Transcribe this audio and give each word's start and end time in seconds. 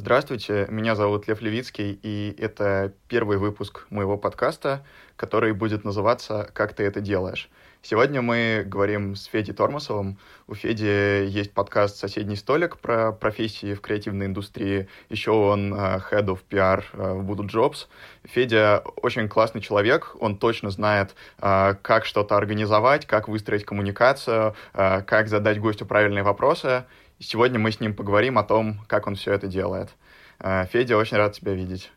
Здравствуйте, 0.00 0.68
меня 0.70 0.94
зовут 0.94 1.26
Лев 1.26 1.40
Левицкий, 1.40 1.98
и 2.04 2.32
это 2.38 2.92
первый 3.08 3.36
выпуск 3.36 3.84
моего 3.90 4.16
подкаста, 4.16 4.86
который 5.16 5.52
будет 5.52 5.82
называться 5.82 6.48
«Как 6.54 6.72
ты 6.72 6.84
это 6.84 7.00
делаешь?». 7.00 7.50
Сегодня 7.82 8.22
мы 8.22 8.62
говорим 8.64 9.16
с 9.16 9.24
Федей 9.24 9.52
Тормосовым. 9.54 10.18
У 10.46 10.54
Феди 10.54 11.26
есть 11.26 11.52
подкаст 11.52 11.96
«Соседний 11.96 12.36
столик» 12.36 12.78
про 12.78 13.10
профессии 13.10 13.74
в 13.74 13.80
креативной 13.80 14.26
индустрии. 14.26 14.88
Еще 15.08 15.32
он 15.32 15.74
uh, 15.74 16.00
Head 16.12 16.26
of 16.26 16.40
PR 16.48 16.84
uh, 16.92 17.14
в 17.14 17.28
Voodoo 17.28 17.48
Jobs. 17.48 17.88
Федя 18.22 18.84
очень 19.02 19.28
классный 19.28 19.60
человек. 19.60 20.14
Он 20.20 20.38
точно 20.38 20.70
знает, 20.70 21.16
uh, 21.40 21.76
как 21.82 22.04
что-то 22.04 22.36
организовать, 22.36 23.04
как 23.04 23.26
выстроить 23.26 23.64
коммуникацию, 23.64 24.54
как 24.72 25.26
задать 25.26 25.58
гостю 25.58 25.86
правильные 25.86 26.22
вопросы. 26.22 26.84
Сегодня 27.20 27.58
мы 27.58 27.72
с 27.72 27.80
ним 27.80 27.94
поговорим 27.94 28.38
о 28.38 28.44
том, 28.44 28.78
как 28.86 29.08
он 29.08 29.16
все 29.16 29.32
это 29.32 29.48
делает. 29.48 29.90
Uh, 30.38 30.68
Федя, 30.68 30.96
очень 30.96 31.16
рад 31.16 31.32
тебя 31.32 31.52
видеть. 31.52 31.90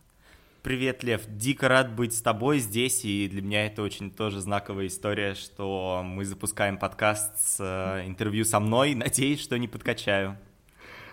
Привет, 0.63 1.03
Лев. 1.03 1.21
Дико 1.27 1.67
рад 1.67 1.93
быть 1.93 2.17
с 2.17 2.23
тобой 2.23 2.57
здесь, 2.57 3.05
и 3.05 3.27
для 3.27 3.43
меня 3.43 3.67
это 3.67 3.83
очень 3.83 4.09
тоже 4.09 4.39
знаковая 4.39 4.87
история, 4.87 5.35
что 5.35 6.01
мы 6.03 6.25
запускаем 6.25 6.79
подкаст 6.79 7.37
с 7.37 7.57
э, 7.59 8.07
интервью 8.07 8.45
со 8.45 8.59
мной. 8.59 8.95
Надеюсь, 8.95 9.41
что 9.41 9.59
не 9.59 9.67
подкачаю. 9.67 10.37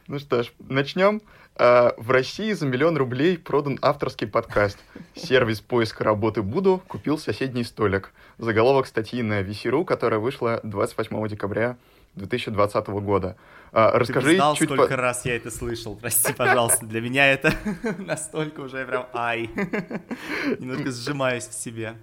Ну 0.06 0.18
что 0.18 0.42
ж, 0.42 0.52
начнем. 0.58 1.20
Uh, 1.56 1.92
в 1.98 2.10
России 2.10 2.52
за 2.52 2.64
миллион 2.64 2.96
рублей 2.96 3.36
продан 3.36 3.78
авторский 3.82 4.27
подкаст. 4.27 4.78
Сервис 5.16 5.60
поиска 5.60 6.02
работы 6.02 6.40
Буду 6.40 6.82
купил 6.88 7.18
соседний 7.18 7.64
столик. 7.64 8.14
Заголовок 8.38 8.86
статьи 8.86 9.22
на 9.22 9.42
VC.ru, 9.42 9.84
которая 9.84 10.18
вышла 10.18 10.60
28 10.62 11.28
декабря 11.28 11.77
2020 12.18 12.86
года. 12.88 13.36
А, 13.72 13.98
расскажи 13.98 14.30
Ты 14.30 14.36
знал, 14.36 14.54
чуть 14.54 14.68
сколько 14.68 14.88
по... 14.88 14.96
раз 14.96 15.24
я 15.24 15.36
это 15.36 15.50
слышал, 15.50 15.96
прости, 15.96 16.32
пожалуйста. 16.32 16.86
Для 16.86 17.00
меня 17.00 17.27
это 17.30 17.52
настолько 17.98 18.60
уже 18.60 18.84
прям 18.84 19.06
ай. 19.14 19.50
Немножко 20.58 20.91
сжимаюсь 20.91 21.46
в 21.46 21.55
себе. 21.55 21.94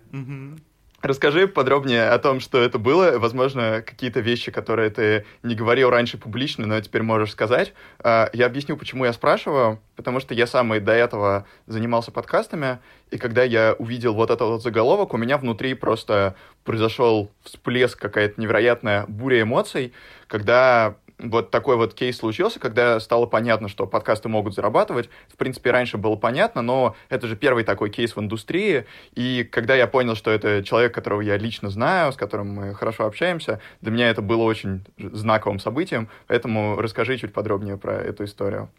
Расскажи 1.06 1.48
подробнее 1.48 2.10
о 2.10 2.18
том, 2.18 2.40
что 2.40 2.60
это 2.60 2.80
было. 2.80 3.20
Возможно, 3.20 3.84
какие-то 3.86 4.22
вещи, 4.22 4.52
которые 4.52 4.90
ты 4.90 5.24
не 5.44 5.54
говорил 5.54 5.92
раньше 5.92 6.18
публично, 6.18 6.66
но 6.66 6.82
теперь 6.82 7.04
можешь 7.04 7.32
сказать. 7.32 7.76
А, 8.00 8.32
я 8.34 8.48
объясню, 8.48 8.76
почему 8.76 9.06
я 9.06 9.14
спрашиваю. 9.14 9.80
Потому 9.96 10.20
что 10.20 10.34
я 10.34 10.48
сам 10.48 10.74
и 10.74 10.80
до 10.80 10.94
этого 10.94 11.46
занимался 11.68 12.12
подкастами, 12.12 12.80
и 13.12 13.20
когда 13.20 13.44
я 13.44 13.76
увидел 13.78 14.16
вот 14.16 14.32
этот 14.32 14.50
вот 14.50 14.64
заголовок, 14.64 15.14
у 15.14 15.18
меня 15.18 15.38
внутри 15.38 15.76
просто 15.76 16.36
произошел 16.64 17.32
всплеск, 17.44 18.00
какая-то 18.00 18.42
невероятная 18.42 19.06
буря 19.08 19.44
эмоций, 19.44 19.94
когда 20.26 20.96
вот 21.20 21.52
такой 21.52 21.78
вот 21.78 21.94
кейс 21.94 22.18
случился, 22.18 22.60
когда 22.60 23.00
стало 23.00 23.26
понятно, 23.26 23.68
что 23.68 23.88
подкасты 23.88 24.30
могут 24.30 24.54
зарабатывать. 24.56 25.10
В 25.30 25.38
принципе, 25.38 25.72
раньше 25.72 25.98
было 25.98 26.16
понятно, 26.16 26.62
но 26.62 26.96
это 27.10 27.28
же 27.28 27.36
первый 27.36 27.64
такой 27.64 27.90
кейс 27.90 28.16
в 28.16 28.20
индустрии. 28.20 28.86
И 29.14 29.48
когда 29.50 29.76
я 29.76 29.88
понял, 29.88 30.16
что 30.16 30.32
это 30.32 30.64
человек, 30.64 30.94
которого 30.94 31.22
я 31.22 31.38
лично 31.38 31.70
знаю, 31.70 32.12
с 32.12 32.16
которым 32.16 32.50
мы 32.50 32.74
хорошо 32.74 33.06
общаемся, 33.06 33.60
для 33.82 33.92
меня 33.92 34.10
это 34.10 34.22
было 34.22 34.44
очень 34.44 34.86
знаковым 34.98 35.60
событием. 35.60 36.10
Поэтому 36.28 36.76
расскажи 36.80 37.18
чуть 37.18 37.34
подробнее 37.34 37.78
про 37.78 37.94
эту 37.94 38.26
историю. 38.26 38.70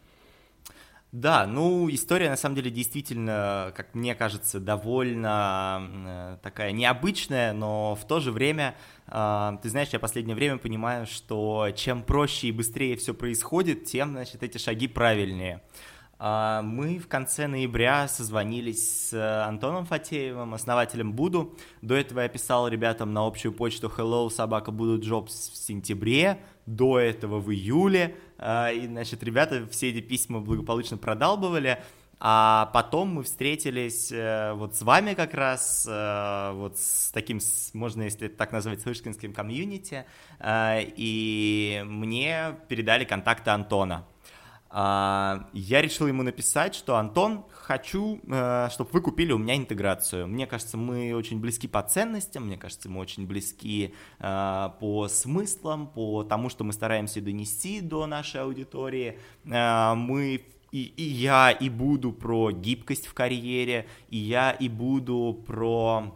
Да, 1.16 1.46
ну, 1.46 1.88
история, 1.88 2.28
на 2.28 2.36
самом 2.36 2.56
деле, 2.56 2.70
действительно, 2.70 3.72
как 3.74 3.94
мне 3.94 4.14
кажется, 4.14 4.60
довольно 4.60 5.80
э, 6.06 6.38
такая 6.42 6.72
необычная, 6.72 7.54
но 7.54 7.94
в 7.94 8.06
то 8.06 8.20
же 8.20 8.30
время, 8.30 8.76
э, 9.06 9.52
ты 9.62 9.70
знаешь, 9.70 9.88
я 9.94 9.98
последнее 9.98 10.36
время 10.36 10.58
понимаю, 10.58 11.06
что 11.06 11.70
чем 11.74 12.02
проще 12.02 12.48
и 12.48 12.52
быстрее 12.52 12.98
все 12.98 13.14
происходит, 13.14 13.86
тем, 13.86 14.10
значит, 14.10 14.42
эти 14.42 14.58
шаги 14.58 14.88
правильнее. 14.88 15.62
Э, 16.18 16.60
мы 16.62 16.98
в 16.98 17.08
конце 17.08 17.46
ноября 17.46 18.08
созвонились 18.08 19.08
с 19.08 19.44
Антоном 19.46 19.86
Фатеевым, 19.86 20.54
основателем 20.54 21.12
Буду. 21.12 21.54
До 21.82 21.94
этого 21.94 22.20
я 22.20 22.28
писал 22.28 22.68
ребятам 22.68 23.12
на 23.12 23.26
общую 23.26 23.52
почту 23.52 23.92
hello 23.94 24.30
собака 24.30 24.70
Буду 24.70 24.98
Jobs 24.98 25.52
в 25.52 25.56
сентябре, 25.56 26.38
до 26.66 26.98
этого 26.98 27.38
в 27.38 27.52
июле, 27.52 28.16
а, 28.38 28.70
и, 28.70 28.86
значит, 28.86 29.22
ребята 29.22 29.66
все 29.70 29.90
эти 29.90 30.00
письма 30.00 30.40
благополучно 30.40 30.98
продалбывали, 30.98 31.80
а 32.18 32.70
потом 32.72 33.08
мы 33.08 33.22
встретились 33.24 34.10
э, 34.10 34.52
вот 34.54 34.74
с 34.74 34.80
вами 34.82 35.12
как 35.12 35.34
раз, 35.34 35.86
э, 35.88 36.52
вот 36.54 36.78
с 36.78 37.10
таким, 37.12 37.40
можно 37.74 38.02
если 38.02 38.28
так 38.28 38.52
назвать, 38.52 38.80
слышкинским 38.80 39.34
комьюнити, 39.34 40.06
э, 40.40 40.80
и 40.96 41.82
мне 41.86 42.56
передали 42.68 43.04
контакты 43.04 43.50
Антона. 43.50 44.06
А, 44.68 45.48
я 45.52 45.80
решил 45.80 46.06
ему 46.06 46.22
написать, 46.22 46.74
что 46.74 46.96
Антон, 46.96 47.44
хочу, 47.50 48.20
э, 48.26 48.68
чтобы 48.70 48.90
вы 48.92 49.00
купили 49.00 49.32
у 49.32 49.38
меня 49.38 49.56
интеграцию. 49.56 50.26
Мне 50.26 50.46
кажется, 50.46 50.76
мы 50.76 51.14
очень 51.14 51.40
близки 51.40 51.68
по 51.68 51.82
ценностям, 51.82 52.46
мне 52.46 52.56
кажется, 52.56 52.88
мы 52.88 53.00
очень 53.00 53.26
близки 53.26 53.94
э, 54.18 54.70
по 54.80 55.08
смыслам, 55.08 55.86
по 55.86 56.24
тому, 56.24 56.48
что 56.48 56.64
мы 56.64 56.72
стараемся 56.72 57.20
донести 57.20 57.80
до 57.80 58.06
нашей 58.06 58.42
аудитории. 58.42 59.18
Э, 59.44 59.94
мы 59.94 60.44
и, 60.72 60.82
и 60.82 61.02
я 61.02 61.50
и 61.50 61.68
буду 61.68 62.12
про 62.12 62.50
гибкость 62.50 63.06
в 63.06 63.14
карьере, 63.14 63.86
и 64.10 64.18
я 64.18 64.50
и 64.50 64.68
буду 64.68 65.42
про 65.46 66.12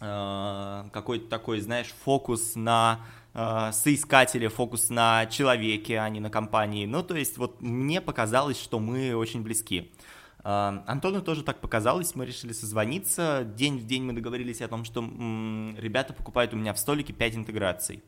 какой-то 0.00 1.28
такой, 1.28 1.58
знаешь, 1.58 1.92
фокус 2.04 2.54
на 2.54 3.00
э, 3.34 3.70
соискателя, 3.72 4.48
фокус 4.48 4.90
на 4.90 5.26
человеке, 5.26 5.98
а 5.98 6.08
не 6.08 6.20
на 6.20 6.30
компании. 6.30 6.86
Ну, 6.86 7.02
то 7.02 7.16
есть 7.16 7.38
вот 7.38 7.60
мне 7.60 8.00
показалось, 8.00 8.60
что 8.60 8.78
мы 8.78 9.14
очень 9.14 9.42
близки. 9.42 9.92
Э, 10.44 10.80
Антону 10.86 11.22
тоже 11.22 11.42
так 11.42 11.60
показалось, 11.60 12.14
мы 12.14 12.26
решили 12.26 12.52
созвониться. 12.52 13.44
День 13.44 13.78
в 13.78 13.86
день 13.86 14.04
мы 14.04 14.12
договорились 14.12 14.60
о 14.60 14.68
том, 14.68 14.84
что 14.84 15.00
м, 15.00 15.76
ребята 15.78 16.12
покупают 16.12 16.52
у 16.54 16.56
меня 16.56 16.72
в 16.72 16.78
столике 16.78 17.12
5 17.12 17.36
интеграций. 17.36 18.02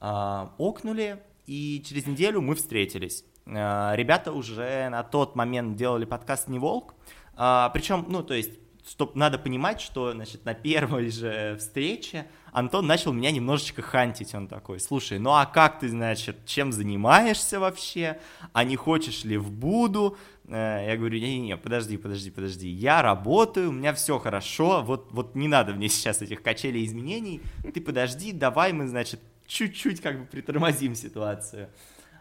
Э, 0.00 0.48
окнули, 0.58 1.22
и 1.46 1.82
через 1.86 2.06
неделю 2.06 2.40
мы 2.40 2.54
встретились. 2.54 3.24
Э, 3.46 3.92
ребята 3.94 4.32
уже 4.32 4.88
на 4.90 5.02
тот 5.02 5.36
момент 5.36 5.76
делали 5.76 6.04
подкаст 6.04 6.48
«Не 6.48 6.58
волк», 6.58 6.94
причем, 7.34 8.04
ну, 8.10 8.22
то 8.22 8.34
есть 8.34 8.61
что 8.88 9.10
надо 9.14 9.38
понимать, 9.38 9.80
что, 9.80 10.12
значит, 10.12 10.44
на 10.44 10.54
первой 10.54 11.10
же 11.10 11.56
встрече 11.58 12.26
Антон 12.52 12.86
начал 12.86 13.12
меня 13.12 13.30
немножечко 13.30 13.80
хантить. 13.80 14.34
Он 14.34 14.46
такой, 14.46 14.78
слушай, 14.78 15.18
ну 15.18 15.30
а 15.30 15.46
как 15.46 15.80
ты, 15.80 15.88
значит, 15.88 16.44
чем 16.44 16.72
занимаешься 16.72 17.58
вообще? 17.58 18.18
А 18.52 18.64
не 18.64 18.76
хочешь 18.76 19.24
ли 19.24 19.38
в 19.38 19.50
Буду? 19.50 20.18
Э, 20.48 20.84
я 20.86 20.96
говорю, 20.96 21.18
не-не-не, 21.18 21.56
подожди, 21.56 21.96
подожди, 21.96 22.30
подожди. 22.30 22.68
Я 22.68 23.00
работаю, 23.00 23.70
у 23.70 23.72
меня 23.72 23.94
все 23.94 24.18
хорошо, 24.18 24.82
вот, 24.82 25.12
вот 25.12 25.34
не 25.34 25.48
надо 25.48 25.72
мне 25.72 25.88
сейчас 25.88 26.20
этих 26.20 26.42
качелей 26.42 26.84
изменений. 26.84 27.40
Ты 27.72 27.80
подожди, 27.80 28.32
давай 28.32 28.72
мы, 28.72 28.86
значит, 28.86 29.20
чуть-чуть 29.46 30.00
как 30.00 30.20
бы 30.20 30.26
притормозим 30.26 30.94
ситуацию. 30.94 31.70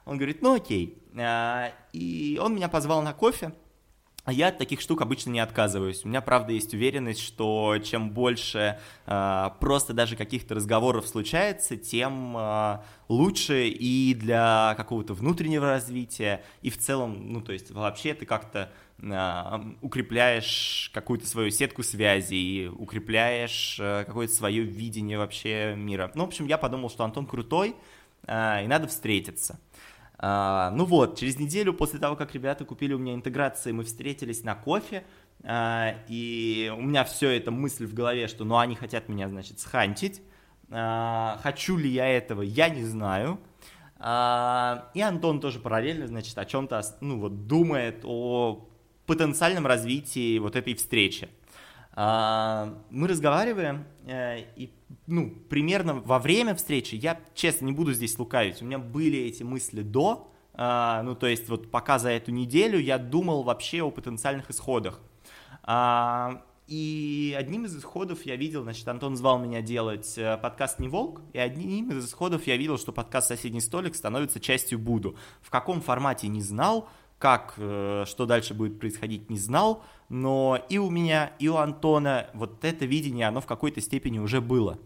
Он 0.06 0.18
говорит, 0.18 0.42
ну 0.42 0.56
окей. 0.56 0.98
Э, 1.16 1.72
и 1.92 2.40
он 2.42 2.56
меня 2.56 2.70
позвал 2.70 3.02
на 3.02 3.14
кофе. 3.14 3.54
Я 4.28 4.50
от 4.50 4.60
таких 4.60 4.82
штук 4.82 5.02
обычно 5.02 5.32
не 5.32 5.40
отказываюсь. 5.40 6.06
У 6.06 6.08
меня, 6.08 6.22
правда, 6.22 6.54
есть 6.54 6.74
уверенность, 6.76 7.22
что 7.22 7.78
чем 7.84 8.12
больше 8.12 8.78
э, 9.08 9.50
просто 9.60 9.94
даже 9.94 10.16
каких-то 10.16 10.54
разговоров 10.54 11.08
случается, 11.08 11.76
тем 11.76 12.38
э, 12.38 12.80
лучше 13.10 13.68
и 13.68 14.14
для 14.14 14.76
какого-то 14.78 15.16
внутреннего 15.16 15.66
развития, 15.66 16.44
и 16.62 16.70
в 16.70 16.78
целом, 16.78 17.34
ну, 17.34 17.42
то 17.42 17.52
есть 17.52 17.72
вообще 17.72 18.14
ты 18.14 18.28
как-то 18.28 18.72
э, 19.00 19.60
укрепляешь 19.82 20.92
какую-то 20.94 21.26
свою 21.26 21.50
сетку 21.50 21.82
связей, 21.82 22.68
укрепляешь 22.68 23.78
э, 23.80 24.04
какое-то 24.06 24.36
свое 24.36 24.62
видение 24.62 25.18
вообще 25.18 25.74
мира. 25.76 26.12
Ну, 26.14 26.26
в 26.26 26.28
общем, 26.28 26.46
я 26.46 26.60
подумал, 26.60 26.92
что 26.92 27.04
Антон 27.04 27.26
крутой, 27.26 27.76
э, 28.28 28.64
и 28.64 28.68
надо 28.68 28.86
встретиться. 28.86 29.60
А, 30.24 30.70
ну 30.76 30.86
вот, 30.86 31.18
через 31.18 31.40
неделю 31.40 31.74
после 31.74 32.00
того, 32.00 32.16
как 32.16 32.36
ребята 32.36 32.64
купили 32.64 32.94
у 32.94 33.00
меня 33.00 33.16
интеграции, 33.16 33.72
мы 33.72 33.84
встретились 33.84 34.44
на 34.44 34.54
кофе, 34.54 35.04
а, 35.44 35.96
и 36.08 36.72
у 36.78 36.82
меня 36.82 37.04
все 37.04 37.32
это 37.32 37.50
мысль 37.50 37.88
в 37.88 37.96
голове, 37.96 38.28
что 38.28 38.46
ну 38.46 38.60
они 38.60 38.76
хотят 38.76 39.10
меня, 39.10 39.28
значит, 39.28 39.60
схантить. 39.60 40.22
А, 40.70 41.40
хочу 41.42 41.76
ли 41.76 41.90
я 41.90 42.08
этого, 42.08 42.44
я 42.44 42.70
не 42.70 42.84
знаю. 42.84 43.40
И 44.00 45.02
Антон 45.02 45.40
тоже 45.40 45.60
параллельно, 45.60 46.08
значит, 46.08 46.36
о 46.36 46.46
чем-то, 46.46 46.82
ну 47.02 47.20
вот, 47.20 47.46
думает 47.46 48.02
о 48.04 48.68
потенциальном 49.06 49.68
развитии 49.68 50.40
вот 50.40 50.56
этой 50.56 50.74
встречи. 50.74 51.30
Мы 51.94 53.08
разговариваем, 53.08 53.86
э, 54.06 54.46
и 54.56 54.72
ну, 55.08 55.30
примерно 55.50 55.96
во 55.96 56.20
время 56.20 56.56
встречи, 56.56 56.96
я, 56.96 57.20
честно, 57.34 57.66
не 57.66 57.74
буду 57.74 57.92
здесь 57.92 58.18
лукавить, 58.18 58.62
у 58.62 58.66
меня 58.66 58.80
были 58.80 59.20
эти 59.20 59.44
мысли 59.44 59.82
до, 59.82 60.32
а, 60.54 61.04
ну, 61.04 61.16
то 61.16 61.28
есть 61.28 61.50
вот 61.50 61.70
пока 61.70 62.00
за 62.00 62.10
эту 62.12 62.32
неделю 62.32 62.80
я 62.80 62.98
думал 62.98 63.44
вообще 63.44 63.82
о 63.82 63.92
потенциальных 63.92 64.50
исходах. 64.50 65.02
А, 65.64 66.44
и 66.68 67.36
одним 67.38 67.66
из 67.66 67.78
исходов 67.78 68.26
я 68.26 68.38
видел, 68.38 68.64
значит, 68.64 68.88
Антон 68.88 69.18
звал 69.18 69.38
меня 69.38 69.62
делать 69.62 70.18
э, 70.18 70.38
подкаст 70.38 70.80
«Не 70.80 70.88
волк», 70.88 71.22
и 71.34 71.40
одним 71.40 71.92
из 71.92 72.06
исходов 72.06 72.48
я 72.48 72.56
видел, 72.56 72.78
что 72.78 72.94
подкаст 72.94 73.28
«Соседний 73.28 73.60
столик» 73.60 73.96
становится 73.96 74.40
частью 74.40 74.80
Буду. 74.80 75.18
В 75.42 75.50
каком 75.50 75.82
формате 75.82 76.30
не 76.30 76.42
знал, 76.42 76.88
как, 77.20 77.54
что 77.56 78.26
дальше 78.26 78.56
будет 78.56 78.80
происходить, 78.80 79.30
не 79.30 79.38
знал, 79.38 79.84
но 80.12 80.62
и 80.68 80.78
у 80.78 80.90
меня, 80.90 81.32
и 81.40 81.48
у 81.48 81.56
Антона 81.56 82.28
вот 82.34 82.66
это 82.66 82.86
видение, 82.86 83.30
оно 83.30 83.40
в 83.40 83.46
какой-то 83.46 83.80
степени 83.80 84.20
уже 84.20 84.42
было. 84.42 84.78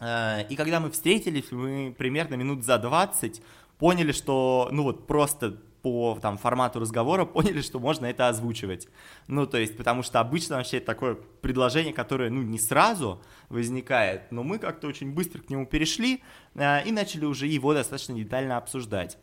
И 0.00 0.54
когда 0.56 0.78
мы 0.78 0.92
встретились, 0.92 1.50
мы 1.50 1.92
примерно 1.98 2.36
минут 2.36 2.64
за 2.64 2.78
20 2.78 3.42
поняли, 3.78 4.12
что, 4.12 4.68
ну 4.70 4.84
вот 4.84 5.08
просто 5.08 5.58
по 5.82 6.16
там, 6.22 6.38
формату 6.38 6.78
разговора 6.78 7.24
поняли, 7.26 7.62
что 7.62 7.80
можно 7.80 8.06
это 8.06 8.28
озвучивать. 8.28 8.86
Ну, 9.26 9.44
то 9.44 9.58
есть, 9.58 9.76
потому 9.76 10.04
что 10.04 10.20
обычно 10.20 10.56
вообще 10.56 10.76
это 10.76 10.86
такое 10.86 11.16
предложение, 11.42 11.92
которое, 11.92 12.30
ну, 12.30 12.40
не 12.42 12.60
сразу 12.60 13.20
возникает, 13.48 14.30
но 14.30 14.44
мы 14.44 14.60
как-то 14.60 14.86
очень 14.86 15.12
быстро 15.12 15.42
к 15.42 15.50
нему 15.50 15.66
перешли 15.66 16.22
э, 16.54 16.86
и 16.86 16.92
начали 16.92 17.24
уже 17.24 17.48
его 17.48 17.74
достаточно 17.74 18.14
детально 18.14 18.56
обсуждать. 18.56 19.18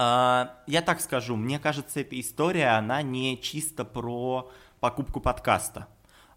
Э, 0.00 0.48
я 0.66 0.80
так 0.82 1.00
скажу, 1.00 1.36
мне 1.36 1.58
кажется, 1.58 2.00
эта 2.00 2.18
история, 2.18 2.78
она 2.78 3.02
не 3.02 3.40
чисто 3.40 3.84
про 3.84 4.50
покупку 4.80 5.20
подкаста. 5.20 5.88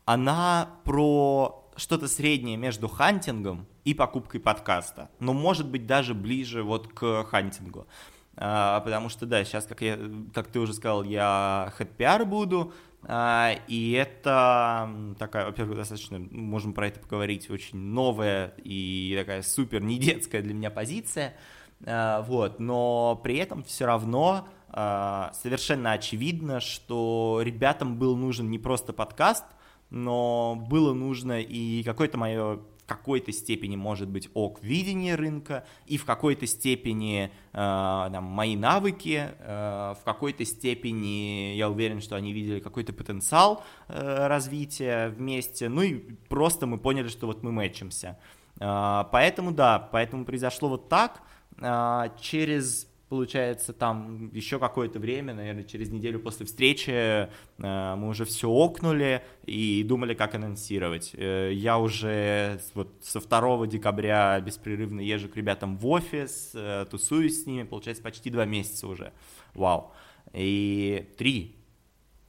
Она 0.06 0.69
про 0.83 1.71
что-то 1.77 2.10
среднее 2.10 2.57
между 2.57 2.89
хантингом 2.89 3.65
и 3.86 3.94
покупкой 3.94 4.42
подкаста, 4.42 5.10
но 5.19 5.33
может 5.33 5.69
быть 5.69 5.88
даже 5.88 6.13
ближе 6.13 6.62
вот 6.62 6.94
к 6.94 7.24
хантингу. 7.24 7.88
А, 8.36 8.81
потому 8.81 9.10
что, 9.10 9.25
да, 9.25 9.44
сейчас, 9.45 9.66
как, 9.66 9.81
я, 9.81 9.98
как 10.33 10.48
ты 10.48 10.59
уже 10.59 10.74
сказал, 10.74 11.04
я 11.04 11.71
head 11.77 12.09
PR 12.09 12.25
буду, 12.25 12.74
а, 13.04 13.56
и 13.68 13.92
это 13.92 14.89
такая, 15.18 15.45
во-первых, 15.45 15.77
достаточно, 15.77 16.19
можем 16.19 16.74
про 16.74 16.88
это 16.88 17.00
поговорить, 17.00 17.50
очень 17.50 17.77
новая 17.77 18.54
и 18.57 19.16
такая 19.18 19.42
супер 19.42 19.81
не 19.81 19.98
детская 20.00 20.42
для 20.42 20.54
меня 20.54 20.69
позиция, 20.69 21.30
а, 21.30 21.62
вот, 21.79 22.59
но 22.59 23.19
при 23.23 23.37
этом 23.37 23.63
все 23.63 23.85
равно 23.85 24.47
совершенно 24.71 25.91
очевидно, 25.91 26.59
что 26.59 27.41
ребятам 27.43 27.97
был 27.97 28.15
нужен 28.15 28.49
не 28.49 28.57
просто 28.57 28.93
подкаст, 28.93 29.43
но 29.89 30.55
было 30.69 30.93
нужно 30.93 31.41
и 31.41 31.83
какое-то 31.83 32.17
мое 32.17 32.59
в 32.83 32.85
какой-то 32.85 33.31
степени 33.31 33.77
может 33.77 34.09
быть 34.09 34.29
ок 34.33 34.61
видение 34.61 35.15
рынка, 35.15 35.65
и 35.85 35.97
в 35.97 36.03
какой-то 36.03 36.45
степени 36.45 37.31
э, 37.53 37.55
там, 37.55 38.23
мои 38.25 38.57
навыки, 38.57 39.29
э, 39.39 39.95
в 39.99 40.03
какой-то 40.03 40.43
степени 40.43 41.55
я 41.55 41.69
уверен, 41.69 42.01
что 42.01 42.17
они 42.17 42.33
видели 42.33 42.59
какой-то 42.59 42.91
потенциал 42.91 43.63
э, 43.87 44.27
развития 44.27 45.09
вместе, 45.09 45.69
ну 45.69 45.81
и 45.81 45.95
просто 46.27 46.67
мы 46.67 46.77
поняли, 46.77 47.07
что 47.07 47.27
вот 47.27 47.41
мы 47.41 47.53
мэчимся. 47.53 48.19
Э, 48.59 49.05
поэтому 49.11 49.51
да, 49.51 49.79
поэтому 49.79 50.25
произошло 50.25 50.67
вот 50.67 50.89
так. 50.89 51.21
Э, 51.59 52.09
через 52.19 52.88
получается, 53.13 53.73
там 53.73 54.31
еще 54.33 54.57
какое-то 54.57 54.97
время, 54.97 55.35
наверное, 55.35 55.63
через 55.63 55.91
неделю 55.91 56.19
после 56.19 56.47
встречи 56.47 56.89
э, 56.89 57.27
мы 57.59 58.07
уже 58.07 58.25
все 58.25 58.50
окнули 58.50 59.21
и 59.45 59.83
думали, 59.83 60.15
как 60.15 60.33
анонсировать. 60.33 61.11
Э, 61.13 61.51
я 61.53 61.77
уже 61.77 62.59
вот 62.73 62.91
со 63.03 63.19
2 63.19 63.67
декабря 63.67 64.39
беспрерывно 64.39 65.00
езжу 65.00 65.29
к 65.29 65.38
ребятам 65.38 65.77
в 65.77 65.85
офис, 65.85 66.53
э, 66.55 66.88
тусуюсь 66.89 67.44
с 67.44 67.45
ними, 67.45 67.63
получается, 67.63 68.01
почти 68.01 68.31
два 68.31 68.45
месяца 68.45 68.88
уже. 68.88 69.13
Вау. 69.53 69.91
И 70.33 71.13
три. 71.15 71.56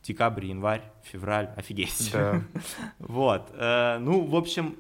Декабрь, 0.03 0.45
январь, 0.45 0.83
февраль, 1.03 1.49
офигеть. 1.57 2.11
Да. 2.13 2.43
вот. 2.99 3.51
Ну, 3.59 4.27
в 4.27 4.37
общем, 4.37 4.77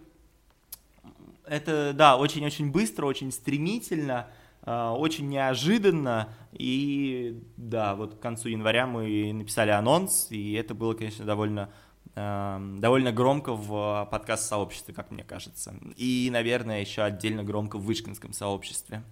это, 1.47 1.93
да, 1.95 2.17
очень-очень 2.17 2.71
быстро, 2.71 3.07
очень 3.07 3.33
стремительно. 3.33 4.29
А, 4.67 4.95
очень 4.95 5.29
неожиданно, 5.29 6.31
и 6.53 7.43
да, 7.59 7.95
вот 7.95 8.15
к 8.15 8.19
концу 8.19 8.49
января 8.49 8.87
мы 8.87 9.31
написали 9.33 9.71
анонс, 9.71 10.29
и 10.31 10.55
это 10.55 10.75
было, 10.75 10.95
конечно, 10.95 11.25
довольно 11.25 11.71
довольно 12.17 13.11
громко 13.11 13.55
в 13.55 14.09
подкаст-сообществе, 14.09 14.95
как 14.95 15.11
мне 15.11 15.25
кажется. 15.25 15.75
И, 15.97 16.29
наверное, 16.31 16.81
еще 16.81 17.03
отдельно 17.03 17.43
громко 17.43 17.77
в 17.77 17.83
вышкинском 17.83 18.33
сообществе. 18.33 19.03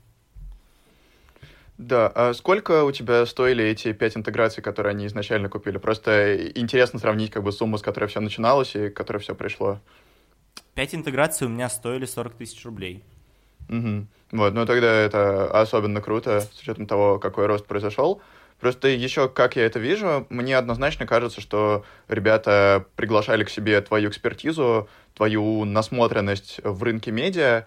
Да, 1.78 2.06
а 2.14 2.32
сколько 2.32 2.84
у 2.84 2.92
тебя 2.92 3.26
стоили 3.26 3.64
эти 3.64 3.92
пять 3.92 4.16
интеграций, 4.16 4.62
которые 4.62 4.92
они 4.92 5.06
изначально 5.06 5.48
купили? 5.48 5.78
Просто 5.78 6.48
интересно 6.54 7.00
сравнить 7.00 7.32
как 7.32 7.42
бы 7.42 7.50
сумму, 7.50 7.76
с 7.76 7.82
которой 7.82 8.06
все 8.06 8.20
начиналось 8.20 8.76
и 8.76 8.88
которой 8.88 9.18
все 9.18 9.34
пришло. 9.34 9.80
Пять 10.74 10.94
интеграций 10.94 11.46
у 11.46 11.50
меня 11.50 11.68
стоили 11.68 12.06
40 12.06 12.34
тысяч 12.34 12.64
рублей. 12.64 13.04
Угу. 13.68 14.06
Вот, 14.32 14.54
ну 14.54 14.64
тогда 14.66 14.92
это 14.94 15.50
особенно 15.60 16.00
круто, 16.00 16.40
с 16.40 16.60
учетом 16.60 16.86
того, 16.86 17.18
какой 17.18 17.46
рост 17.46 17.66
произошел. 17.66 18.22
Просто 18.58 18.88
еще, 18.88 19.28
как 19.28 19.56
я 19.56 19.66
это 19.66 19.78
вижу, 19.78 20.26
мне 20.30 20.56
однозначно 20.56 21.04
кажется, 21.04 21.40
что 21.40 21.84
ребята 22.08 22.86
приглашали 22.96 23.44
к 23.44 23.50
себе 23.50 23.80
твою 23.80 24.08
экспертизу, 24.08 24.88
твою 25.14 25.64
насмотренность 25.64 26.60
в 26.62 26.82
рынке 26.82 27.10
медиа. 27.10 27.66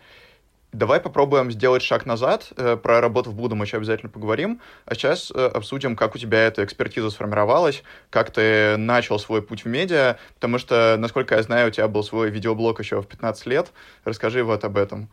Давай 0.76 1.00
попробуем 1.00 1.52
сделать 1.52 1.82
шаг 1.82 2.06
назад. 2.06 2.52
Э, 2.58 2.76
про 2.76 3.00
работу 3.00 3.32
в 3.32 3.34
будущем 3.34 3.62
еще 3.62 3.78
обязательно 3.78 4.12
поговорим. 4.12 4.60
А 4.86 4.94
сейчас 4.94 5.32
э, 5.34 5.46
обсудим, 5.48 5.96
как 5.96 6.16
у 6.16 6.18
тебя 6.18 6.40
эта 6.40 6.66
экспертиза 6.66 7.10
сформировалась, 7.12 7.82
как 8.10 8.32
ты 8.32 8.76
начал 8.76 9.18
свой 9.18 9.42
путь 9.42 9.64
в 9.64 9.68
медиа, 9.70 10.18
потому 10.34 10.58
что, 10.58 10.98
насколько 11.00 11.36
я 11.36 11.44
знаю, 11.44 11.70
у 11.70 11.72
тебя 11.72 11.88
был 11.88 12.04
свой 12.04 12.30
видеоблог 12.30 12.78
еще 12.80 13.02
в 13.02 13.08
15 13.08 13.46
лет. 13.46 13.72
Расскажи 14.04 14.44
вот 14.44 14.66
об 14.66 14.76
этом. 14.76 15.10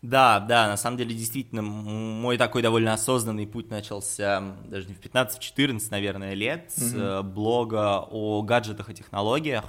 Да, 0.00 0.38
да, 0.38 0.68
на 0.68 0.76
самом 0.76 0.96
деле, 0.96 1.12
действительно, 1.12 1.62
мой 1.62 2.38
такой 2.38 2.62
довольно 2.62 2.92
осознанный 2.92 3.48
путь 3.48 3.70
начался 3.70 4.54
даже 4.66 4.86
не 4.86 4.94
в 4.94 5.00
15-14, 5.00 5.88
наверное, 5.90 6.34
лет 6.34 6.70
с 6.70 6.94
mm-hmm. 6.94 7.22
блога 7.24 8.06
о 8.08 8.42
гаджетах 8.42 8.90
и 8.90 8.94
технологиях. 8.94 9.64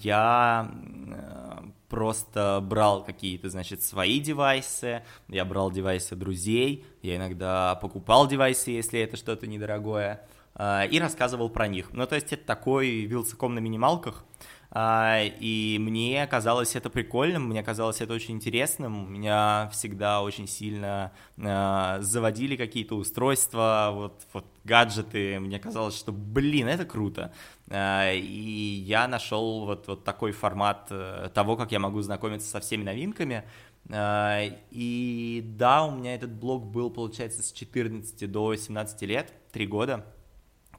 Я 0.00 0.70
э, 0.70 1.62
просто 1.88 2.60
брал 2.62 3.04
какие-то, 3.04 3.50
значит, 3.50 3.82
свои 3.82 4.18
девайсы, 4.18 5.02
я 5.28 5.44
брал 5.44 5.70
девайсы 5.70 6.16
друзей, 6.16 6.84
я 7.02 7.16
иногда 7.16 7.74
покупал 7.76 8.26
девайсы, 8.26 8.70
если 8.70 8.98
это 9.00 9.16
что-то 9.16 9.46
недорогое, 9.46 10.26
а, 10.54 10.84
и 10.84 10.98
рассказывал 10.98 11.50
про 11.50 11.68
них. 11.68 11.92
Ну, 11.92 12.06
то 12.06 12.14
есть 12.14 12.32
это 12.32 12.44
такой 12.44 13.02
вилсаком 13.02 13.54
на 13.54 13.58
минималках, 13.58 14.24
а, 14.24 14.46
и 14.74 15.76
мне 15.78 16.26
казалось 16.26 16.76
это 16.76 16.88
прикольным, 16.88 17.48
мне 17.48 17.62
казалось 17.62 18.00
это 18.00 18.14
очень 18.14 18.36
интересным, 18.36 19.12
меня 19.12 19.68
всегда 19.70 20.22
очень 20.22 20.48
сильно 20.48 21.12
а, 21.38 21.98
заводили 22.00 22.56
какие-то 22.56 22.94
устройства, 22.94 23.90
вот, 23.92 24.22
вот 24.32 24.46
гаджеты, 24.64 25.38
мне 25.40 25.58
казалось, 25.58 25.94
что, 25.94 26.10
блин, 26.10 26.68
это 26.68 26.86
круто. 26.86 27.34
А, 27.68 28.12
и 28.14 28.22
я 28.24 29.08
нашел 29.08 29.66
вот, 29.66 29.88
вот 29.88 30.04
такой 30.04 30.32
формат 30.32 30.86
э, 30.88 31.28
того, 31.34 31.56
как 31.56 31.70
я 31.70 31.78
могу 31.78 32.00
знакомиться 32.00 32.48
со 32.48 32.60
всеми 32.60 32.82
новинками, 32.82 33.44
и 33.90 35.42
да, 35.44 35.84
у 35.84 35.90
меня 35.90 36.14
этот 36.14 36.30
блог 36.30 36.64
был, 36.64 36.88
получается, 36.88 37.42
с 37.42 37.52
14 37.52 38.30
до 38.30 38.54
17 38.54 39.02
лет, 39.02 39.32
3 39.50 39.66
года, 39.66 40.06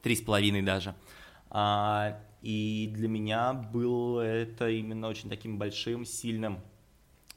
три 0.02 0.16
с 0.16 0.22
половиной 0.22 0.62
даже. 0.62 0.96
И 2.44 2.92
для 2.94 3.08
меня 3.08 3.54
было 3.54 4.20
это 4.20 4.70
именно 4.70 5.08
очень 5.08 5.30
таким 5.30 5.58
большим, 5.58 6.06
сильным 6.06 6.60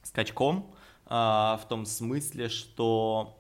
скачком, 0.02 0.74
а, 1.06 1.60
в 1.62 1.68
том 1.68 1.86
смысле, 1.86 2.48
что, 2.48 3.38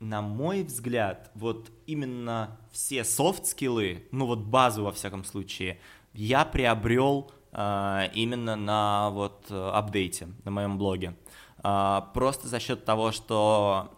на 0.00 0.20
мой 0.20 0.64
взгляд, 0.64 1.30
вот 1.36 1.70
именно 1.86 2.58
все 2.72 3.04
софт-скиллы, 3.04 4.08
ну 4.10 4.26
вот 4.26 4.40
базу 4.40 4.82
во 4.82 4.90
всяком 4.90 5.22
случае, 5.22 5.78
я 6.12 6.44
приобрел 6.44 7.30
а, 7.52 8.10
именно 8.12 8.56
на 8.56 9.10
вот 9.10 9.46
апдейте, 9.48 10.26
на 10.44 10.50
моем 10.50 10.76
блоге. 10.76 11.14
А, 11.58 12.10
просто 12.14 12.48
за 12.48 12.58
счет 12.58 12.84
того, 12.84 13.12
что 13.12 13.96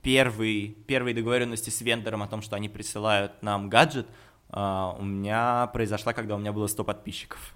первый, 0.00 0.76
первые 0.86 1.12
договоренности 1.12 1.70
с 1.70 1.80
вендором 1.80 2.22
о 2.22 2.28
том, 2.28 2.40
что 2.40 2.54
они 2.54 2.68
присылают 2.68 3.42
нам 3.42 3.68
гаджет– 3.68 4.06
Uh, 4.48 4.96
у 5.00 5.02
меня 5.02 5.66
произошла, 5.72 6.12
когда 6.12 6.36
у 6.36 6.38
меня 6.38 6.52
было 6.52 6.68
100 6.68 6.84
подписчиков. 6.84 7.54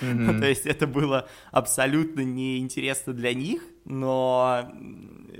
Mm-hmm. 0.00 0.38
То 0.40 0.46
есть 0.46 0.64
это 0.64 0.86
было 0.86 1.28
абсолютно 1.50 2.20
неинтересно 2.20 3.12
для 3.12 3.34
них, 3.34 3.62
но 3.84 4.70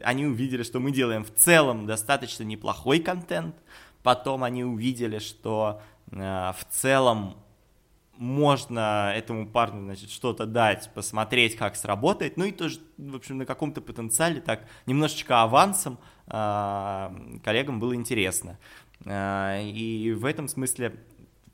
они 0.03 0.27
увидели, 0.27 0.65
что 0.65 0.81
мы 0.81 0.91
делаем 0.91 1.25
в 1.25 1.33
целом 1.33 1.87
достаточно 1.87 2.43
неплохой 2.43 2.99
контент. 2.99 3.55
Потом 4.03 4.43
они 4.43 4.65
увидели, 4.65 5.21
что 5.21 5.81
uh, 6.11 6.53
в 6.59 6.65
целом 6.75 7.37
можно 8.21 9.15
этому 9.17 9.47
парню, 9.47 9.83
значит, 9.83 10.11
что-то 10.11 10.45
дать, 10.45 10.91
посмотреть, 10.93 11.57
как 11.57 11.75
сработает, 11.75 12.37
ну 12.37 12.45
и 12.45 12.53
тоже, 12.53 12.79
в 12.99 13.17
общем, 13.17 13.39
на 13.39 13.47
каком-то 13.47 13.81
потенциале 13.81 14.43
так 14.43 14.67
немножечко 14.85 15.41
авансом 15.43 15.99
э, 16.27 17.11
коллегам 17.43 17.81
было 17.81 17.95
интересно. 17.95 18.59
А, 19.07 19.61
и 19.61 20.13
в 20.13 20.25
этом 20.25 20.49
смысле 20.49 20.97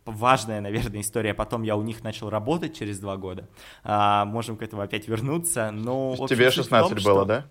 важная, 0.05 0.61
наверное, 0.61 1.01
история. 1.01 1.35
Потом 1.35 1.63
я 1.63 1.77
у 1.77 1.83
них 1.83 2.03
начал 2.03 2.31
работать 2.31 2.77
через 2.77 2.99
два 2.99 3.17
года. 3.17 3.49
А, 3.83 4.25
можем 4.25 4.57
к 4.57 4.63
этому 4.63 4.83
опять 4.83 5.09
вернуться. 5.09 5.71
Но, 5.71 6.17
Тебе 6.29 6.51
16 6.51 6.89
том, 6.89 7.05
было, 7.05 7.21
что... 7.21 7.25
да? 7.25 7.47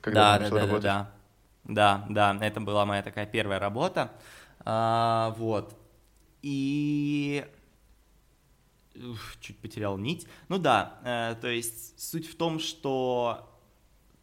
Когда 0.00 0.38
да, 0.38 0.48
да, 0.48 0.50
да, 0.50 0.66
да, 0.66 0.78
да. 0.78 1.10
Да, 1.64 2.06
да, 2.08 2.46
это 2.46 2.60
была 2.60 2.86
моя 2.86 3.02
такая 3.02 3.26
первая 3.26 3.58
работа. 3.58 4.12
А, 4.60 5.34
вот. 5.38 5.76
И 6.42 7.44
чуть 9.40 9.58
потерял 9.58 9.98
нить. 9.98 10.26
Ну 10.48 10.58
да, 10.58 10.98
э, 11.04 11.36
то 11.40 11.48
есть 11.48 12.00
суть 12.00 12.28
в 12.28 12.36
том, 12.36 12.58
что 12.58 13.48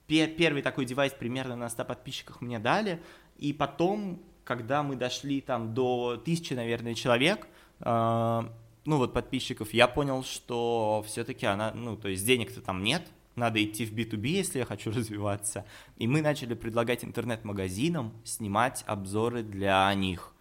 первый 0.08 0.62
такой 0.62 0.86
девайс 0.86 1.14
примерно 1.14 1.56
на 1.56 1.70
100 1.70 1.86
подписчиках 1.86 2.42
мне 2.42 2.60
дали, 2.60 3.02
и 3.38 3.54
потом, 3.54 4.22
когда 4.46 4.84
мы 4.84 4.96
дошли 4.96 5.42
там 5.42 5.74
до 5.74 6.22
тысячи, 6.24 6.54
наверное, 6.54 6.94
человек, 6.94 7.48
э, 7.82 8.42
ну 8.86 8.98
вот 8.98 9.12
подписчиков, 9.12 9.74
я 9.74 9.88
понял, 9.88 10.24
что 10.24 11.04
все-таки 11.08 11.46
она, 11.46 11.72
ну 11.74 11.98
то 11.98 12.08
есть 12.08 12.26
денег-то 12.26 12.62
там 12.62 12.84
нет, 12.84 13.02
надо 13.36 13.62
идти 13.62 13.86
в 13.86 13.94
B2B, 13.94 14.28
если 14.28 14.60
я 14.60 14.66
хочу 14.66 14.92
развиваться. 14.96 15.66
И 15.98 16.08
мы 16.08 16.22
начали 16.22 16.54
предлагать 16.54 17.04
интернет-магазинам 17.04 18.14
снимать 18.24 18.84
обзоры 18.88 19.44
для 19.44 19.94
них. 19.94 20.32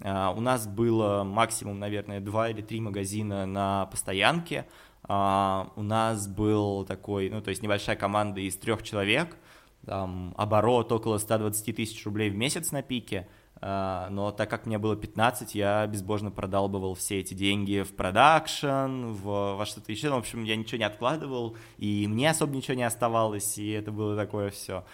Uh, 0.00 0.34
у 0.34 0.40
нас 0.40 0.66
было 0.66 1.24
максимум, 1.24 1.78
наверное, 1.78 2.20
два 2.20 2.48
или 2.48 2.62
три 2.62 2.80
магазина 2.80 3.44
на 3.44 3.84
постоянке. 3.86 4.66
Uh, 5.02 5.70
у 5.76 5.82
нас 5.82 6.26
был 6.26 6.86
такой, 6.86 7.28
ну, 7.28 7.42
то 7.42 7.50
есть 7.50 7.62
небольшая 7.62 7.96
команда 7.96 8.40
из 8.40 8.56
трех 8.56 8.82
человек, 8.82 9.36
там, 9.84 10.34
оборот 10.38 10.90
около 10.90 11.18
120 11.18 11.76
тысяч 11.76 12.02
рублей 12.06 12.30
в 12.30 12.34
месяц 12.34 12.72
на 12.72 12.80
пике, 12.80 13.28
но 13.60 14.34
так 14.36 14.48
как 14.48 14.64
мне 14.66 14.78
было 14.78 14.96
15, 14.96 15.54
я 15.54 15.86
безбожно 15.86 16.30
продалбывал 16.30 16.94
все 16.94 17.20
эти 17.20 17.34
деньги 17.34 17.82
в 17.82 17.94
продакшн, 17.94 19.12
в, 19.12 19.56
во 19.56 19.66
что-то 19.66 19.92
еще, 19.92 20.08
в 20.10 20.16
общем, 20.16 20.44
я 20.44 20.56
ничего 20.56 20.78
не 20.78 20.84
откладывал, 20.84 21.56
и 21.76 22.06
мне 22.08 22.30
особо 22.30 22.56
ничего 22.56 22.74
не 22.74 22.84
оставалось, 22.84 23.58
и 23.58 23.70
это 23.70 23.92
было 23.92 24.16
такое 24.16 24.50
все 24.50 24.84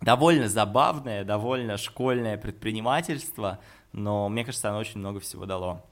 довольно 0.00 0.48
забавное, 0.48 1.24
довольно 1.24 1.76
школьное 1.76 2.36
предпринимательство, 2.36 3.58
но 3.92 4.28
мне 4.28 4.44
кажется, 4.44 4.70
оно 4.70 4.78
очень 4.78 5.00
много 5.00 5.20
всего 5.20 5.46
дало. 5.46 5.84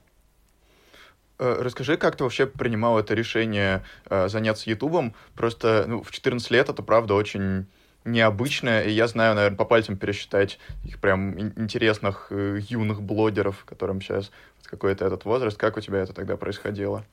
Э, 1.39 1.61
расскажи, 1.61 1.97
как 1.97 2.15
ты 2.15 2.23
вообще 2.23 2.47
принимал 2.47 2.97
это 2.99 3.13
решение 3.13 3.83
э, 4.09 4.27
заняться 4.27 4.69
Ютубом? 4.69 5.13
Просто 5.35 5.85
ну, 5.87 6.03
в 6.03 6.11
14 6.11 6.49
лет 6.51 6.69
это, 6.69 6.81
правда, 6.81 7.13
очень 7.13 7.67
необычное, 8.07 8.83
и 8.83 8.91
я 8.91 9.07
знаю, 9.07 9.35
наверное, 9.35 9.57
по 9.57 9.65
пальцам 9.65 9.97
пересчитать 9.97 10.59
их 10.83 10.99
прям 10.99 11.39
интересных 11.39 12.27
э, 12.31 12.59
юных 12.67 13.01
блогеров, 13.01 13.65
которым 13.65 14.01
сейчас 14.01 14.31
какой-то 14.63 15.05
этот 15.05 15.25
возраст. 15.25 15.57
Как 15.57 15.77
у 15.77 15.81
тебя 15.81 15.99
это 15.99 16.13
тогда 16.13 16.37
происходило? 16.37 17.05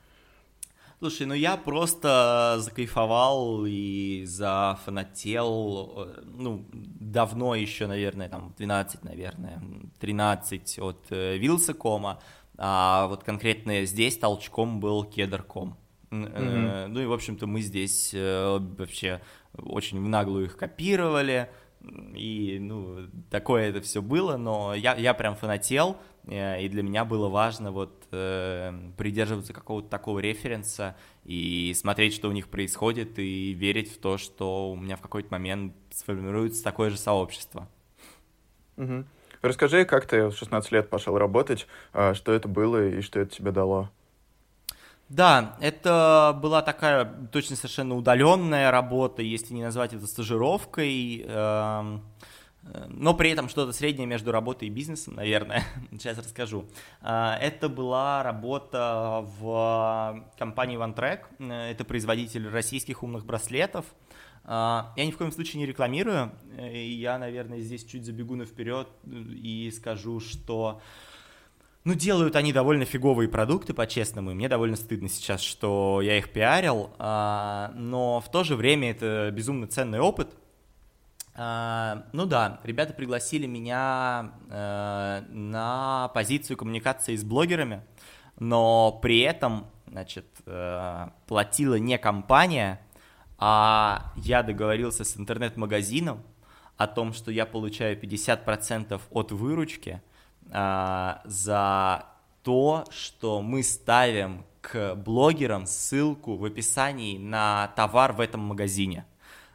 Слушай, 0.99 1.27
ну 1.27 1.33
я 1.33 1.57
просто 1.57 2.55
закайфовал 2.59 3.65
и 3.67 4.23
зафанател, 4.25 5.93
э, 5.97 6.21
ну, 6.23 6.65
давно 6.71 7.53
еще, 7.53 7.85
наверное, 7.87 8.29
там, 8.29 8.53
12, 8.57 9.03
наверное, 9.03 9.61
13 9.99 10.79
от 10.79 11.05
э, 11.09 11.37
Вилсакома, 11.37 12.21
а 12.57 13.07
вот 13.07 13.23
конкретно 13.23 13.85
здесь 13.85 14.17
толчком 14.17 14.79
был 14.79 15.03
Кедрком. 15.03 15.77
Mm-hmm. 16.11 16.87
Ну 16.87 17.01
и, 17.01 17.05
в 17.05 17.13
общем-то, 17.13 17.45
мы 17.45 17.61
здесь 17.61 18.11
э, 18.13 18.57
вообще 18.77 19.21
очень 19.57 20.01
в 20.01 20.07
наглую 20.07 20.45
их 20.45 20.57
копировали, 20.57 21.49
и, 22.15 22.57
ну, 22.59 23.07
такое 23.29 23.69
это 23.69 23.81
все 23.81 24.01
было, 24.01 24.37
но 24.37 24.73
я, 24.73 24.95
я 24.95 25.13
прям 25.13 25.35
фанател, 25.35 25.97
Э, 26.27 26.61
и 26.61 26.69
для 26.69 26.83
меня 26.83 27.05
было 27.05 27.29
важно 27.29 27.71
вот 27.71 28.07
э, 28.11 28.73
придерживаться 28.97 29.53
какого-то 29.53 29.89
такого 29.89 30.19
референса 30.19 30.95
и 31.23 31.73
смотреть, 31.75 32.13
что 32.13 32.29
у 32.29 32.31
них 32.31 32.47
происходит, 32.47 33.19
и 33.19 33.53
верить 33.53 33.91
в 33.91 33.99
то, 33.99 34.17
что 34.17 34.71
у 34.71 34.75
меня 34.75 34.95
в 34.95 35.01
какой-то 35.01 35.29
момент 35.31 35.73
сформируется 35.91 36.63
такое 36.63 36.89
же 36.89 36.97
сообщество. 36.97 37.69
Угу. 38.77 39.05
Расскажи, 39.41 39.85
как 39.85 40.07
ты 40.07 40.27
в 40.27 40.35
16 40.35 40.71
лет 40.71 40.89
пошел 40.89 41.17
работать, 41.17 41.67
а, 41.93 42.13
что 42.13 42.33
это 42.33 42.47
было 42.47 42.87
и 42.87 43.01
что 43.01 43.19
это 43.19 43.35
тебе 43.35 43.51
дало? 43.51 43.91
Да, 45.09 45.55
это 45.61 46.37
была 46.41 46.63
такая 46.63 47.05
точно 47.31 47.55
совершенно 47.55 47.95
удаленная 47.95 48.71
работа, 48.71 49.21
если 49.21 49.53
не 49.53 49.63
назвать 49.63 49.93
это 49.93 50.07
стажировкой. 50.07 51.23
Э, 51.27 51.99
но 52.87 53.13
при 53.13 53.29
этом 53.29 53.47
что-то 53.47 53.71
среднее 53.71 54.07
между 54.07 54.31
работой 54.31 54.67
и 54.67 54.71
бизнесом, 54.71 55.15
наверное. 55.15 55.63
Сейчас 55.91 56.17
расскажу. 56.17 56.65
А, 57.01 57.37
это 57.37 57.69
была 57.69 58.23
работа 58.23 59.25
в 59.39 60.25
компании 60.37 60.77
OneTrack. 60.77 61.69
Это 61.69 61.85
производитель 61.85 62.49
российских 62.49 63.03
умных 63.03 63.25
браслетов. 63.25 63.85
А, 64.43 64.93
я 64.95 65.05
ни 65.05 65.11
в 65.11 65.17
коем 65.17 65.31
случае 65.31 65.59
не 65.59 65.67
рекламирую. 65.67 66.31
Я, 66.57 67.19
наверное, 67.19 67.59
здесь 67.59 67.85
чуть 67.85 68.05
забегу 68.05 68.35
на 68.35 68.45
вперед 68.45 68.87
и 69.05 69.71
скажу, 69.75 70.19
что 70.19 70.81
ну, 71.85 71.93
делают 71.93 72.35
они 72.35 72.51
довольно 72.51 72.83
фиговые 72.83 73.29
продукты, 73.29 73.73
по-честному, 73.73 74.31
и 74.31 74.33
мне 74.33 74.49
довольно 74.49 74.75
стыдно 74.75 75.07
сейчас, 75.07 75.41
что 75.41 76.01
я 76.01 76.17
их 76.17 76.33
пиарил, 76.33 76.91
а, 76.99 77.71
но 77.75 78.19
в 78.19 78.29
то 78.29 78.43
же 78.43 78.55
время 78.55 78.91
это 78.91 79.31
безумно 79.31 79.67
ценный 79.67 79.99
опыт– 79.99 80.29
а, 81.37 82.05
ну 82.13 82.25
да, 82.25 82.61
ребята 82.63 82.93
пригласили 82.93 83.45
меня 83.45 84.31
э, 84.49 85.21
на 85.29 86.09
позицию 86.13 86.55
коммуникации 86.55 87.17
с 87.17 87.25
блогерами, 87.25 87.83
но 88.39 88.97
при 89.01 89.19
этом, 89.19 89.67
значит, 89.85 90.25
э, 90.45 91.07
платила 91.27 91.75
не 91.75 91.97
компания, 91.97 92.79
а 93.37 94.13
я 94.15 94.43
договорился 94.43 95.03
с 95.03 95.17
интернет-магазином 95.17 96.23
о 96.77 96.87
том, 96.87 97.11
что 97.11 97.31
я 97.31 97.45
получаю 97.45 97.99
50% 97.99 99.01
от 99.09 99.31
выручки 99.33 100.01
э, 100.51 101.15
за 101.25 102.05
то, 102.43 102.85
что 102.91 103.41
мы 103.41 103.63
ставим 103.63 104.45
к 104.61 104.95
блогерам 104.95 105.65
ссылку 105.65 106.35
в 106.35 106.45
описании 106.45 107.17
на 107.17 107.71
товар 107.75 108.13
в 108.13 108.19
этом 108.19 108.41
магазине. 108.41 109.05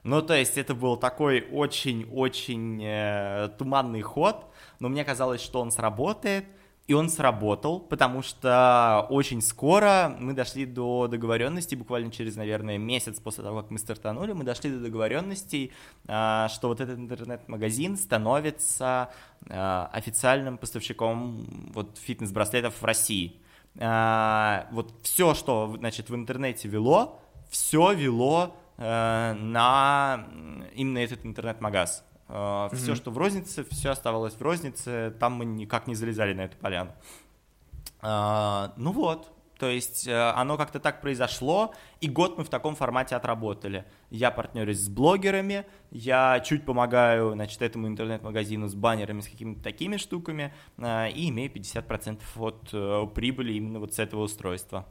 Ну, 0.02 0.22
то 0.22 0.34
есть 0.34 0.56
это 0.56 0.74
был 0.74 0.96
такой 0.96 1.46
очень-очень 1.52 2.80
э, 2.82 3.50
туманный 3.58 4.00
ход, 4.00 4.46
но 4.78 4.88
мне 4.88 5.04
казалось, 5.04 5.42
что 5.42 5.60
он 5.60 5.70
сработает, 5.70 6.46
и 6.90 6.92
он 6.92 7.08
сработал, 7.08 7.78
потому 7.78 8.20
что 8.22 9.06
очень 9.10 9.40
скоро 9.42 10.16
мы 10.18 10.32
дошли 10.32 10.66
до 10.66 11.06
договоренности, 11.06 11.76
буквально 11.76 12.10
через, 12.10 12.34
наверное, 12.34 12.78
месяц 12.78 13.20
после 13.20 13.44
того, 13.44 13.62
как 13.62 13.70
мы 13.70 13.78
стартанули, 13.78 14.32
мы 14.32 14.42
дошли 14.42 14.70
до 14.70 14.80
договоренностей, 14.80 15.70
э, 16.08 16.46
что 16.48 16.68
вот 16.68 16.80
этот 16.80 16.98
интернет-магазин 16.98 17.96
становится 17.96 19.10
э, 19.46 19.86
официальным 19.92 20.58
поставщиком 20.58 21.46
вот 21.72 21.96
фитнес-браслетов 21.98 22.74
в 22.80 22.84
России. 22.84 23.40
Э, 23.76 24.64
вот 24.72 24.92
все, 25.02 25.34
что, 25.34 25.76
значит, 25.78 26.10
в 26.10 26.14
интернете 26.16 26.66
вело, 26.66 27.20
все 27.50 27.92
вело 27.92 28.56
Э, 28.82 29.34
на 29.34 30.26
именно 30.74 30.98
этот 30.98 31.26
интернет-магаз. 31.26 32.02
Mm-hmm. 32.30 32.76
Все, 32.76 32.94
что 32.94 33.10
в 33.10 33.18
рознице, 33.18 33.64
все 33.70 33.90
оставалось 33.90 34.34
в 34.34 34.42
рознице, 34.42 35.14
там 35.18 35.34
мы 35.34 35.44
никак 35.44 35.86
не 35.86 35.94
залезали 35.94 36.32
на 36.32 36.42
эту 36.42 36.56
поляну. 36.56 36.92
Э, 38.02 38.68
ну 38.76 38.92
вот, 38.92 39.32
то 39.58 39.68
есть 39.68 40.08
оно 40.08 40.56
как-то 40.56 40.80
так 40.80 41.00
произошло, 41.00 41.74
и 42.00 42.08
год 42.08 42.38
мы 42.38 42.44
в 42.44 42.48
таком 42.48 42.76
формате 42.76 43.16
отработали. 43.16 43.84
Я 44.10 44.30
партнерюсь 44.30 44.78
с 44.78 44.88
блогерами, 44.88 45.66
я 45.90 46.40
чуть 46.40 46.64
помогаю, 46.64 47.32
значит, 47.32 47.60
этому 47.60 47.88
интернет-магазину 47.88 48.68
с 48.68 48.74
баннерами, 48.74 49.20
с 49.20 49.28
какими-то 49.28 49.62
такими 49.62 49.98
штуками, 49.98 50.54
и 50.78 51.28
имею 51.28 51.52
50% 51.52 52.20
от 52.36 53.12
прибыли 53.12 53.52
именно 53.54 53.80
вот 53.80 53.92
с 53.92 53.98
этого 53.98 54.22
устройства. 54.22 54.86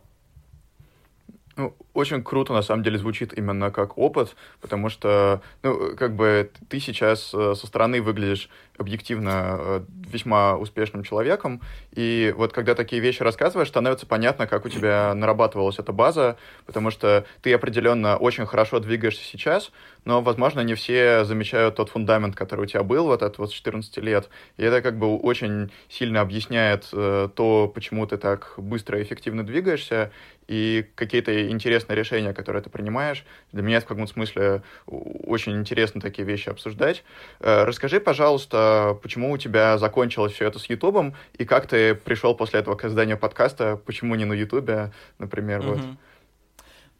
Ну, 1.59 1.75
очень 1.93 2.23
круто, 2.23 2.53
на 2.53 2.61
самом 2.61 2.83
деле, 2.83 2.97
звучит 2.97 3.37
именно 3.37 3.69
как 3.69 3.97
опыт, 3.97 4.37
потому 4.61 4.87
что, 4.87 5.41
ну, 5.61 5.93
как 5.97 6.15
бы 6.15 6.49
ты 6.69 6.79
сейчас 6.79 7.33
э, 7.33 7.53
со 7.53 7.67
стороны 7.67 8.01
выглядишь 8.01 8.49
объективно 8.77 9.57
э, 9.59 9.81
весьма 10.07 10.55
успешным 10.55 11.03
человеком, 11.03 11.59
и 11.91 12.33
вот 12.37 12.53
когда 12.53 12.75
такие 12.75 13.01
вещи 13.01 13.23
рассказываешь, 13.23 13.67
становится 13.67 14.05
понятно, 14.05 14.47
как 14.47 14.63
у 14.63 14.69
тебя 14.69 15.13
нарабатывалась 15.13 15.79
эта 15.79 15.91
база, 15.91 16.37
потому 16.65 16.91
что 16.91 17.25
ты 17.41 17.53
определенно 17.53 18.15
очень 18.15 18.45
хорошо 18.45 18.79
двигаешься 18.79 19.25
сейчас, 19.25 19.73
но, 20.09 20.21
возможно, 20.21 20.61
не 20.61 20.73
все 20.73 21.23
замечают 21.23 21.75
тот 21.75 21.89
фундамент, 21.89 22.35
который 22.35 22.61
у 22.61 22.65
тебя 22.65 22.81
был 22.81 23.05
вот 23.05 23.21
этот 23.21 23.37
вот 23.37 23.51
с 23.51 23.53
14 23.53 23.95
лет, 23.97 24.27
и 24.57 24.63
это 24.63 24.81
как 24.81 24.97
бы 24.97 25.15
очень 25.15 25.71
сильно 25.87 26.21
объясняет 26.21 26.89
э, 26.93 27.29
то, 27.35 27.71
почему 27.71 28.07
ты 28.07 28.17
так 28.17 28.55
быстро 28.57 28.97
и 28.97 29.03
эффективно 29.03 29.45
двигаешься, 29.45 30.11
и 30.47 30.83
какие-то 30.95 31.51
интересные 31.51 31.95
решения, 31.95 32.33
которые 32.33 32.63
ты 32.63 32.71
принимаешь. 32.71 33.23
Для 33.51 33.61
меня 33.61 33.81
в 33.81 33.85
каком-то 33.85 34.11
смысле 34.11 34.63
очень 34.87 35.59
интересно 35.59 36.01
такие 36.01 36.27
вещи 36.27 36.49
обсуждать. 36.49 37.03
Э, 37.39 37.65
расскажи, 37.65 37.99
пожалуйста, 37.99 38.97
почему 39.03 39.31
у 39.31 39.37
тебя 39.37 39.77
закончилось 39.77 40.33
все 40.33 40.47
это 40.47 40.57
с 40.57 40.65
Ютубом, 40.65 41.13
и 41.37 41.45
как 41.45 41.67
ты 41.67 41.93
пришел 41.93 42.33
после 42.33 42.61
этого 42.61 42.73
к 42.73 42.81
созданию 42.81 43.19
подкаста, 43.19 43.79
почему 43.85 44.15
не 44.15 44.25
на 44.25 44.33
Ютубе, 44.33 44.91
например, 45.19 45.59
mm-hmm. 45.59 45.67
вот. 45.67 45.97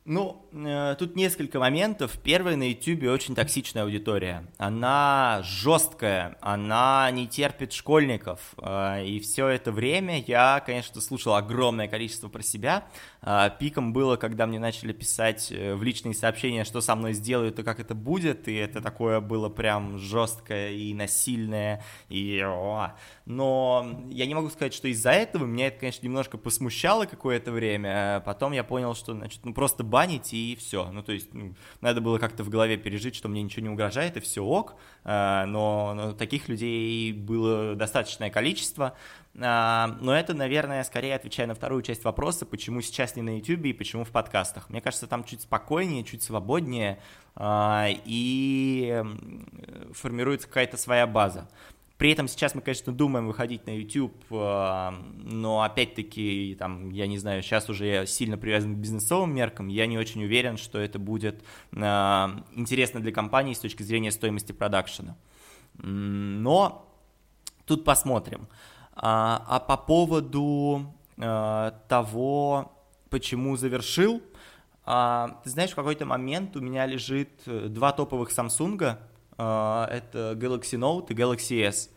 Ну, 0.10 0.44
э, 0.54 0.96
тут 0.98 1.16
несколько 1.16 1.60
моментов. 1.60 2.18
Первый, 2.24 2.56
на 2.56 2.68
YouTube 2.68 3.04
очень 3.04 3.36
токсичная 3.36 3.84
аудитория. 3.84 4.48
Она 4.58 5.42
жесткая, 5.44 6.36
она 6.42 7.12
не 7.12 7.28
терпит 7.28 7.74
школьников. 7.74 8.56
Э, 8.58 9.06
и 9.06 9.20
все 9.20 9.48
это 9.50 9.72
время 9.72 10.24
я, 10.26 10.64
конечно, 10.66 11.00
слушал 11.00 11.36
огромное 11.36 11.88
количество 11.88 12.28
про 12.28 12.42
себя. 12.42 12.88
Э, 13.22 13.52
пиком 13.60 13.94
было, 13.94 14.16
когда 14.16 14.48
мне 14.48 14.58
начали 14.58 14.94
писать 14.94 15.52
э, 15.52 15.76
в 15.76 15.84
личные 15.84 16.16
сообщения, 16.16 16.64
что 16.64 16.82
со 16.82 16.96
мной 16.96 17.14
сделают 17.14 17.60
и 17.60 17.64
как 17.64 17.80
это 17.80 17.94
будет. 17.94 18.48
И 18.48 18.56
это 18.56 18.82
такое 18.82 19.20
было 19.20 19.50
прям 19.50 20.00
жесткое 20.00 20.72
и 20.72 20.92
насильное. 20.96 21.84
И... 22.10 22.44
Но 23.28 24.02
я 24.10 24.26
не 24.26 24.34
могу 24.34 24.50
сказать, 24.50 24.74
что 24.74 24.88
из-за 24.88 25.12
этого 25.12 25.46
меня 25.46 25.68
это, 25.68 25.82
конечно, 25.82 26.04
немножко 26.04 26.40
посмущало 26.40 27.06
какое-то 27.06 27.52
время. 27.52 28.24
Потом 28.26 28.54
я 28.54 28.64
понял, 28.64 28.96
что, 28.96 29.14
значит, 29.14 29.42
ну 29.46 29.54
просто 29.54 29.84
забанить, 30.00 30.34
и 30.34 30.56
все. 30.56 30.90
Ну, 30.92 31.04
то 31.04 31.12
есть, 31.12 31.34
ну, 31.34 31.54
надо 31.82 32.02
было 32.02 32.18
как-то 32.18 32.44
в 32.44 32.50
голове 32.50 32.78
пережить, 32.78 33.16
что 33.16 33.28
мне 33.28 33.42
ничего 33.42 33.64
не 33.64 33.70
угрожает, 33.70 34.18
и 34.18 34.20
все 34.20 34.44
ок, 34.44 34.76
а, 35.04 35.46
но, 35.46 35.94
но 35.94 36.14
таких 36.14 36.48
людей 36.48 37.12
было 37.12 37.76
достаточное 37.76 38.30
количество, 38.30 38.96
а, 39.38 39.98
но 40.00 40.16
это, 40.16 40.34
наверное, 40.34 40.84
скорее 40.84 41.16
отвечая 41.16 41.48
на 41.48 41.56
вторую 41.56 41.82
часть 41.82 42.04
вопроса, 42.04 42.46
почему 42.46 42.82
сейчас 42.82 43.16
не 43.16 43.22
на 43.22 43.38
YouTube 43.38 43.66
и 43.66 43.74
почему 43.74 44.06
в 44.06 44.12
подкастах. 44.12 44.70
Мне 44.70 44.82
кажется, 44.82 45.08
там 45.08 45.24
чуть 45.24 45.42
спокойнее, 45.42 46.04
чуть 46.04 46.24
свободнее, 46.24 47.00
а, 47.36 47.88
и 48.06 49.04
формируется 49.94 50.48
какая-то 50.48 50.78
своя 50.78 51.08
база. 51.08 51.50
При 52.00 52.12
этом 52.14 52.30
сейчас 52.30 52.56
мы, 52.56 52.62
конечно, 52.62 52.94
думаем 52.94 53.28
выходить 53.28 53.68
на 53.68 53.72
YouTube, 53.72 54.16
а, 54.32 54.94
но 55.18 55.64
опять-таки, 55.64 56.56
там, 56.58 56.92
я 56.92 57.08
не 57.08 57.18
знаю, 57.18 57.44
сейчас 57.44 57.70
уже 57.70 57.88
я 57.88 58.06
сильно 58.06 58.38
привязан 58.38 58.74
к 58.74 58.78
бизнесовым 58.78 59.36
меркам, 59.36 59.68
я 59.68 59.86
не 59.86 59.98
очень 59.98 60.24
уверен, 60.24 60.56
что 60.56 60.80
это 60.80 60.98
будет 60.98 61.44
а, 61.76 62.42
интересно 62.56 63.02
для 63.02 63.12
компании 63.12 63.54
с 63.54 63.60
точки 63.60 63.84
зрения 63.84 64.14
стоимости 64.14 64.54
продакшена. 64.54 65.18
Но 65.74 66.90
тут 67.66 67.84
посмотрим. 67.84 68.48
А, 68.94 69.44
а 69.46 69.60
по 69.60 69.76
поводу 69.76 70.96
того, 71.18 72.72
почему 73.10 73.58
завершил, 73.58 74.22
ты 74.86 75.50
знаешь, 75.50 75.72
в 75.72 75.76
какой-то 75.76 76.06
момент 76.06 76.56
у 76.56 76.62
меня 76.62 76.86
лежит 76.86 77.42
э, 77.46 77.68
два 77.68 77.92
топовых 77.92 78.32
Samsung, 78.32 78.98
это 79.44 80.38
Galaxy 80.38 80.78
Note 80.78 81.08
и 81.10 81.14
Galaxy 81.14 81.64
S. 81.64 81.90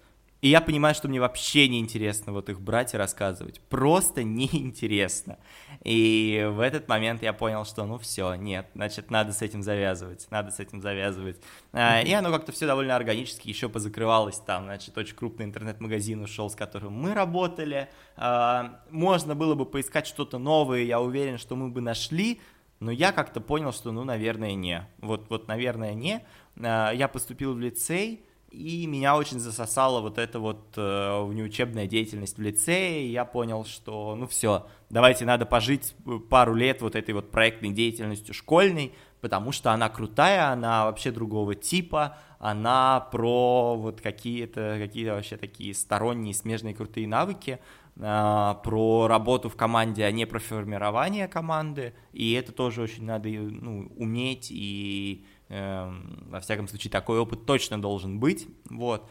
И 0.43 0.49
я 0.49 0.61
понимаю, 0.61 0.93
что 0.97 1.07
мне 1.07 1.21
вообще 1.21 1.69
не 1.69 1.79
интересно 1.79 2.33
вот 2.33 2.49
их 2.49 2.61
брать 2.61 2.95
и 2.95 2.97
рассказывать. 2.97 3.61
Просто 3.61 4.25
неинтересно. 4.25 5.39
И 5.85 6.49
в 6.51 6.59
этот 6.59 6.89
момент 6.89 7.23
я 7.23 7.33
понял, 7.33 7.65
что 7.65 7.85
ну 7.87 7.97
все, 7.97 8.35
нет, 8.35 8.67
значит, 8.75 9.11
надо 9.11 9.33
с 9.33 9.41
этим 9.41 9.63
завязывать, 9.63 10.27
надо 10.31 10.51
с 10.51 10.59
этим 10.59 10.81
завязывать. 10.81 11.41
Mm-hmm. 11.73 12.05
И 12.07 12.13
оно 12.13 12.33
как-то 12.33 12.51
все 12.51 12.67
довольно 12.67 12.97
органически 12.97 13.49
еще 13.49 13.69
позакрывалось 13.69 14.39
там, 14.39 14.65
значит, 14.65 14.99
очень 14.99 15.15
крупный 15.15 15.47
интернет-магазин 15.47 16.21
ушел, 16.21 16.51
с 16.51 16.57
которым 16.57 16.93
мы 16.93 17.15
работали. 17.15 17.89
А, 18.17 18.81
можно 18.91 19.37
было 19.37 19.55
бы 19.55 19.65
поискать 19.65 20.09
что-то 20.09 20.39
новое, 20.39 20.83
я 20.83 21.01
уверен, 21.01 21.39
что 21.39 21.55
мы 21.55 21.69
бы 21.69 21.81
нашли, 21.81 22.41
но 22.83 22.91
я 22.91 23.13
как-то 23.13 23.41
понял, 23.41 23.73
что, 23.73 23.93
ну, 23.93 24.03
наверное, 24.03 24.55
не. 24.55 24.89
Вот, 24.99 25.31
вот, 25.31 25.47
наверное, 25.47 25.95
не. 25.95 26.25
А, 26.61 26.91
я 26.91 27.07
поступил 27.07 27.55
в 27.55 27.61
лицей, 27.61 28.25
и 28.51 28.87
меня 28.87 29.17
очень 29.17 29.39
засосала 29.39 30.01
вот 30.01 30.19
эта 30.19 30.39
вот 30.39 30.75
э, 30.77 31.25
внеучебная 31.25 31.87
деятельность 31.87 32.37
в 32.37 32.43
лицее, 32.43 33.07
и 33.07 33.11
я 33.11 33.25
понял, 33.25 33.65
что, 33.65 34.15
ну, 34.17 34.27
все, 34.27 34.67
давайте 34.91 35.25
надо 35.25 35.47
пожить 35.47 35.95
пару 36.29 36.55
лет 36.55 36.83
вот 36.83 36.97
этой 36.97 37.15
вот 37.15 37.31
проектной 37.31 37.71
деятельностью 37.71 38.35
школьной, 38.35 38.93
потому 39.23 39.53
что 39.53 39.71
она 39.71 39.89
крутая, 39.89 40.51
она 40.51 40.85
вообще 40.85 41.13
другого 41.13 41.55
типа, 41.55 42.19
она 42.41 43.01
про 43.13 43.77
вот 43.77 44.01
какие-то 44.01 44.77
какие 44.79 45.09
вообще 45.09 45.37
такие 45.37 45.73
сторонние 45.75 46.35
смежные 46.35 46.75
крутые 46.75 47.07
навыки, 47.07 47.61
про 47.95 49.07
работу 49.07 49.49
в 49.49 49.57
команде, 49.57 50.05
а 50.05 50.11
не 50.11 50.25
про 50.25 50.39
формирование 50.39 51.29
команды, 51.29 51.93
и 52.13 52.33
это 52.33 52.51
тоже 52.53 52.83
очень 52.83 53.05
надо 53.05 53.29
ну, 53.29 53.93
уметь, 53.97 54.49
и 54.51 55.27
э, 55.49 55.93
во 56.31 56.41
всяком 56.41 56.69
случае 56.69 56.91
такой 56.91 57.19
опыт 57.19 57.45
точно 57.45 57.81
должен 57.81 58.19
быть, 58.19 58.49
вот. 58.71 59.11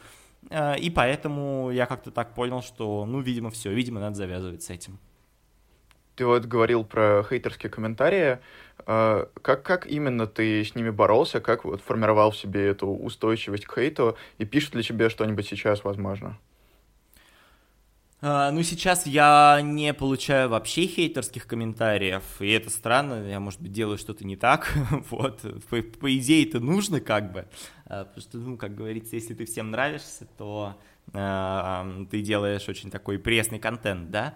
Э, 0.49 0.77
и 0.79 0.89
поэтому 0.89 1.69
я 1.69 1.85
как-то 1.85 2.09
так 2.09 2.33
понял, 2.33 2.63
что, 2.63 3.05
ну, 3.05 3.19
видимо, 3.19 3.51
все, 3.51 3.71
видимо, 3.71 3.99
надо 3.99 4.15
завязывать 4.15 4.63
с 4.63 4.71
этим. 4.71 4.97
Ты 6.15 6.25
вот 6.25 6.45
говорил 6.45 6.83
про 6.83 7.23
хейтерские 7.23 7.69
комментарии. 7.69 8.39
Как, 8.85 9.63
как 9.63 9.87
именно 9.87 10.27
ты 10.27 10.63
с 10.63 10.75
ними 10.75 10.89
боролся? 10.89 11.39
Как 11.39 11.63
вот 11.63 11.81
формировал 11.81 12.31
в 12.31 12.37
себе 12.37 12.67
эту 12.67 12.87
устойчивость 12.87 13.65
к 13.65 13.75
хейту? 13.75 14.17
И 14.37 14.45
пишут 14.45 14.75
ли 14.75 14.83
тебе 14.83 15.09
что-нибудь 15.09 15.47
сейчас, 15.47 15.83
возможно? 15.83 16.37
Ну, 18.21 18.61
сейчас 18.61 19.07
я 19.07 19.59
не 19.63 19.95
получаю 19.95 20.49
вообще 20.49 20.85
хейтерских 20.85 21.47
комментариев, 21.47 22.23
и 22.39 22.51
это 22.51 22.69
странно, 22.69 23.27
я, 23.27 23.39
может 23.39 23.59
быть, 23.59 23.71
делаю 23.71 23.97
что-то 23.97 24.25
не 24.25 24.35
так, 24.35 24.71
вот, 25.09 25.41
по, 25.69 25.81
по 25.81 26.17
идее 26.17 26.47
это 26.47 26.59
нужно 26.59 27.01
как 27.01 27.31
бы, 27.31 27.47
uh, 27.87 28.05
потому 28.05 28.21
что, 28.21 28.37
ну, 28.37 28.57
как 28.57 28.75
говорится, 28.75 29.15
если 29.15 29.33
ты 29.33 29.45
всем 29.45 29.71
нравишься, 29.71 30.27
то 30.37 30.75
uh, 31.13 32.05
ты 32.11 32.21
делаешь 32.21 32.69
очень 32.69 32.91
такой 32.91 33.17
пресный 33.17 33.57
контент, 33.57 34.11
да, 34.11 34.35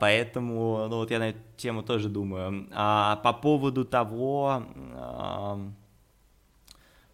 поэтому, 0.00 0.86
ну, 0.88 0.96
вот 0.96 1.10
я 1.10 1.18
на 1.18 1.28
эту 1.30 1.40
тему 1.58 1.82
тоже 1.82 2.08
думаю. 2.08 2.66
А 2.72 3.16
по 3.16 3.32
поводу 3.32 3.84
того, 3.84 4.64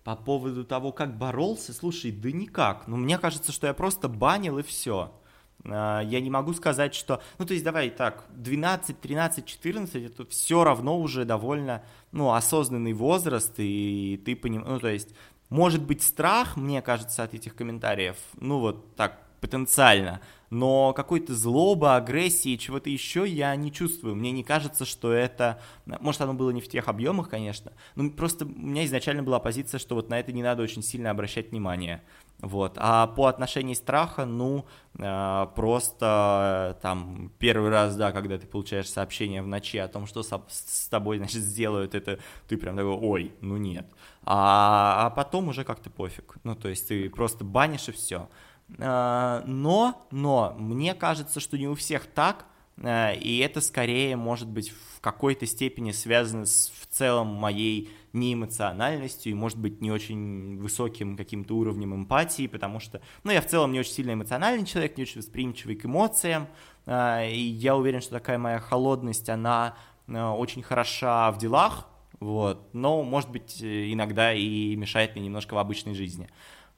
по 0.05 0.16
поводу 0.16 0.64
того, 0.64 0.92
как 0.92 1.18
боролся, 1.18 1.73
слушай, 1.73 2.12
да 2.12 2.31
никак, 2.31 2.87
ну, 2.87 2.97
мне 2.97 3.18
кажется, 3.18 3.51
что 3.51 3.66
я 3.66 3.75
просто 3.75 4.09
банил 4.09 4.59
и 4.59 4.62
все, 4.62 5.12
а, 5.12 5.21
я 5.64 6.20
не 6.20 6.31
могу 6.31 6.53
сказать, 6.55 6.94
что... 6.94 7.22
Ну, 7.38 7.46
то 7.46 7.53
есть, 7.53 7.64
давай 7.64 7.90
так, 7.90 8.25
12, 8.31 9.01
13, 9.01 9.46
14, 9.46 9.94
это 10.05 10.27
все 10.27 10.64
равно 10.64 10.98
уже 10.98 11.25
довольно, 11.25 11.83
ну, 12.11 12.33
осознанный 12.33 12.92
возраст, 12.92 13.55
и 13.59 14.20
ты 14.25 14.35
понимаешь... 14.37 14.68
Ну, 14.68 14.81
то 14.81 14.88
есть, 14.88 15.14
может 15.51 15.85
быть, 15.85 16.03
страх, 16.03 16.57
мне 16.57 16.83
кажется, 16.83 17.22
от 17.22 17.35
этих 17.35 17.55
комментариев, 17.55 18.16
ну, 18.40 18.59
вот 18.59 18.96
так, 18.96 19.18
потенциально, 19.42 20.20
но 20.51 20.92
какой-то 20.92 21.35
злобы, 21.35 21.94
агрессии, 21.94 22.57
чего-то 22.57 22.88
еще 22.88 23.27
я 23.27 23.55
не 23.57 23.72
чувствую. 23.72 24.14
Мне 24.14 24.31
не 24.31 24.44
кажется, 24.44 24.85
что 24.85 25.12
это... 25.12 25.61
Может, 25.85 26.20
оно 26.20 26.33
было 26.33 26.51
не 26.51 26.61
в 26.61 26.68
тех 26.68 26.88
объемах, 26.88 27.29
конечно, 27.29 27.72
но 27.96 28.09
просто 28.11 28.44
у 28.44 28.48
меня 28.48 28.85
изначально 28.85 29.22
была 29.25 29.40
позиция, 29.40 29.79
что 29.79 29.96
вот 29.96 30.09
на 30.11 30.20
это 30.20 30.31
не 30.31 30.42
надо 30.42 30.62
очень 30.62 30.83
сильно 30.83 31.11
обращать 31.11 31.51
внимание. 31.51 32.03
Вот. 32.42 32.72
А 32.76 33.07
по 33.07 33.28
отношению 33.28 33.76
страха, 33.76 34.24
ну, 34.24 34.66
э, 34.98 35.46
просто 35.55 36.74
э, 36.76 36.83
там 36.83 37.31
первый 37.38 37.70
раз, 37.70 37.94
да, 37.94 38.11
когда 38.11 38.37
ты 38.37 38.48
получаешь 38.48 38.90
сообщение 38.90 39.42
в 39.42 39.46
ночи 39.46 39.78
о 39.78 39.87
том, 39.87 40.09
что 40.09 40.24
с, 40.24 40.88
тобой, 40.90 41.18
значит, 41.18 41.40
сделают 41.40 41.94
это, 41.94 42.18
ты 42.48 42.57
прям 42.57 42.76
такой, 42.76 42.94
ой, 42.94 43.33
ну 43.40 43.57
нет. 43.59 43.87
А, 44.24 45.07
а 45.07 45.11
потом 45.11 45.48
уже 45.48 45.62
как-то 45.62 45.88
пофиг. 45.88 46.35
Ну, 46.42 46.57
то 46.57 46.68
есть 46.68 46.88
ты 46.88 47.09
просто 47.11 47.44
банишь 47.44 47.88
и 47.88 47.92
все. 47.92 48.28
Э, 48.76 49.42
но, 49.46 50.05
но, 50.11 50.57
мне 50.59 50.94
кажется, 50.94 51.38
что 51.38 51.57
не 51.57 51.68
у 51.68 51.76
всех 51.76 52.07
так, 52.07 52.46
и 52.85 53.44
это 53.44 53.61
скорее 53.61 54.16
может 54.16 54.48
быть 54.48 54.70
в 54.70 55.00
какой-то 55.00 55.46
степени 55.46 55.92
связано 55.92 56.46
с 56.46 56.72
в 56.81 56.87
целом 56.87 57.28
моей 57.28 57.90
неэмоциональностью 58.12 59.33
и, 59.33 59.35
может 59.35 59.59
быть, 59.59 59.81
не 59.81 59.90
очень 59.90 60.59
высоким 60.59 61.16
каким-то 61.16 61.57
уровнем 61.57 61.94
эмпатии, 61.94 62.46
потому 62.46 62.81
что, 62.81 63.01
ну, 63.25 63.33
я 63.33 63.40
в 63.40 63.46
целом 63.46 63.72
не 63.72 63.81
очень 63.81 63.92
сильно 63.92 64.12
эмоциональный 64.12 64.66
человек, 64.66 64.96
не 64.96 65.05
очень 65.05 65.20
восприимчивый 65.20 65.77
к 65.77 65.87
эмоциям, 65.87 66.48
а, 66.87 67.25
и 67.25 67.40
я 67.40 67.77
уверен, 67.77 68.01
что 68.01 68.12
такая 68.12 68.38
моя 68.38 68.59
холодность, 68.59 69.29
она 69.29 69.77
а, 70.09 70.35
очень 70.35 70.62
хороша 70.62 71.31
в 71.33 71.38
делах, 71.38 71.88
вот, 72.20 72.72
но, 72.72 73.03
может 73.03 73.31
быть, 73.31 73.62
иногда 73.62 74.33
и 74.33 74.77
мешает 74.77 75.14
мне 75.14 75.25
немножко 75.25 75.55
в 75.55 75.59
обычной 75.59 75.94
жизни. 75.94 76.29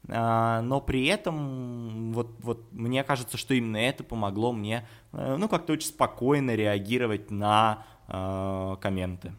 А, 0.09 0.61
но 0.63 0.81
при 0.81 1.07
этом 1.07 2.13
вот, 2.13 2.37
вот 2.41 2.73
мне 2.73 3.03
кажется, 3.05 3.37
что 3.37 3.55
именно 3.55 3.79
это 3.79 4.05
помогло 4.05 4.53
мне 4.53 4.87
ну 5.13 5.49
как-то 5.49 5.73
очень 5.73 5.89
спокойно 5.89 6.55
реагировать 6.55 7.31
на 7.31 7.87
э, 8.09 8.77
комменты. 8.81 9.33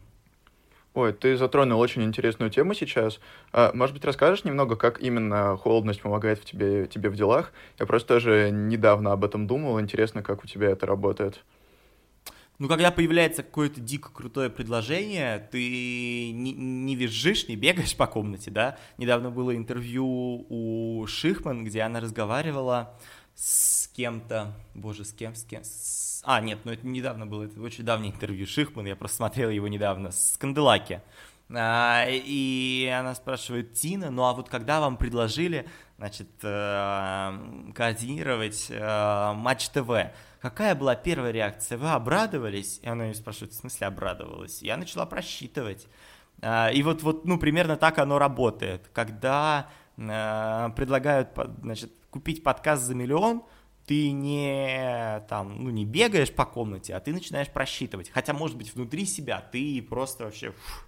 Ой, 0.96 1.12
ты 1.12 1.36
затронул 1.36 1.78
очень 1.78 2.02
интересную 2.04 2.50
тему 2.50 2.72
сейчас. 2.72 3.20
А, 3.52 3.70
может 3.74 3.94
быть, 3.94 4.06
расскажешь 4.06 4.44
немного, 4.44 4.76
как 4.76 4.98
именно 4.98 5.54
холодность 5.58 6.00
помогает 6.00 6.38
в 6.38 6.46
тебе, 6.46 6.86
тебе 6.86 7.10
в 7.10 7.16
делах? 7.16 7.52
Я 7.78 7.84
просто 7.84 8.08
тоже 8.08 8.48
недавно 8.50 9.12
об 9.12 9.22
этом 9.22 9.46
думал. 9.46 9.78
Интересно, 9.78 10.22
как 10.22 10.42
у 10.42 10.46
тебя 10.46 10.70
это 10.70 10.86
работает. 10.86 11.44
Ну, 12.58 12.66
когда 12.66 12.90
появляется 12.90 13.42
какое-то 13.42 13.78
дико 13.78 14.10
крутое 14.10 14.48
предложение, 14.48 15.46
ты 15.52 16.32
не, 16.32 16.54
не 16.54 16.96
визжишь, 16.96 17.46
не 17.46 17.56
бегаешь 17.56 17.94
по 17.94 18.06
комнате, 18.06 18.50
да? 18.50 18.78
Недавно 18.96 19.30
было 19.30 19.54
интервью 19.54 20.46
у 20.48 21.06
Шихман, 21.06 21.66
где 21.66 21.82
она 21.82 22.00
разговаривала 22.00 22.98
с 23.36 23.88
кем-то, 23.88 24.54
боже, 24.74 25.04
с 25.04 25.12
кем, 25.12 25.34
с 25.34 25.44
кем, 25.44 25.62
с 25.62 26.22
А, 26.24 26.40
нет, 26.40 26.58
ну 26.64 26.72
это 26.72 26.86
недавно 26.86 27.26
было, 27.26 27.44
это 27.44 27.60
очень 27.60 27.84
давнее 27.84 28.12
интервью 28.12 28.46
Шихман, 28.46 28.86
я 28.86 28.96
просто 28.96 29.18
смотрел 29.18 29.50
его 29.50 29.68
недавно, 29.68 30.10
с 30.10 30.36
Канделаки. 30.38 31.02
А, 31.54 32.06
и 32.08 32.92
она 32.98 33.14
спрашивает, 33.14 33.74
Тина, 33.74 34.10
ну 34.10 34.24
а 34.24 34.32
вот 34.32 34.48
когда 34.48 34.80
вам 34.80 34.96
предложили, 34.96 35.68
значит, 35.98 36.28
э, 36.42 37.72
координировать 37.74 38.66
э, 38.70 39.32
Матч 39.34 39.68
ТВ, 39.68 39.90
какая 40.40 40.74
была 40.74 40.96
первая 40.96 41.30
реакция? 41.30 41.78
Вы 41.78 41.90
обрадовались? 41.90 42.80
И 42.82 42.88
она 42.88 43.04
ее 43.04 43.14
спрашивает, 43.14 43.52
в 43.52 43.56
смысле 43.56 43.86
обрадовалась? 43.86 44.62
Я 44.62 44.76
начала 44.76 45.06
просчитывать. 45.06 45.86
А, 46.40 46.70
и 46.70 46.82
вот, 46.82 47.02
вот, 47.02 47.24
ну, 47.26 47.38
примерно 47.38 47.76
так 47.76 47.98
оно 47.98 48.18
работает. 48.18 48.90
Когда 48.92 49.68
э, 49.96 50.70
предлагают, 50.74 51.28
значит, 51.62 51.92
купить 52.16 52.42
подкаст 52.42 52.82
за 52.82 52.94
миллион, 52.94 53.42
ты 53.86 54.10
не 54.10 55.22
там, 55.28 55.62
ну, 55.62 55.70
не 55.70 55.84
бегаешь 55.84 56.32
по 56.32 56.44
комнате, 56.44 56.94
а 56.94 57.00
ты 57.00 57.12
начинаешь 57.12 57.48
просчитывать. 57.48 58.10
Хотя, 58.10 58.32
может 58.32 58.56
быть, 58.56 58.74
внутри 58.74 59.04
себя 59.04 59.40
ты 59.52 59.80
просто 59.82 60.24
вообще 60.24 60.50
фу, 60.50 60.86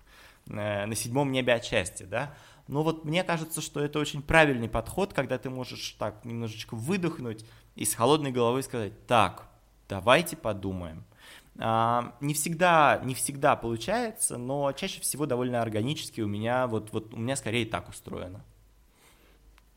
э, 0.48 0.86
на 0.86 0.94
седьмом 0.94 1.30
небе 1.30 1.52
от 1.52 1.64
счастья, 1.64 2.06
да. 2.06 2.34
Но 2.66 2.82
вот 2.82 3.04
мне 3.04 3.24
кажется, 3.24 3.60
что 3.60 3.80
это 3.80 3.98
очень 3.98 4.22
правильный 4.22 4.68
подход, 4.68 5.12
когда 5.12 5.38
ты 5.38 5.48
можешь 5.48 5.96
так 5.98 6.24
немножечко 6.24 6.74
выдохнуть 6.74 7.44
и 7.76 7.84
с 7.84 7.94
холодной 7.94 8.32
головой 8.32 8.62
сказать, 8.62 9.06
так, 9.06 9.48
давайте 9.88 10.36
подумаем. 10.36 11.04
А, 11.58 12.14
не 12.20 12.34
всегда, 12.34 13.00
не 13.04 13.14
всегда 13.14 13.54
получается, 13.54 14.38
но 14.38 14.72
чаще 14.72 15.00
всего 15.00 15.26
довольно 15.26 15.60
органически 15.60 16.20
у 16.20 16.26
меня, 16.26 16.66
вот, 16.66 16.92
вот 16.92 17.12
у 17.12 17.18
меня 17.18 17.36
скорее 17.36 17.66
так 17.66 17.88
устроено. 17.88 18.44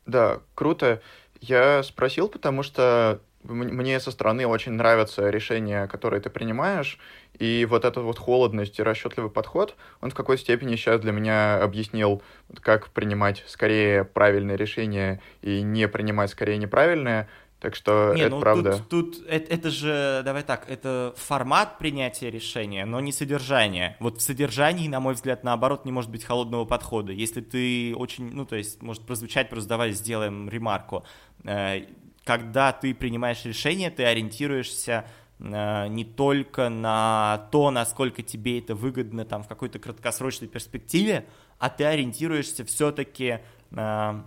Да, 0.06 0.40
круто. 0.54 1.00
Я 1.42 1.82
спросил, 1.82 2.28
потому 2.28 2.62
что 2.62 3.20
мне 3.42 3.98
со 3.98 4.12
стороны 4.12 4.46
очень 4.46 4.72
нравятся 4.74 5.28
решения, 5.28 5.88
которые 5.88 6.20
ты 6.20 6.30
принимаешь, 6.30 7.00
и 7.36 7.66
вот 7.68 7.84
эта 7.84 8.00
вот 8.00 8.16
холодность 8.16 8.78
и 8.78 8.82
расчетливый 8.84 9.28
подход, 9.28 9.74
он 10.00 10.10
в 10.10 10.14
какой-то 10.14 10.40
степени 10.40 10.76
сейчас 10.76 11.00
для 11.00 11.10
меня 11.10 11.60
объяснил, 11.60 12.22
как 12.60 12.90
принимать 12.90 13.42
скорее 13.48 14.04
правильные 14.04 14.56
решения 14.56 15.20
и 15.40 15.62
не 15.62 15.88
принимать 15.88 16.30
скорее 16.30 16.58
неправильные, 16.58 17.28
так 17.62 17.76
что 17.76 18.12
не, 18.12 18.22
это 18.22 18.30
ну, 18.30 18.40
правда. 18.40 18.78
Тут, 18.88 18.88
тут 19.18 19.26
это, 19.28 19.54
это 19.54 19.70
же, 19.70 20.22
давай 20.24 20.42
так, 20.42 20.68
это 20.68 21.14
формат 21.16 21.78
принятия 21.78 22.28
решения, 22.28 22.84
но 22.84 22.98
не 22.98 23.12
содержание. 23.12 23.96
Вот 24.00 24.18
в 24.18 24.20
содержании, 24.20 24.88
на 24.88 24.98
мой 24.98 25.14
взгляд, 25.14 25.44
наоборот, 25.44 25.84
не 25.84 25.92
может 25.92 26.10
быть 26.10 26.24
холодного 26.24 26.64
подхода. 26.64 27.12
Если 27.12 27.40
ты 27.40 27.94
очень, 27.94 28.32
ну, 28.32 28.46
то 28.46 28.56
есть, 28.56 28.82
может 28.82 29.06
прозвучать, 29.06 29.48
просто 29.48 29.68
давай 29.68 29.92
сделаем 29.92 30.48
ремарку. 30.48 31.04
Э, 31.44 31.82
когда 32.24 32.72
ты 32.72 32.96
принимаешь 32.96 33.44
решение, 33.44 33.92
ты 33.92 34.06
ориентируешься 34.06 35.06
э, 35.38 35.86
не 35.86 36.04
только 36.04 36.68
на 36.68 37.48
то, 37.52 37.70
насколько 37.70 38.24
тебе 38.24 38.58
это 38.58 38.74
выгодно 38.74 39.24
там 39.24 39.44
в 39.44 39.46
какой-то 39.46 39.78
краткосрочной 39.78 40.48
перспективе, 40.48 41.26
а 41.60 41.70
ты 41.70 41.84
ориентируешься 41.84 42.64
все-таки 42.64 43.38
э, 43.70 44.22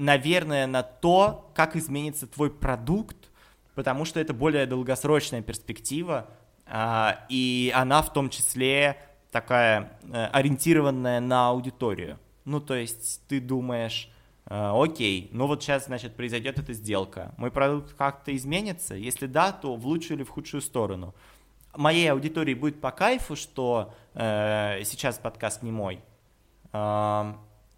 наверное, 0.00 0.66
на 0.66 0.82
то, 0.82 1.50
как 1.54 1.76
изменится 1.76 2.26
твой 2.26 2.50
продукт, 2.50 3.16
потому 3.74 4.06
что 4.06 4.18
это 4.18 4.32
более 4.32 4.66
долгосрочная 4.66 5.42
перспектива, 5.42 6.26
а, 6.66 7.26
и 7.28 7.70
она 7.74 8.00
в 8.00 8.12
том 8.12 8.30
числе 8.30 8.96
такая 9.30 9.92
э, 10.02 10.24
ориентированная 10.32 11.20
на 11.20 11.50
аудиторию. 11.50 12.18
Ну, 12.44 12.60
то 12.60 12.74
есть 12.74 13.20
ты 13.28 13.40
думаешь, 13.40 14.10
э, 14.46 14.72
окей, 14.74 15.28
ну 15.32 15.46
вот 15.46 15.62
сейчас, 15.62 15.86
значит, 15.86 16.16
произойдет 16.16 16.58
эта 16.58 16.72
сделка, 16.72 17.34
мой 17.36 17.50
продукт 17.50 17.92
как-то 17.92 18.34
изменится? 18.34 18.94
Если 18.94 19.26
да, 19.26 19.52
то 19.52 19.76
в 19.76 19.86
лучшую 19.86 20.16
или 20.16 20.24
в 20.24 20.30
худшую 20.30 20.62
сторону. 20.62 21.14
Моей 21.76 22.10
аудитории 22.10 22.54
будет 22.54 22.80
по 22.80 22.90
кайфу, 22.90 23.36
что 23.36 23.94
э, 24.14 24.80
сейчас 24.84 25.18
подкаст 25.18 25.62
не 25.62 25.70
мой. 25.70 26.00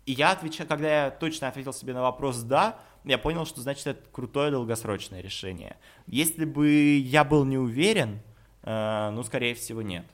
И 0.06 0.12
я 0.12 0.32
отвечаю, 0.32 0.68
когда 0.68 1.04
я 1.04 1.10
точно 1.10 1.48
ответил 1.48 1.72
себе 1.72 1.94
на 1.94 2.02
вопрос 2.02 2.42
«да», 2.42 2.78
я 3.04 3.18
понял, 3.18 3.46
что 3.46 3.60
значит 3.60 3.86
это 3.86 4.00
крутое 4.12 4.50
долгосрочное 4.50 5.20
решение. 5.20 5.76
Если 6.06 6.44
бы 6.44 6.98
я 6.98 7.24
был 7.24 7.44
не 7.44 7.58
уверен, 7.58 8.20
э, 8.62 9.10
ну, 9.10 9.22
скорее 9.24 9.54
всего, 9.54 9.82
нет. 9.82 10.06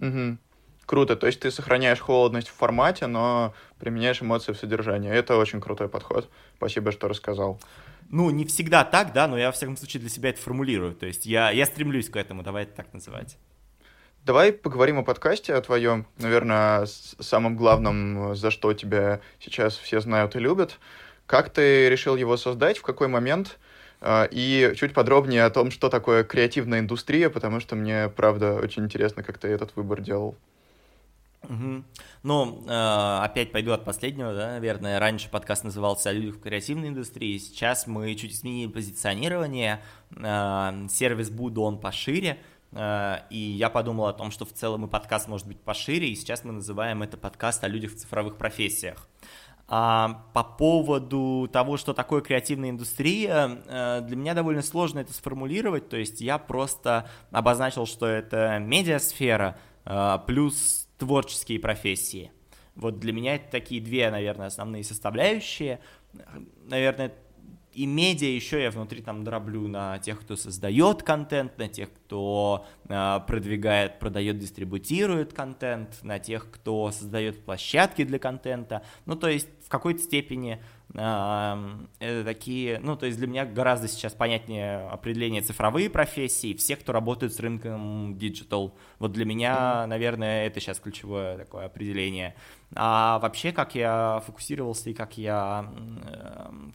Угу. 0.00 0.38
Круто, 0.86 1.16
то 1.16 1.26
есть 1.26 1.40
ты 1.40 1.50
сохраняешь 1.50 2.00
холодность 2.00 2.48
в 2.48 2.54
формате, 2.54 3.06
но 3.06 3.54
применяешь 3.78 4.22
эмоции 4.22 4.52
в 4.52 4.56
содержании. 4.56 5.10
Это 5.10 5.36
очень 5.36 5.60
крутой 5.60 5.88
подход. 5.88 6.30
Спасибо, 6.56 6.92
что 6.92 7.08
рассказал. 7.08 7.60
Ну, 8.08 8.30
не 8.30 8.44
всегда 8.44 8.84
так, 8.84 9.12
да, 9.12 9.26
но 9.26 9.36
я, 9.36 9.46
во 9.46 9.52
всяком 9.52 9.76
случае, 9.76 10.00
для 10.00 10.10
себя 10.10 10.30
это 10.30 10.40
формулирую. 10.40 10.94
То 10.94 11.06
есть 11.06 11.26
я, 11.26 11.50
я 11.50 11.66
стремлюсь 11.66 12.08
к 12.08 12.16
этому, 12.16 12.42
давай 12.42 12.62
это 12.62 12.76
так 12.76 12.92
называть. 12.94 13.36
Давай 14.26 14.52
поговорим 14.52 14.98
о 14.98 15.04
подкасте, 15.04 15.54
о 15.54 15.60
твоем, 15.60 16.04
наверное, 16.18 16.84
самом 16.86 17.56
главном, 17.56 18.34
за 18.34 18.50
что 18.50 18.72
тебя 18.72 19.20
сейчас 19.38 19.76
все 19.76 20.00
знают 20.00 20.34
и 20.34 20.40
любят. 20.40 20.80
Как 21.26 21.48
ты 21.50 21.88
решил 21.88 22.16
его 22.16 22.36
создать, 22.36 22.78
в 22.78 22.82
какой 22.82 23.06
момент? 23.06 23.56
А, 24.00 24.24
и 24.28 24.72
чуть 24.74 24.94
подробнее 24.94 25.44
о 25.44 25.50
том, 25.50 25.70
что 25.70 25.88
такое 25.88 26.24
креативная 26.24 26.80
индустрия, 26.80 27.30
потому 27.30 27.60
что 27.60 27.76
мне, 27.76 28.08
правда, 28.08 28.54
очень 28.54 28.86
интересно, 28.86 29.22
как 29.22 29.38
ты 29.38 29.46
этот 29.46 29.76
выбор 29.76 30.00
делал. 30.00 30.34
Угу. 31.44 31.84
Ну, 32.24 32.64
э, 32.66 33.18
опять 33.22 33.52
пойду 33.52 33.70
от 33.70 33.84
последнего, 33.84 34.34
да, 34.34 34.54
наверное. 34.54 34.98
Раньше 34.98 35.30
подкаст 35.30 35.62
назывался 35.62 36.10
«О 36.10 36.12
людях 36.12 36.34
в 36.34 36.40
креативной 36.40 36.88
индустрии», 36.88 37.38
сейчас 37.38 37.86
мы 37.86 38.12
чуть 38.16 38.32
изменили 38.32 38.68
позиционирование. 38.68 39.80
Э, 40.16 40.88
сервис 40.90 41.30
Буду, 41.30 41.62
он 41.62 41.78
пошире, 41.78 42.38
Э, 42.38 42.55
и 42.72 43.38
я 43.38 43.70
подумал 43.70 44.06
о 44.06 44.12
том, 44.12 44.30
что 44.30 44.44
в 44.44 44.52
целом 44.52 44.84
и 44.84 44.88
подкаст 44.88 45.28
может 45.28 45.46
быть 45.46 45.60
пошире, 45.60 46.08
и 46.08 46.14
сейчас 46.14 46.44
мы 46.44 46.52
называем 46.52 47.02
это 47.02 47.16
подкаст 47.16 47.64
о 47.64 47.68
людях 47.68 47.92
в 47.92 47.96
цифровых 47.96 48.36
профессиях. 48.36 49.08
А 49.68 50.24
по 50.32 50.44
поводу 50.44 51.48
того, 51.52 51.76
что 51.76 51.92
такое 51.92 52.20
креативная 52.20 52.70
индустрия, 52.70 53.62
э, 53.66 54.00
для 54.02 54.16
меня 54.16 54.34
довольно 54.34 54.62
сложно 54.62 55.00
это 55.00 55.12
сформулировать, 55.12 55.88
то 55.88 55.96
есть 55.96 56.20
я 56.20 56.38
просто 56.38 57.08
обозначил, 57.32 57.86
что 57.86 58.06
это 58.06 58.58
медиасфера 58.60 59.58
э, 59.84 60.18
плюс 60.26 60.88
творческие 60.98 61.58
профессии. 61.58 62.30
Вот 62.76 63.00
для 63.00 63.12
меня 63.12 63.36
это 63.36 63.50
такие 63.50 63.80
две, 63.80 64.08
наверное, 64.10 64.46
основные 64.46 64.84
составляющие. 64.84 65.80
Наверное, 66.66 67.12
и 67.76 67.84
медиа 67.84 68.28
еще 68.28 68.62
я 68.62 68.70
внутри 68.70 69.02
там 69.02 69.22
дроблю 69.22 69.68
на 69.68 69.98
тех, 69.98 70.20
кто 70.20 70.34
создает 70.34 71.02
контент, 71.02 71.58
на 71.58 71.68
тех, 71.68 71.92
кто 71.92 72.64
э, 72.88 73.20
продвигает, 73.26 73.98
продает, 73.98 74.38
дистрибутирует 74.38 75.34
контент, 75.34 76.02
на 76.02 76.18
тех, 76.18 76.50
кто 76.50 76.90
создает 76.90 77.44
площадки 77.44 78.04
для 78.04 78.18
контента. 78.18 78.82
Ну, 79.04 79.14
то 79.14 79.28
есть 79.28 79.48
в 79.62 79.68
какой-то 79.68 80.00
степени 80.00 80.58
это 80.92 82.24
такие, 82.24 82.78
ну, 82.78 82.96
то 82.96 83.06
есть 83.06 83.18
для 83.18 83.26
меня 83.26 83.44
гораздо 83.44 83.88
сейчас 83.88 84.14
понятнее 84.14 84.88
определение 84.88 85.42
цифровые 85.42 85.90
профессии, 85.90 86.54
все, 86.54 86.76
кто 86.76 86.92
работает 86.92 87.34
с 87.34 87.40
рынком 87.40 88.14
digital. 88.14 88.72
Вот 88.98 89.12
для 89.12 89.24
меня, 89.24 89.86
наверное, 89.86 90.46
это 90.46 90.60
сейчас 90.60 90.78
ключевое 90.78 91.36
такое 91.36 91.66
определение. 91.66 92.34
А 92.74 93.18
вообще, 93.20 93.52
как 93.52 93.74
я 93.74 94.22
фокусировался 94.26 94.90
и 94.90 94.94
как 94.94 95.18
я 95.18 95.72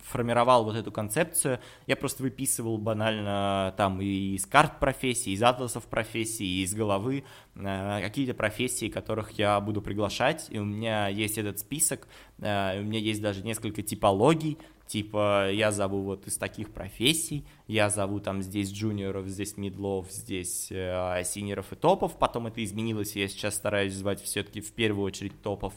формировал 0.03 0.63
вот 0.63 0.75
эту 0.75 0.91
концепцию, 0.91 1.59
я 1.87 1.95
просто 1.95 2.23
выписывал 2.23 2.77
банально 2.77 3.73
там 3.75 3.99
и 4.01 4.35
из 4.35 4.45
карт 4.45 4.79
профессий, 4.79 5.33
из 5.33 5.43
атласов 5.43 5.85
профессий, 5.85 6.63
из 6.63 6.73
головы 6.73 7.25
э, 7.55 8.01
какие-то 8.01 8.33
профессии, 8.33 8.89
которых 8.89 9.31
я 9.31 9.59
буду 9.59 9.81
приглашать, 9.81 10.47
и 10.49 10.59
у 10.59 10.65
меня 10.65 11.07
есть 11.07 11.37
этот 11.37 11.59
список, 11.59 12.07
э, 12.39 12.79
у 12.79 12.83
меня 12.83 12.99
есть 12.99 13.21
даже 13.21 13.43
несколько 13.43 13.81
типологий, 13.81 14.57
типа 14.91 15.49
я 15.51 15.71
зову 15.71 16.01
вот 16.01 16.27
из 16.27 16.35
таких 16.37 16.73
профессий, 16.73 17.45
я 17.65 17.89
зову 17.89 18.19
там 18.19 18.41
здесь 18.41 18.69
джуниоров, 18.71 19.25
здесь 19.25 19.55
мидлов, 19.55 20.11
здесь 20.11 20.67
э, 20.69 21.23
синеров 21.23 21.71
и 21.71 21.77
топов, 21.77 22.19
потом 22.19 22.47
это 22.47 22.61
изменилось, 22.61 23.15
я 23.15 23.29
сейчас 23.29 23.55
стараюсь 23.55 23.93
звать 23.93 24.21
все-таки 24.21 24.59
в 24.59 24.73
первую 24.73 25.05
очередь 25.05 25.41
топов. 25.41 25.73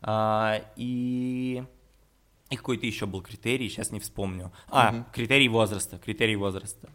А, 0.00 0.60
и... 0.76 1.64
И 2.50 2.56
какой-то 2.56 2.86
еще 2.86 3.06
был 3.06 3.22
критерий, 3.22 3.68
сейчас 3.68 3.90
не 3.90 3.98
вспомню. 3.98 4.52
А, 4.68 4.90
угу. 4.90 5.04
критерий 5.12 5.48
возраста, 5.48 5.98
критерий 5.98 6.36
возраста. 6.36 6.90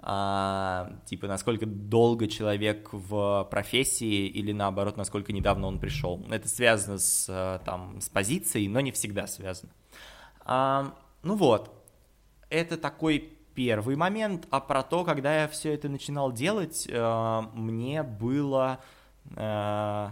А, 0.00 0.90
типа, 1.06 1.28
насколько 1.28 1.66
долго 1.66 2.26
человек 2.26 2.88
в 2.92 3.46
профессии 3.50 4.26
или 4.26 4.50
наоборот, 4.50 4.96
насколько 4.96 5.32
недавно 5.32 5.68
он 5.68 5.78
пришел. 5.78 6.24
Это 6.30 6.48
связано 6.48 6.98
с, 6.98 7.26
э, 7.28 7.64
там, 7.64 8.00
с 8.00 8.08
позицией, 8.08 8.68
но 8.68 8.80
не 8.80 8.90
всегда 8.90 9.26
связано. 9.26 9.70
А, 10.48 10.94
ну 11.22 11.34
вот, 11.34 11.84
это 12.50 12.78
такой 12.78 13.36
первый 13.56 13.96
момент, 13.96 14.46
а 14.50 14.60
про 14.60 14.84
то, 14.84 15.04
когда 15.04 15.42
я 15.42 15.48
все 15.48 15.74
это 15.74 15.88
начинал 15.88 16.30
делать, 16.30 16.86
э, 16.88 17.42
мне 17.52 18.04
было 18.04 18.78
э, 19.34 20.08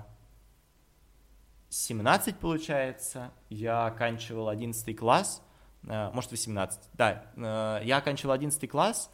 17, 1.68 2.36
получается, 2.36 3.30
я 3.48 3.86
оканчивал 3.86 4.48
11 4.48 4.96
класс, 4.96 5.40
э, 5.86 6.10
может 6.12 6.32
18, 6.32 6.80
да, 6.94 7.26
э, 7.36 7.84
я 7.84 7.98
оканчивал 7.98 8.32
11 8.32 8.68
класс, 8.68 9.10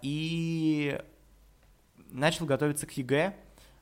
и 0.00 1.02
начал 2.10 2.46
готовиться 2.46 2.86
к 2.86 2.92
ЕГЭ, 2.92 3.34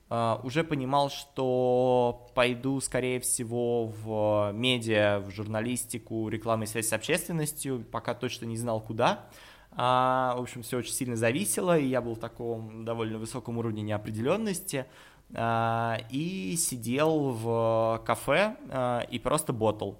уже 0.09 0.62
понимал, 0.62 1.11
что 1.11 2.29
пойду, 2.35 2.81
скорее 2.81 3.19
всего, 3.21 3.87
в 3.87 4.53
медиа, 4.53 5.19
в 5.19 5.31
журналистику, 5.31 6.29
рекламу 6.29 6.62
и 6.62 6.66
связь 6.66 6.88
с 6.88 6.92
общественностью, 6.92 7.85
пока 7.90 8.14
точно 8.14 8.47
не 8.47 8.57
знал, 8.57 8.81
куда. 8.81 9.27
Э, 9.73 10.35
в 10.38 10.40
общем, 10.40 10.62
все 10.62 10.79
очень 10.79 10.92
сильно 10.92 11.16
зависело, 11.16 11.77
и 11.77 11.85
я 11.87 12.01
был 12.01 12.14
в 12.14 12.19
таком 12.19 12.87
довольно 12.87 13.19
высоком 13.19 13.59
уровне 13.59 13.83
неопределенности. 13.83 14.87
Uh, 15.33 16.03
и 16.09 16.57
сидел 16.57 17.33
в 17.33 18.01
кафе 18.07 18.57
и 19.11 19.19
просто 19.19 19.53
ботал. 19.53 19.99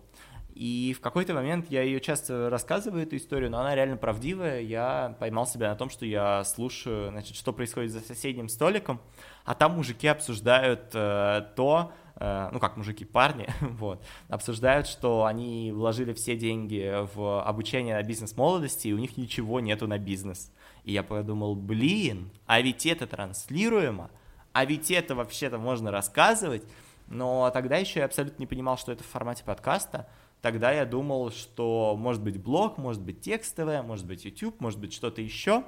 И 0.55 0.95
в 0.97 1.03
какой-то 1.03 1.35
момент 1.35 1.67
я 1.69 1.83
ее 1.83 2.01
часто 2.01 2.49
рассказываю, 2.49 3.03
эту 3.03 3.17
историю, 3.17 3.51
но 3.51 3.59
она 3.59 3.75
реально 3.75 3.99
правдивая. 3.99 4.63
Я 4.63 5.15
поймал 5.21 5.47
себя 5.47 5.69
на 5.69 5.77
том, 5.77 5.91
что 5.91 6.07
я 6.07 6.45
слушаю, 6.45 7.11
значит, 7.11 7.37
что 7.37 7.53
происходит 7.53 7.91
за 7.93 8.01
соседним 8.01 8.49
столиком, 8.49 9.03
а 9.47 9.55
там 9.55 9.77
мужики 9.77 10.07
обсуждают 10.09 10.91
э, 10.93 11.47
то, 11.57 11.93
э, 12.17 12.51
ну 12.53 12.59
как 12.59 12.77
мужики, 12.77 13.05
парни, 13.05 13.49
вот, 13.61 14.05
обсуждают, 14.29 14.87
что 14.87 15.25
они 15.25 15.73
вложили 15.73 16.13
все 16.13 16.37
деньги 16.37 16.93
в 17.15 17.43
обучение 17.43 17.95
на 17.95 18.03
бизнес-молодости, 18.03 18.89
и 18.89 18.93
у 18.93 18.99
них 18.99 19.17
ничего 19.17 19.61
нету 19.61 19.87
на 19.87 19.99
бизнес. 19.99 20.53
И 20.85 20.93
я 20.93 21.03
подумал, 21.03 21.55
блин, 21.55 22.31
а 22.47 22.61
ведь 22.61 22.85
это 22.85 23.07
транслируемо, 23.07 24.11
а 24.53 24.65
ведь 24.65 24.91
это 24.91 25.15
вообще-то 25.15 25.59
можно 25.59 25.91
рассказывать, 25.91 26.65
но 27.07 27.51
тогда 27.55 27.77
еще 27.77 28.01
я 28.01 28.07
абсолютно 28.07 28.43
не 28.43 28.47
понимал, 28.47 28.77
что 28.77 28.93
это 28.93 29.05
в 29.05 29.07
формате 29.07 29.45
подкаста, 29.47 30.07
Тогда 30.43 30.71
я 30.71 30.85
думал, 30.85 31.33
что 31.33 31.97
может 31.99 32.23
быть 32.23 32.41
блог, 32.41 32.79
может 32.79 33.03
быть 33.03 33.21
текстовое, 33.21 33.83
может 33.83 34.07
быть 34.07 34.25
YouTube, 34.25 34.61
может 34.61 34.79
быть 34.79 34.93
что-то 34.93 35.21
еще. 35.21 35.65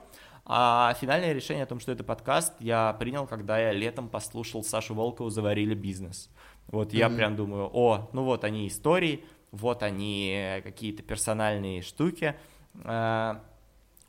А 0.50 0.94
финальное 0.94 1.34
решение 1.34 1.64
о 1.64 1.66
том, 1.66 1.78
что 1.78 1.92
это 1.92 2.04
подкаст, 2.04 2.54
я 2.58 2.94
принял, 2.94 3.26
когда 3.26 3.58
я 3.58 3.72
летом 3.72 4.08
послушал 4.08 4.64
Сашу 4.64 4.94
Волкову 4.94 5.28
«Заварили 5.28 5.74
бизнес». 5.74 6.30
Вот 6.68 6.94
я 6.94 7.06
mm-hmm. 7.06 7.16
прям 7.16 7.37
думаю, 7.37 7.70
о, 7.70 8.08
ну 8.14 8.24
вот 8.24 8.44
они 8.44 8.66
истории, 8.66 9.24
вот 9.50 9.82
они 9.82 10.61
какие-то 10.64 11.02
персональные 11.02 11.82
штуки. 11.82 12.34
А, 12.82 13.42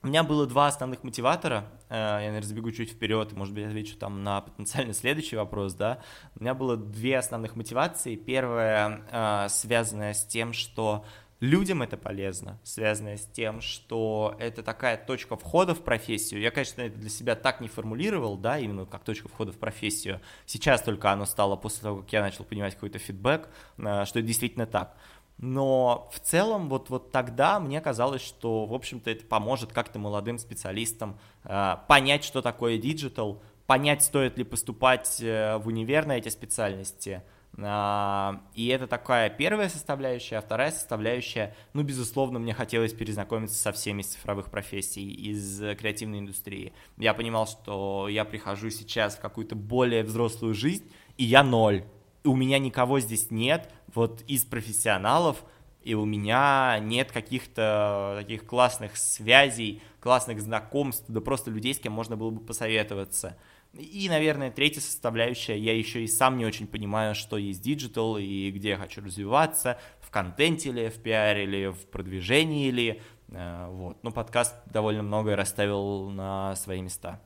у 0.01 0.07
меня 0.07 0.23
было 0.23 0.47
два 0.47 0.67
основных 0.67 1.03
мотиватора. 1.03 1.65
Э, 1.89 1.95
я, 1.95 2.15
наверное, 2.15 2.41
разбегу 2.41 2.71
чуть 2.71 2.91
вперед, 2.91 3.33
может 3.33 3.53
быть, 3.53 3.65
отвечу 3.65 3.97
там 3.97 4.23
на 4.23 4.39
потенциально 4.39 4.93
следующий 4.93 5.35
вопрос, 5.35 5.73
да. 5.73 5.99
У 6.37 6.41
меня 6.41 6.53
было 6.53 6.77
две 6.77 7.17
основных 7.17 7.57
мотивации. 7.57 8.15
Первая 8.15 9.01
э, 9.11 9.49
связанная 9.49 10.13
с 10.13 10.25
тем, 10.25 10.53
что 10.53 11.03
людям 11.39 11.81
это 11.81 11.97
полезно, 11.97 12.59
связанная 12.63 13.17
с 13.17 13.25
тем, 13.25 13.61
что 13.61 14.35
это 14.39 14.63
такая 14.63 14.97
точка 14.97 15.35
входа 15.35 15.73
в 15.73 15.81
профессию. 15.81 16.41
Я, 16.41 16.51
конечно, 16.51 16.81
это 16.81 16.97
для 16.97 17.09
себя 17.09 17.35
так 17.35 17.61
не 17.61 17.67
формулировал, 17.67 18.37
да, 18.37 18.59
именно 18.59 18.85
как 18.85 19.03
точка 19.03 19.29
входа 19.29 19.51
в 19.51 19.57
профессию. 19.57 20.19
Сейчас 20.45 20.81
только 20.81 21.11
оно 21.11 21.25
стало 21.25 21.55
после 21.55 21.83
того, 21.83 22.01
как 22.01 22.11
я 22.11 22.21
начал 22.21 22.43
понимать 22.43 22.73
какой-то 22.73 22.99
фидбэк, 22.99 23.47
э, 23.77 24.05
что 24.05 24.19
это 24.19 24.27
действительно 24.27 24.65
так. 24.65 24.95
Но 25.37 26.09
в 26.13 26.19
целом 26.19 26.67
вот, 26.67 26.89
вот 26.89 27.11
тогда 27.11 27.61
мне 27.61 27.79
казалось, 27.79 28.21
что, 28.21 28.65
в 28.65 28.73
общем-то, 28.73 29.09
это 29.09 29.25
поможет 29.25 29.71
как-то 29.71 29.97
молодым 29.97 30.37
специалистам 30.37 31.17
э, 31.45 31.77
понять, 31.87 32.25
что 32.25 32.41
такое 32.41 32.77
digital, 32.77 33.41
понять, 33.65 34.03
стоит 34.03 34.37
ли 34.37 34.43
поступать 34.43 35.21
э, 35.21 35.55
в 35.57 35.67
универ 35.67 36.05
на 36.05 36.17
эти 36.17 36.27
специальности. 36.27 37.23
Э, 37.61 38.39
и 38.55 38.67
это 38.67 38.87
такая 38.87 39.29
первая 39.29 39.69
составляющая, 39.69 40.37
а 40.37 40.41
вторая 40.41 40.71
составляющая, 40.71 41.55
ну, 41.73 41.83
безусловно, 41.83 42.39
мне 42.39 42.53
хотелось 42.53 42.93
перезнакомиться 42.93 43.55
со 43.55 43.71
всеми 43.71 44.01
цифровых 44.01 44.49
профессий 44.49 45.09
из 45.09 45.59
креативной 45.77 46.19
индустрии. 46.19 46.73
Я 46.97 47.13
понимал, 47.13 47.47
что 47.47 48.07
я 48.09 48.25
прихожу 48.25 48.69
сейчас 48.69 49.15
в 49.15 49.21
какую-то 49.21 49.55
более 49.55 50.03
взрослую 50.03 50.53
жизнь, 50.53 50.91
и 51.17 51.23
я 51.23 51.43
ноль 51.43 51.83
у 52.23 52.35
меня 52.35 52.59
никого 52.59 52.99
здесь 52.99 53.31
нет, 53.31 53.69
вот 53.93 54.21
из 54.27 54.43
профессионалов, 54.43 55.43
и 55.83 55.93
у 55.93 56.05
меня 56.05 56.77
нет 56.81 57.11
каких-то 57.11 58.15
таких 58.19 58.45
классных 58.45 58.97
связей, 58.97 59.81
классных 60.01 60.41
знакомств, 60.41 61.05
да 61.07 61.21
просто 61.21 61.51
людей, 61.51 61.73
с 61.73 61.79
кем 61.79 61.93
можно 61.93 62.17
было 62.17 62.31
бы 62.31 62.41
посоветоваться. 62.41 63.37
И, 63.79 64.09
наверное, 64.09 64.51
третья 64.51 64.81
составляющая, 64.81 65.57
я 65.57 65.75
еще 65.75 66.03
и 66.03 66.07
сам 66.07 66.37
не 66.37 66.45
очень 66.45 66.67
понимаю, 66.67 67.15
что 67.15 67.37
есть 67.37 67.61
digital 67.61 68.17
и 68.17 68.51
где 68.51 68.69
я 68.69 68.77
хочу 68.77 69.01
развиваться, 69.01 69.79
в 70.01 70.11
контенте 70.11 70.69
или 70.69 70.89
в 70.89 71.01
пиаре, 71.01 71.43
или 71.43 71.67
в 71.67 71.85
продвижении, 71.87 72.67
или 72.67 73.01
э, 73.29 73.67
вот. 73.69 73.97
Ну, 74.03 74.11
подкаст 74.11 74.55
довольно 74.65 75.01
многое 75.01 75.35
расставил 75.35 76.09
на 76.09 76.55
свои 76.55 76.81
места. 76.81 77.21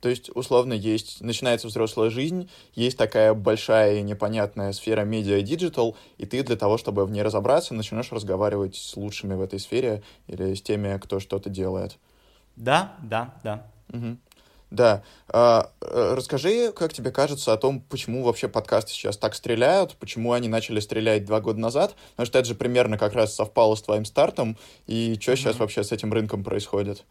То 0.00 0.10
есть, 0.10 0.30
условно, 0.34 0.74
есть, 0.74 1.22
начинается 1.22 1.66
взрослая 1.66 2.10
жизнь, 2.10 2.50
есть 2.74 2.98
такая 2.98 3.32
большая 3.32 3.96
и 3.96 4.02
непонятная 4.02 4.72
сфера 4.72 5.00
медиа 5.00 5.38
и 5.38 5.42
digital, 5.42 5.96
и 6.18 6.26
ты 6.26 6.42
для 6.42 6.56
того, 6.56 6.76
чтобы 6.76 7.06
в 7.06 7.10
ней 7.10 7.22
разобраться, 7.22 7.72
начинаешь 7.72 8.12
разговаривать 8.12 8.76
с 8.76 8.96
лучшими 8.96 9.34
в 9.34 9.40
этой 9.40 9.58
сфере 9.58 10.02
или 10.26 10.52
с 10.52 10.60
теми, 10.60 10.98
кто 10.98 11.20
что-то 11.20 11.48
делает. 11.48 11.98
Да, 12.54 12.96
да, 13.02 13.34
да. 13.42 13.66
Угу. 13.92 14.18
Да. 14.74 15.04
А, 15.28 15.70
э, 15.80 16.14
расскажи, 16.16 16.72
как 16.72 16.92
тебе 16.92 17.12
кажется, 17.12 17.52
о 17.52 17.56
том, 17.56 17.80
почему 17.80 18.24
вообще 18.24 18.48
подкасты 18.48 18.90
сейчас 18.90 19.16
так 19.16 19.36
стреляют, 19.36 19.94
почему 20.00 20.32
они 20.32 20.48
начали 20.48 20.80
стрелять 20.80 21.24
два 21.24 21.40
года 21.40 21.60
назад, 21.60 21.94
потому 22.10 22.26
что 22.26 22.40
это 22.40 22.48
же 22.48 22.56
примерно 22.56 22.98
как 22.98 23.14
раз 23.14 23.34
совпало 23.34 23.76
с 23.76 23.82
твоим 23.82 24.04
стартом, 24.04 24.58
и 24.88 25.16
что 25.20 25.30
mm-hmm. 25.30 25.36
сейчас 25.36 25.58
вообще 25.60 25.84
с 25.84 25.92
этим 25.92 26.12
рынком 26.12 26.42
происходит? 26.42 27.04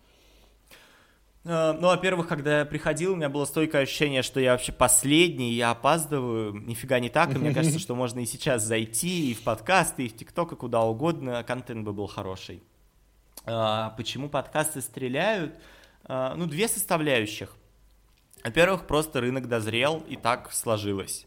Э, 1.45 1.71
ну, 1.71 1.87
во-первых, 1.87 2.27
когда 2.27 2.59
я 2.59 2.65
приходил, 2.65 3.13
у 3.13 3.15
меня 3.15 3.29
было 3.29 3.45
стойкое 3.45 3.83
ощущение, 3.83 4.23
что 4.23 4.41
я 4.41 4.51
вообще 4.51 4.73
последний, 4.73 5.53
я 5.53 5.71
опаздываю. 5.71 6.53
Нифига 6.53 6.99
не 6.99 7.09
так, 7.09 7.33
и 7.33 7.37
мне 7.37 7.53
кажется, 7.53 7.79
что 7.79 7.95
можно 7.95 8.19
и 8.19 8.25
сейчас 8.25 8.61
зайти, 8.63 9.31
и 9.31 9.33
в 9.33 9.41
подкасты, 9.43 10.05
и 10.05 10.09
в 10.09 10.17
ТикТок, 10.17 10.51
и 10.51 10.55
куда 10.57 10.81
угодно, 10.81 11.41
контент 11.45 11.85
бы 11.85 11.93
был 11.93 12.07
хороший. 12.07 12.61
Э, 13.45 13.91
почему 13.95 14.27
подкасты 14.27 14.81
стреляют? 14.81 15.53
Э, 16.07 16.33
ну, 16.35 16.45
две 16.45 16.67
составляющих. 16.67 17.55
Во-первых, 18.43 18.87
просто 18.87 19.21
рынок 19.21 19.47
дозрел, 19.47 20.03
и 20.07 20.15
так 20.15 20.51
сложилось. 20.51 21.25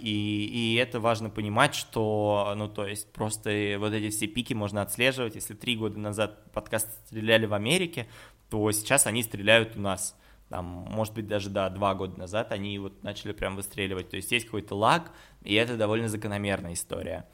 и, 0.00 0.50
и 0.52 0.74
это 0.76 1.00
важно 1.00 1.28
понимать, 1.28 1.74
что, 1.74 2.54
ну, 2.56 2.68
то 2.68 2.86
есть 2.86 3.12
просто 3.12 3.76
вот 3.78 3.92
эти 3.92 4.10
все 4.10 4.26
пики 4.26 4.54
можно 4.54 4.80
отслеживать. 4.80 5.34
Если 5.34 5.54
три 5.54 5.76
года 5.76 5.98
назад 5.98 6.50
подкасты 6.52 6.92
стреляли 7.06 7.46
в 7.46 7.52
Америке, 7.52 8.06
то 8.48 8.70
сейчас 8.72 9.06
они 9.06 9.22
стреляют 9.22 9.76
у 9.76 9.80
нас. 9.80 10.16
Там, 10.48 10.64
может 10.64 11.14
быть, 11.14 11.26
даже, 11.26 11.50
да, 11.50 11.68
два 11.68 11.94
года 11.94 12.18
назад 12.18 12.52
они 12.52 12.78
вот 12.78 13.02
начали 13.02 13.32
прям 13.32 13.56
выстреливать. 13.56 14.08
То 14.08 14.16
есть 14.16 14.32
есть 14.32 14.46
какой-то 14.46 14.74
лаг, 14.74 15.10
и 15.42 15.54
это 15.54 15.76
довольно 15.76 16.08
закономерная 16.08 16.72
история. 16.72 17.26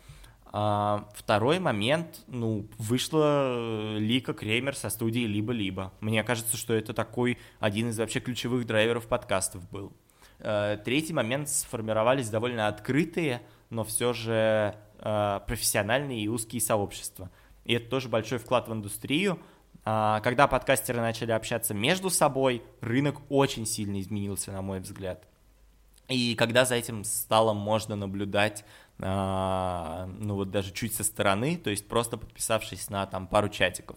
А, 0.57 1.09
второй 1.17 1.59
момент, 1.59 2.23
ну, 2.29 2.69
вышла 2.79 3.99
Лика 3.99 4.35
Кремер 4.35 4.77
со 4.77 4.89
студии 4.89 5.27
«Либо-либо». 5.27 5.93
Мне 5.99 6.23
кажется, 6.23 6.57
что 6.57 6.75
это 6.75 6.95
такой 6.95 7.39
один 7.59 7.91
из 7.91 7.99
вообще 7.99 8.21
ключевых 8.21 8.65
драйверов 8.65 9.09
подкастов 9.09 9.69
был. 9.73 9.93
А, 10.39 10.77
третий 10.77 11.13
момент, 11.13 11.49
сформировались 11.49 12.31
довольно 12.31 12.69
открытые, 12.69 13.43
но 13.71 13.83
все 13.83 14.13
же 14.13 14.77
а, 15.01 15.41
профессиональные 15.41 16.21
и 16.21 16.29
узкие 16.29 16.63
сообщества. 16.63 17.33
И 17.65 17.73
это 17.75 17.91
тоже 17.91 18.09
большой 18.09 18.39
вклад 18.39 18.69
в 18.69 18.73
индустрию– 18.73 19.41
а, 19.85 20.21
когда 20.21 20.47
подкастеры 20.47 21.01
начали 21.01 21.33
общаться 21.33 21.75
между 21.75 22.09
собой, 22.09 22.63
рынок 22.81 23.21
очень 23.29 23.67
сильно 23.67 24.01
изменился, 24.01 24.51
на 24.51 24.63
мой 24.63 24.81
взгляд. 24.81 25.27
И 26.09 26.35
когда 26.35 26.65
за 26.65 26.75
этим 26.75 27.03
стало 27.05 27.55
можно 27.55 27.97
наблюдать, 27.97 28.65
ну 28.99 30.35
вот 30.35 30.51
даже 30.51 30.73
чуть 30.73 30.95
со 30.95 31.03
стороны, 31.05 31.57
то 31.57 31.71
есть 31.71 31.89
просто 31.89 32.17
подписавшись 32.17 32.91
на 32.91 33.07
там 33.07 33.27
пару 33.27 33.49
чатиков. 33.49 33.97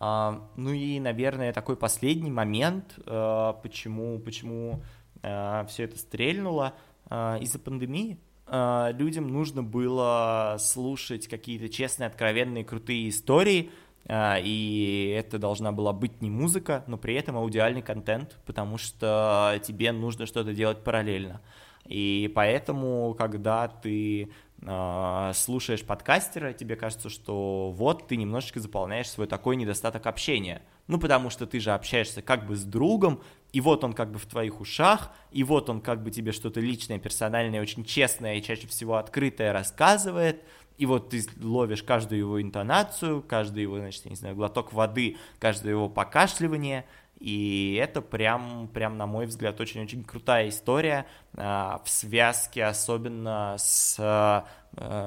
А, 0.00 0.48
ну 0.56 0.72
и, 0.72 0.98
наверное, 0.98 1.52
такой 1.52 1.76
последний 1.76 2.30
момент, 2.30 2.94
почему, 3.04 4.18
почему 4.18 4.82
все 5.20 5.84
это 5.84 5.98
стрельнуло 5.98 6.74
из-за 7.10 7.58
пандемии. 7.58 8.18
Людям 8.46 9.28
нужно 9.28 9.62
было 9.62 10.56
слушать 10.58 11.28
какие-то 11.28 11.68
честные, 11.68 12.06
откровенные, 12.06 12.64
крутые 12.64 13.10
истории, 13.10 13.70
а, 14.10 14.38
и 14.42 15.12
это 15.14 15.38
должна 15.38 15.70
была 15.70 15.92
быть 15.92 16.22
не 16.22 16.30
музыка, 16.30 16.82
но 16.86 16.96
при 16.96 17.14
этом 17.14 17.36
аудиальный 17.36 17.82
контент, 17.82 18.38
потому 18.46 18.78
что 18.78 19.60
тебе 19.62 19.92
нужно 19.92 20.24
что-то 20.24 20.54
делать 20.54 20.82
параллельно. 20.82 21.42
И 21.88 22.30
поэтому, 22.34 23.14
когда 23.18 23.66
ты 23.66 24.30
э, 24.60 25.32
слушаешь 25.34 25.82
подкастера, 25.82 26.52
тебе 26.52 26.76
кажется, 26.76 27.08
что 27.08 27.70
вот 27.70 28.06
ты 28.08 28.16
немножечко 28.16 28.60
заполняешь 28.60 29.10
свой 29.10 29.26
такой 29.26 29.56
недостаток 29.56 30.06
общения. 30.06 30.62
Ну, 30.86 30.98
потому 30.98 31.30
что 31.30 31.46
ты 31.46 31.60
же 31.60 31.72
общаешься 31.72 32.22
как 32.22 32.46
бы 32.46 32.56
с 32.56 32.64
другом, 32.64 33.22
и 33.52 33.60
вот 33.60 33.84
он 33.84 33.94
как 33.94 34.10
бы 34.10 34.18
в 34.18 34.26
твоих 34.26 34.60
ушах, 34.60 35.10
и 35.32 35.44
вот 35.44 35.70
он 35.70 35.80
как 35.80 36.02
бы 36.02 36.10
тебе 36.10 36.32
что-то 36.32 36.60
личное, 36.60 36.98
персональное, 36.98 37.62
очень 37.62 37.84
честное 37.84 38.36
и 38.36 38.42
чаще 38.42 38.66
всего 38.66 38.96
открытое 38.96 39.52
рассказывает, 39.52 40.42
И 40.78 40.86
вот 40.86 41.10
ты 41.10 41.22
ловишь 41.42 41.82
каждую 41.82 42.20
его 42.20 42.40
интонацию, 42.40 43.22
каждый 43.22 43.64
его, 43.64 43.78
значит, 43.78 44.04
я 44.04 44.10
не 44.10 44.16
знаю, 44.16 44.36
глоток 44.36 44.72
воды, 44.72 45.16
каждое 45.40 45.70
его 45.70 45.88
покашливание, 45.88 46.84
и 47.18 47.76
это 47.82 48.00
прям, 48.00 48.68
прям 48.68 48.96
на 48.96 49.06
мой 49.06 49.26
взгляд, 49.26 49.60
очень-очень 49.60 50.04
крутая 50.04 50.48
история 50.48 51.06
а, 51.36 51.82
в 51.84 51.90
связке, 51.90 52.64
особенно 52.64 53.56
с, 53.58 53.96
а, 53.98 54.46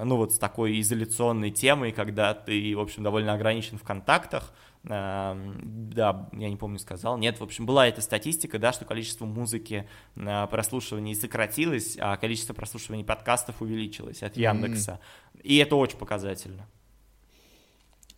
ну 0.04 0.18
вот 0.18 0.34
с 0.34 0.38
такой 0.38 0.80
изоляционной 0.82 1.52
темой, 1.52 1.94
когда 1.94 2.34
ты, 2.34 2.76
в 2.76 2.82
общем, 2.82 3.04
довольно 3.04 3.34
ограничен 3.34 3.78
в 3.78 3.84
контактах, 3.84 4.54
да, 4.84 5.38
я 6.34 6.50
не 6.50 6.56
помню, 6.56 6.80
сказал, 6.80 7.18
нет, 7.20 7.40
в 7.40 7.44
общем, 7.44 7.68
была 7.68 7.88
эта 7.88 8.02
статистика, 8.02 8.58
да, 8.58 8.74
что 8.74 8.84
количество 8.84 9.26
музыки 9.26 9.88
прослушиваний 10.16 11.14
сократилось, 11.14 11.98
а 12.00 12.18
количество 12.18 12.56
прослушиваний 12.56 13.06
подкастов 13.06 13.62
увеличилось 13.62 14.24
от 14.24 14.38
Яндекса, 14.38 15.00
mm-hmm. 15.34 15.42
и 15.44 15.58
это 15.58 15.76
очень 15.76 16.00
показательно. 16.00 16.68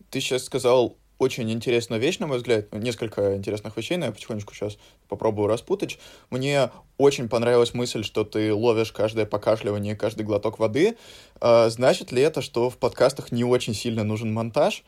Ты 0.09 0.21
сейчас 0.21 0.45
сказал 0.45 0.97
очень 1.19 1.51
интересная 1.51 1.99
вещь, 1.99 2.19
на 2.19 2.27
мой 2.27 2.37
взгляд, 2.37 2.73
несколько 2.73 3.35
интересных 3.35 3.77
вещей, 3.77 3.97
но 3.97 4.05
я 4.05 4.11
потихонечку 4.11 4.53
сейчас 4.53 4.77
попробую 5.07 5.47
распутать. 5.47 5.99
Мне 6.29 6.71
очень 6.97 7.29
понравилась 7.29 7.73
мысль, 7.73 8.03
что 8.03 8.23
ты 8.23 8.53
ловишь 8.53 8.91
каждое 8.91 9.25
покашливание, 9.25 9.95
каждый 9.95 10.23
глоток 10.23 10.59
воды. 10.59 10.97
А, 11.39 11.69
значит 11.69 12.11
ли 12.11 12.21
это, 12.21 12.41
что 12.41 12.69
в 12.69 12.77
подкастах 12.77 13.31
не 13.31 13.43
очень 13.43 13.73
сильно 13.73 14.03
нужен 14.03 14.33
монтаж? 14.33 14.83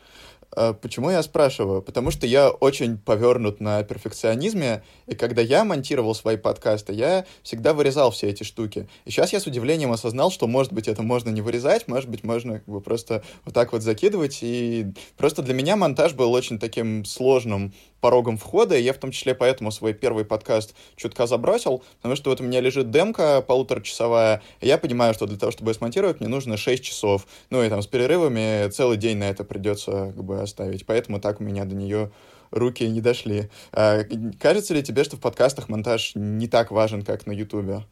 А, 0.51 0.73
почему 0.73 1.09
я 1.09 1.21
спрашиваю? 1.23 1.81
Потому 1.81 2.11
что 2.11 2.27
я 2.27 2.49
очень 2.49 2.97
повернут 2.97 3.59
на 3.59 3.83
перфекционизме, 3.83 4.83
и 5.07 5.15
когда 5.15 5.41
я 5.41 5.63
монтировал 5.63 6.15
свои 6.15 6.37
подкасты, 6.37 6.93
я 6.93 7.25
всегда 7.43 7.73
вырезал 7.73 8.11
все 8.11 8.29
эти 8.29 8.43
штуки. 8.43 8.87
И 9.05 9.11
сейчас 9.11 9.33
я 9.33 9.39
с 9.39 9.47
удивлением 9.47 9.91
осознал, 9.91 10.31
что, 10.31 10.47
может 10.47 10.73
быть, 10.73 10.87
это 10.87 11.03
можно 11.03 11.29
не 11.29 11.41
вырезать, 11.41 11.87
может 11.87 12.09
быть, 12.09 12.23
можно 12.23 12.59
как 12.59 12.67
бы 12.67 12.81
просто 12.81 13.23
вот 13.43 13.53
так 13.53 13.73
вот 13.73 13.81
закидывать. 13.81 14.39
И 14.41 14.87
просто 15.17 15.41
для 15.41 15.53
меня 15.53 15.75
монтаж 15.75 16.13
был 16.13 16.31
очень 16.31 16.59
таким 16.59 17.05
сложным 17.05 17.73
порогом 18.05 18.37
входа, 18.37 18.77
и 18.77 18.83
я 18.83 18.93
в 18.93 18.97
том 18.97 19.09
числе 19.09 19.33
поэтому 19.33 19.71
свой 19.71 19.95
первый 19.95 20.25
подкаст 20.25 20.75
чутка 20.95 21.25
забросил, 21.25 21.83
потому 21.97 22.15
что 22.15 22.29
вот 22.29 22.39
у 22.39 22.43
меня 22.43 22.61
лежит 22.61 22.91
демка 22.91 23.41
полуторачасовая, 23.41 24.43
и 24.61 24.67
я 24.67 24.77
понимаю, 24.77 25.15
что 25.15 25.25
для 25.25 25.39
того, 25.39 25.51
чтобы 25.51 25.71
ее 25.71 25.75
смонтировать, 25.75 26.19
мне 26.19 26.29
нужно 26.29 26.55
6 26.55 26.83
часов. 26.83 27.25
Ну 27.49 27.63
и 27.63 27.69
там 27.69 27.81
с 27.81 27.87
перерывами 27.87 28.69
целый 28.69 28.97
день 28.97 29.17
на 29.17 29.23
это 29.23 29.43
придется 29.43 30.13
как 30.15 30.23
бы 30.23 30.34
оставить. 30.41 30.85
Поэтому 30.85 31.19
так 31.19 31.41
у 31.41 31.43
меня 31.43 31.65
до 31.65 31.75
нее 31.75 32.11
руки 32.51 32.87
не 32.87 33.01
дошли. 33.01 33.49
А, 33.71 34.03
кажется 34.39 34.73
ли 34.73 34.83
тебе, 34.83 35.03
что 35.03 35.17
в 35.17 35.19
подкастах 35.19 35.69
монтаж 35.69 36.13
не 36.15 36.47
так 36.47 36.71
важен, 36.71 37.03
как 37.03 37.25
на 37.25 37.31
Ютубе? 37.31 37.83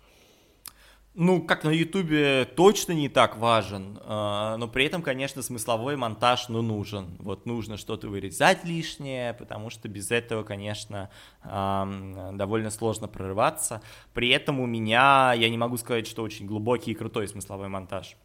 Ну, 1.16 1.44
как 1.44 1.64
на 1.64 1.70
Ютубе 1.70 2.44
точно 2.44 2.94
не 2.94 3.08
так 3.08 3.38
важен, 3.38 4.00
а, 4.02 4.58
но 4.58 4.68
при 4.68 4.86
этом, 4.86 5.04
конечно, 5.04 5.44
смысловой 5.44 5.96
монтаж, 5.96 6.50
ну, 6.50 6.64
нужен. 6.64 7.18
Вот 7.20 7.46
нужно 7.46 7.78
что-то 7.78 8.08
вырезать 8.08 8.64
лишнее, 8.64 9.36
потому 9.36 9.70
что 9.70 9.88
без 9.88 10.10
этого, 10.10 10.42
конечно, 10.42 11.12
довольно 11.44 12.72
сложно 12.72 13.08
прорываться. 13.08 13.84
При 14.16 14.30
этом 14.30 14.60
у 14.60 14.66
меня, 14.66 15.34
я 15.34 15.50
не 15.50 15.58
могу 15.58 15.78
сказать, 15.78 16.08
что 16.08 16.24
очень 16.24 16.48
глубокий 16.48 16.92
и 16.92 16.96
крутой 16.96 17.28
смысловой 17.28 17.68
монтаж. 17.68 18.16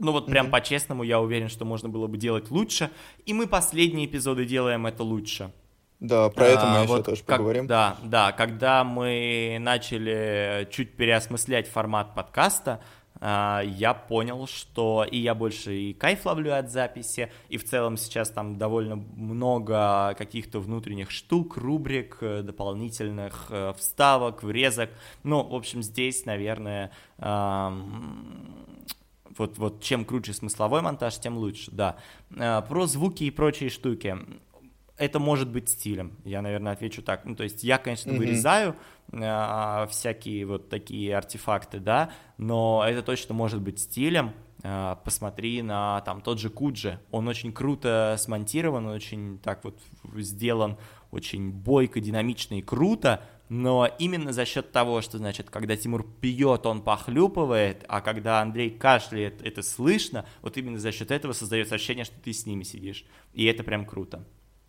Ну 0.00 0.12
вот 0.12 0.26
прям 0.26 0.46
mm-hmm. 0.46 0.50
по-честному 0.50 1.02
я 1.02 1.20
уверен, 1.20 1.48
что 1.48 1.64
можно 1.64 1.88
было 1.88 2.06
бы 2.06 2.16
делать 2.16 2.50
лучше, 2.50 2.90
и 3.26 3.34
мы 3.34 3.46
последние 3.46 4.06
эпизоды 4.06 4.46
делаем 4.46 4.86
это 4.86 5.02
лучше. 5.02 5.52
Да, 6.00 6.30
про 6.30 6.46
это 6.46 6.66
мы 6.66 6.76
а, 6.78 6.82
еще 6.82 6.88
вот 6.88 7.04
тоже 7.04 7.22
как, 7.22 7.36
поговорим. 7.36 7.66
Да, 7.66 7.98
да, 8.02 8.32
когда 8.32 8.82
мы 8.84 9.58
начали 9.60 10.66
чуть 10.72 10.96
переосмыслять 10.96 11.68
формат 11.68 12.14
подкаста, 12.14 12.80
а, 13.20 13.60
я 13.62 13.92
понял, 13.92 14.46
что 14.46 15.04
и 15.08 15.18
я 15.18 15.34
больше 15.34 15.76
и 15.76 15.92
кайф 15.92 16.24
ловлю 16.24 16.56
от 16.56 16.70
записи, 16.70 17.30
и 17.50 17.58
в 17.58 17.64
целом 17.64 17.98
сейчас 17.98 18.30
там 18.30 18.56
довольно 18.56 18.96
много 18.96 20.14
каких-то 20.16 20.60
внутренних 20.60 21.10
штук, 21.10 21.58
рубрик, 21.58 22.16
э, 22.22 22.40
дополнительных 22.40 23.48
э, 23.50 23.74
вставок, 23.76 24.42
врезок. 24.42 24.88
Ну, 25.22 25.42
в 25.42 25.54
общем, 25.54 25.82
здесь, 25.82 26.24
наверное, 26.24 26.90
вот, 29.40 29.58
вот 29.58 29.82
чем 29.82 30.04
круче 30.04 30.32
смысловой 30.32 30.82
монтаж, 30.82 31.18
тем 31.18 31.36
лучше, 31.36 31.70
да. 31.72 31.96
А, 32.38 32.60
про 32.62 32.86
звуки 32.86 33.24
и 33.24 33.30
прочие 33.30 33.70
штуки 33.70 34.16
это 35.00 35.18
может 35.18 35.48
быть 35.48 35.70
стилем. 35.70 36.12
Я, 36.24 36.42
наверное, 36.42 36.72
отвечу 36.72 37.02
так. 37.02 37.24
Ну, 37.24 37.34
то 37.34 37.42
есть 37.42 37.64
я, 37.64 37.78
конечно, 37.78 38.10
mm-hmm. 38.10 38.18
вырезаю 38.18 38.76
э, 39.12 39.86
всякие 39.88 40.44
вот 40.44 40.68
такие 40.68 41.16
артефакты, 41.16 41.80
да, 41.80 42.10
но 42.36 42.84
это 42.86 43.02
точно 43.02 43.34
может 43.34 43.62
быть 43.62 43.80
стилем. 43.80 44.34
Э, 44.62 44.96
посмотри 45.02 45.62
на 45.62 46.02
там 46.02 46.20
тот 46.20 46.38
же 46.38 46.50
Куджи. 46.50 47.00
Он 47.10 47.28
очень 47.28 47.50
круто 47.50 48.16
смонтирован, 48.18 48.86
очень 48.88 49.38
так 49.38 49.64
вот 49.64 49.78
сделан, 50.16 50.76
очень 51.10 51.50
бойко, 51.50 52.00
динамично 52.00 52.58
и 52.58 52.62
круто, 52.62 53.24
но 53.50 53.90
именно 53.98 54.32
за 54.32 54.44
счет 54.44 54.70
того, 54.70 55.02
что, 55.02 55.18
значит, 55.18 55.50
когда 55.50 55.76
Тимур 55.76 56.06
пьет, 56.20 56.66
он 56.66 56.82
похлюпывает, 56.82 57.84
а 57.88 58.00
когда 58.00 58.40
Андрей 58.40 58.70
кашляет, 58.70 59.42
это 59.44 59.62
слышно, 59.62 60.24
вот 60.40 60.56
именно 60.56 60.78
за 60.78 60.92
счет 60.92 61.10
этого 61.10 61.32
создается 61.32 61.74
ощущение, 61.74 62.04
что 62.04 62.14
ты 62.22 62.32
с 62.32 62.46
ними 62.46 62.62
сидишь. 62.62 63.04
И 63.34 63.44
это 63.46 63.64
прям 63.64 63.84
круто. 63.86 64.24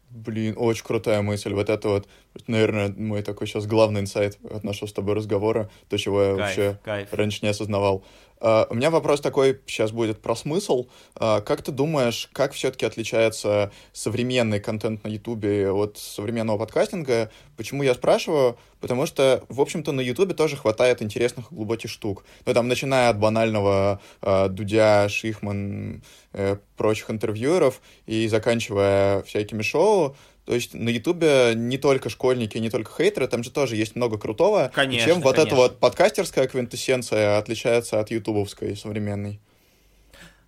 Блин, 0.09 0.55
очень 0.57 0.83
крутая 0.83 1.21
мысль. 1.21 1.53
Вот 1.53 1.69
это 1.69 1.87
вот, 1.87 2.09
наверное, 2.47 2.89
мой 2.89 3.21
такой 3.21 3.45
сейчас 3.45 3.67
главный 3.67 4.01
инсайт 4.01 4.39
от 4.43 4.63
нашего 4.63 4.87
с 4.87 4.93
тобой 4.93 5.13
разговора, 5.13 5.69
то, 5.87 5.97
чего 5.97 6.23
я 6.23 6.35
кайф, 6.35 6.39
вообще 6.39 6.79
кайф. 6.83 7.13
раньше 7.13 7.39
не 7.43 7.49
осознавал. 7.49 8.03
Uh, 8.41 8.65
у 8.71 8.73
меня 8.73 8.89
вопрос 8.89 9.21
такой 9.21 9.61
сейчас 9.67 9.91
будет 9.91 10.19
про 10.19 10.35
смысл. 10.35 10.87
Uh, 11.15 11.41
как 11.43 11.61
ты 11.61 11.71
думаешь, 11.71 12.27
как 12.33 12.53
все-таки 12.53 12.87
отличается 12.87 13.71
современный 13.93 14.59
контент 14.59 15.03
на 15.03 15.09
Ютубе 15.09 15.71
от 15.71 15.97
современного 15.99 16.57
подкастинга? 16.57 17.31
Почему 17.55 17.83
я 17.83 17.93
спрашиваю? 17.93 18.57
Потому 18.79 19.05
что, 19.05 19.43
в 19.47 19.61
общем-то, 19.61 19.91
на 19.91 20.01
Ютубе 20.01 20.33
тоже 20.33 20.57
хватает 20.57 21.03
интересных 21.03 21.53
глубоких 21.53 21.91
штук. 21.91 22.25
Ну, 22.47 22.53
там, 22.55 22.67
начиная 22.67 23.09
от 23.09 23.19
банального 23.19 24.01
uh, 24.21 24.49
Дудя, 24.49 25.07
Шихман, 25.07 26.01
э, 26.33 26.57
прочих 26.77 27.11
интервьюеров 27.11 27.79
и 28.07 28.27
заканчивая 28.27 29.21
всякими 29.21 29.61
шоу, 29.61 30.15
то 30.51 30.55
есть 30.55 30.73
на 30.73 30.89
Ютубе 30.89 31.53
не 31.55 31.77
только 31.77 32.09
школьники, 32.09 32.57
не 32.57 32.69
только 32.69 32.91
хейтеры, 32.91 33.25
там 33.29 33.41
же 33.41 33.51
тоже 33.51 33.77
есть 33.77 33.95
много 33.95 34.17
крутого. 34.17 34.69
Конечно, 34.75 35.07
Чем 35.07 35.21
вот 35.21 35.35
конечно. 35.37 35.47
эта 35.47 35.55
вот 35.55 35.79
подкастерская 35.79 36.45
квинтэссенция 36.45 37.37
отличается 37.37 38.01
от 38.01 38.11
ютубовской 38.11 38.75
современной? 38.75 39.39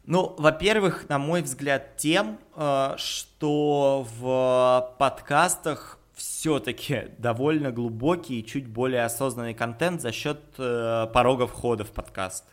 Ну, 0.06 0.36
во-первых, 0.38 1.08
на 1.08 1.20
мой 1.20 1.42
взгляд, 1.42 1.96
тем, 1.96 2.38
э, 2.58 2.96
что 2.98 4.06
в 4.20 4.94
подкастах 5.00 6.00
все-таки 6.14 7.04
довольно 7.18 7.72
глубокий 7.72 8.42
и 8.42 8.46
чуть 8.46 8.68
более 8.68 9.06
осознанный 9.06 9.54
контент 9.54 10.02
за 10.02 10.12
счет 10.12 10.42
э, 10.58 11.08
порога 11.14 11.48
входа 11.48 11.86
в 11.86 11.92
подкаст. 11.92 12.44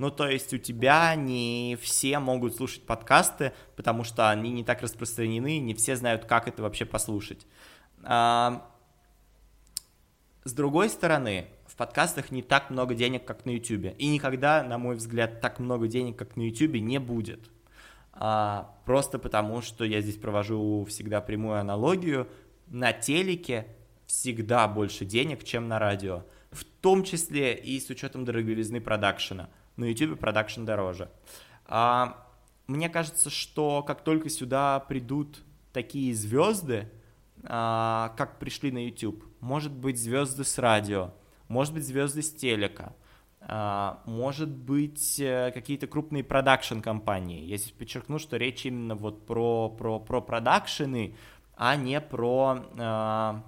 Ну, 0.00 0.10
то 0.10 0.26
есть 0.26 0.54
у 0.54 0.56
тебя 0.56 1.14
не 1.14 1.76
все 1.78 2.20
могут 2.20 2.56
слушать 2.56 2.86
подкасты, 2.86 3.52
потому 3.76 4.02
что 4.02 4.30
они 4.30 4.50
не 4.50 4.64
так 4.64 4.80
распространены, 4.80 5.58
не 5.58 5.74
все 5.74 5.94
знают, 5.94 6.24
как 6.24 6.48
это 6.48 6.62
вообще 6.62 6.86
послушать. 6.86 7.46
А, 8.02 8.66
с 10.44 10.54
другой 10.54 10.88
стороны, 10.88 11.48
в 11.66 11.76
подкастах 11.76 12.30
не 12.30 12.40
так 12.40 12.70
много 12.70 12.94
денег, 12.94 13.26
как 13.26 13.44
на 13.44 13.50
YouTube. 13.50 13.94
И 13.98 14.06
никогда, 14.08 14.62
на 14.62 14.78
мой 14.78 14.96
взгляд, 14.96 15.42
так 15.42 15.58
много 15.58 15.86
денег, 15.86 16.16
как 16.16 16.34
на 16.34 16.48
YouTube, 16.48 16.76
не 16.76 16.98
будет. 16.98 17.50
А, 18.14 18.74
просто 18.86 19.18
потому, 19.18 19.60
что 19.60 19.84
я 19.84 20.00
здесь 20.00 20.16
провожу 20.16 20.86
всегда 20.88 21.20
прямую 21.20 21.60
аналогию. 21.60 22.26
На 22.68 22.94
телеке 22.94 23.66
всегда 24.06 24.66
больше 24.66 25.04
денег, 25.04 25.44
чем 25.44 25.68
на 25.68 25.78
радио. 25.78 26.24
В 26.52 26.64
том 26.64 27.04
числе 27.04 27.54
и 27.54 27.78
с 27.78 27.90
учетом 27.90 28.24
дороговизны 28.24 28.80
продакшена 28.80 29.50
на 29.80 29.86
YouTube 29.86 30.20
продакшн 30.20 30.64
дороже. 30.64 31.10
А, 31.66 32.26
мне 32.66 32.88
кажется, 32.88 33.30
что 33.30 33.82
как 33.82 34.04
только 34.04 34.28
сюда 34.28 34.78
придут 34.80 35.40
такие 35.72 36.14
звезды, 36.14 36.90
а, 37.44 38.14
как 38.16 38.38
пришли 38.38 38.70
на 38.70 38.84
YouTube, 38.86 39.24
может 39.40 39.72
быть 39.72 40.00
звезды 40.00 40.44
с 40.44 40.58
радио, 40.58 41.12
может 41.48 41.74
быть 41.74 41.86
звезды 41.86 42.22
с 42.22 42.32
телека, 42.32 42.94
а, 43.40 44.02
может 44.04 44.50
быть 44.50 45.18
э, 45.18 45.50
какие-то 45.52 45.86
крупные 45.86 46.22
продакшн-компании. 46.22 47.44
Я 47.44 47.56
здесь 47.56 47.72
подчеркну, 47.72 48.18
что 48.18 48.36
речь 48.36 48.66
именно 48.66 48.94
вот 48.94 49.26
про, 49.26 49.70
про, 49.70 49.98
про 49.98 50.20
продакшены, 50.20 51.16
а 51.56 51.76
не 51.76 52.00
про 52.00 53.42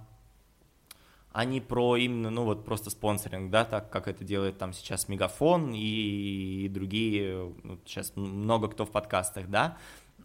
а, 1.33 1.41
а 1.41 1.45
не 1.45 1.61
про 1.61 1.97
именно, 1.97 2.31
ну 2.31 2.45
вот 2.45 2.65
просто 2.65 2.91
спонсоринг, 2.91 3.51
да, 3.51 3.65
так 3.65 3.91
как 3.91 4.09
это 4.09 4.25
делает 4.25 4.59
там 4.59 4.73
сейчас 4.73 5.09
Мегафон 5.09 5.73
и, 5.75 6.69
другие, 6.69 7.53
ну, 7.63 7.79
сейчас 7.85 8.13
много 8.17 8.69
кто 8.69 8.85
в 8.85 8.91
подкастах, 8.91 9.49
да. 9.49 9.77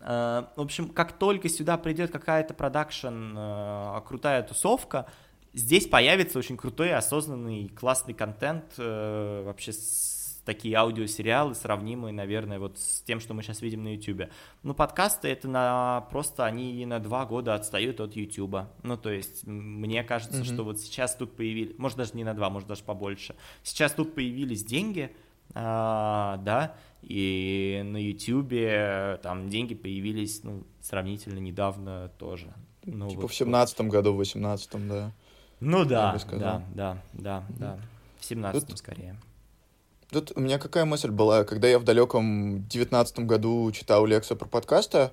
Э, 0.01 0.43
в 0.55 0.61
общем, 0.61 0.89
как 0.89 1.13
только 1.13 1.49
сюда 1.49 1.77
придет 1.77 2.11
какая-то 2.11 2.53
продакшн, 2.53 3.35
э, 3.37 4.01
крутая 4.05 4.43
тусовка, 4.43 5.07
здесь 5.53 5.87
появится 5.87 6.39
очень 6.39 6.57
крутой, 6.57 6.93
осознанный, 6.93 7.69
классный 7.69 8.13
контент, 8.13 8.73
э, 8.77 9.43
вообще 9.45 9.71
такие 10.47 10.77
аудиосериалы, 10.77 11.53
сравнимые, 11.55 12.13
наверное, 12.13 12.57
вот 12.57 12.79
с 12.79 13.01
тем, 13.01 13.19
что 13.19 13.33
мы 13.33 13.43
сейчас 13.43 13.61
видим 13.61 13.83
на 13.83 13.93
YouTube. 13.93 14.29
Ну, 14.63 14.73
подкасты 14.73 15.27
это 15.27 15.49
на 15.49 16.07
просто 16.09 16.45
они 16.45 16.85
на 16.85 16.99
два 16.99 17.25
года 17.25 17.53
отстают 17.53 17.99
от 17.99 18.15
YouTube. 18.15 18.59
Ну, 18.81 18.95
то 18.95 19.11
есть, 19.11 19.45
мне 19.45 20.05
кажется, 20.05 20.39
mm-hmm. 20.39 20.53
что 20.53 20.63
вот 20.63 20.79
сейчас 20.79 21.17
тут 21.17 21.35
появились, 21.35 21.77
может 21.77 21.97
даже 21.97 22.13
не 22.13 22.23
на 22.23 22.33
два, 22.33 22.49
может 22.49 22.69
даже 22.69 22.83
побольше. 22.85 23.35
Сейчас 23.61 23.91
тут 23.91 24.15
появились 24.15 24.63
деньги, 24.63 25.13
а, 25.53 26.37
да, 26.37 26.77
и 27.01 27.81
на 27.83 27.97
YouTube 27.97 29.21
там 29.21 29.49
деньги 29.49 29.75
появились, 29.75 30.45
ну, 30.45 30.63
сравнительно 30.79 31.39
недавно 31.39 32.09
тоже. 32.17 32.53
Ну, 32.85 33.09
типа 33.09 33.23
вот, 33.23 33.31
в 33.31 33.35
семнадцатом 33.35 33.89
году, 33.89 34.13
в 34.13 34.17
восемнадцатом, 34.17 34.87
да. 34.87 35.11
Ну 35.59 35.83
да, 35.83 36.17
да, 36.31 36.63
да, 36.73 37.03
да, 37.11 37.43
да. 37.49 37.77
В 38.17 38.23
семнадцатом 38.23 38.77
скорее. 38.77 39.17
Тут 40.11 40.31
у 40.35 40.39
меня 40.39 40.57
какая 40.57 40.85
мысль 40.85 41.09
была, 41.09 41.43
когда 41.43 41.67
я 41.67 41.79
в 41.79 41.83
далеком 41.83 42.65
девятнадцатом 42.69 43.27
году 43.27 43.69
читал 43.73 44.05
лекцию 44.05 44.37
про 44.37 44.47
подкасты, 44.47 45.11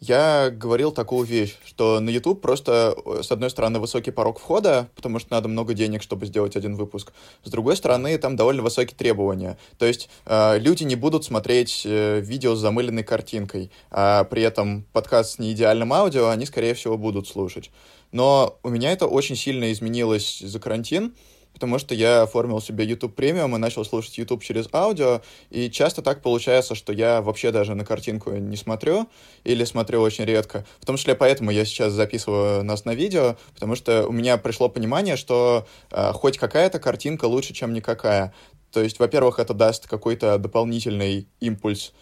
я 0.00 0.50
говорил 0.50 0.92
такую 0.92 1.26
вещь, 1.26 1.56
что 1.64 1.98
на 1.98 2.08
YouTube 2.08 2.40
просто, 2.40 2.96
э, 3.04 3.22
с 3.24 3.32
одной 3.32 3.50
стороны, 3.50 3.80
высокий 3.80 4.12
порог 4.12 4.38
входа, 4.38 4.88
потому 4.94 5.18
что 5.18 5.32
надо 5.32 5.48
много 5.48 5.74
денег, 5.74 6.04
чтобы 6.04 6.26
сделать 6.26 6.54
один 6.54 6.76
выпуск. 6.76 7.12
С 7.42 7.50
другой 7.50 7.76
стороны, 7.76 8.16
там 8.16 8.36
довольно 8.36 8.62
высокие 8.62 8.96
требования. 8.96 9.58
То 9.76 9.86
есть 9.86 10.08
э, 10.24 10.60
люди 10.60 10.84
не 10.84 10.94
будут 10.94 11.24
смотреть 11.24 11.82
э, 11.84 12.20
видео 12.20 12.54
с 12.54 12.60
замыленной 12.60 13.02
картинкой, 13.02 13.72
а 13.90 14.22
при 14.22 14.42
этом 14.42 14.84
подкаст 14.92 15.32
с 15.32 15.38
неидеальным 15.40 15.92
аудио 15.92 16.28
они, 16.28 16.46
скорее 16.46 16.74
всего, 16.74 16.96
будут 16.96 17.26
слушать. 17.26 17.72
Но 18.12 18.56
у 18.62 18.68
меня 18.68 18.92
это 18.92 19.08
очень 19.08 19.34
сильно 19.34 19.72
изменилось 19.72 20.38
за 20.38 20.60
карантин 20.60 21.12
потому 21.58 21.80
что 21.80 21.92
я 21.92 22.22
оформил 22.22 22.60
себе 22.60 22.84
YouTube 22.84 23.16
премиум 23.16 23.56
и 23.56 23.58
начал 23.58 23.84
слушать 23.84 24.16
YouTube 24.16 24.44
через 24.44 24.68
аудио, 24.72 25.22
и 25.50 25.68
часто 25.68 26.02
так 26.02 26.22
получается, 26.22 26.76
что 26.76 26.92
я 26.92 27.20
вообще 27.20 27.50
даже 27.50 27.74
на 27.74 27.84
картинку 27.84 28.30
не 28.30 28.56
смотрю, 28.56 29.08
или 29.42 29.64
смотрю 29.64 30.00
очень 30.00 30.24
редко. 30.24 30.64
В 30.78 30.86
том 30.86 30.96
числе 30.96 31.16
поэтому 31.16 31.50
я 31.50 31.64
сейчас 31.64 31.92
записываю 31.92 32.62
нас 32.62 32.84
на 32.84 32.94
видео, 32.94 33.36
потому 33.54 33.74
что 33.74 34.06
у 34.06 34.12
меня 34.12 34.36
пришло 34.38 34.68
понимание, 34.68 35.16
что 35.16 35.66
э, 35.90 36.12
хоть 36.12 36.38
какая-то 36.38 36.78
картинка 36.78 37.24
лучше, 37.24 37.52
чем 37.54 37.72
никакая. 37.72 38.32
То 38.70 38.80
есть, 38.80 39.00
во-первых, 39.00 39.40
это 39.40 39.52
даст 39.52 39.88
какой-то 39.88 40.38
дополнительный 40.38 41.26
импульс 41.40 41.92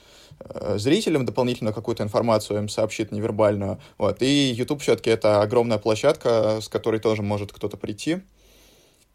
э, 0.41 0.77
зрителям 0.77 1.25
дополнительно 1.25 1.73
какую-то 1.73 2.03
информацию 2.03 2.59
им 2.59 2.69
сообщит 2.69 3.11
невербальную. 3.11 3.81
Вот. 3.97 4.21
И 4.21 4.53
YouTube 4.53 4.83
все-таки 4.83 5.09
это 5.09 5.41
огромная 5.41 5.79
площадка, 5.79 6.61
с 6.61 6.69
которой 6.69 7.01
тоже 7.01 7.23
может 7.23 7.55
кто-то 7.55 7.79
прийти. 7.79 8.19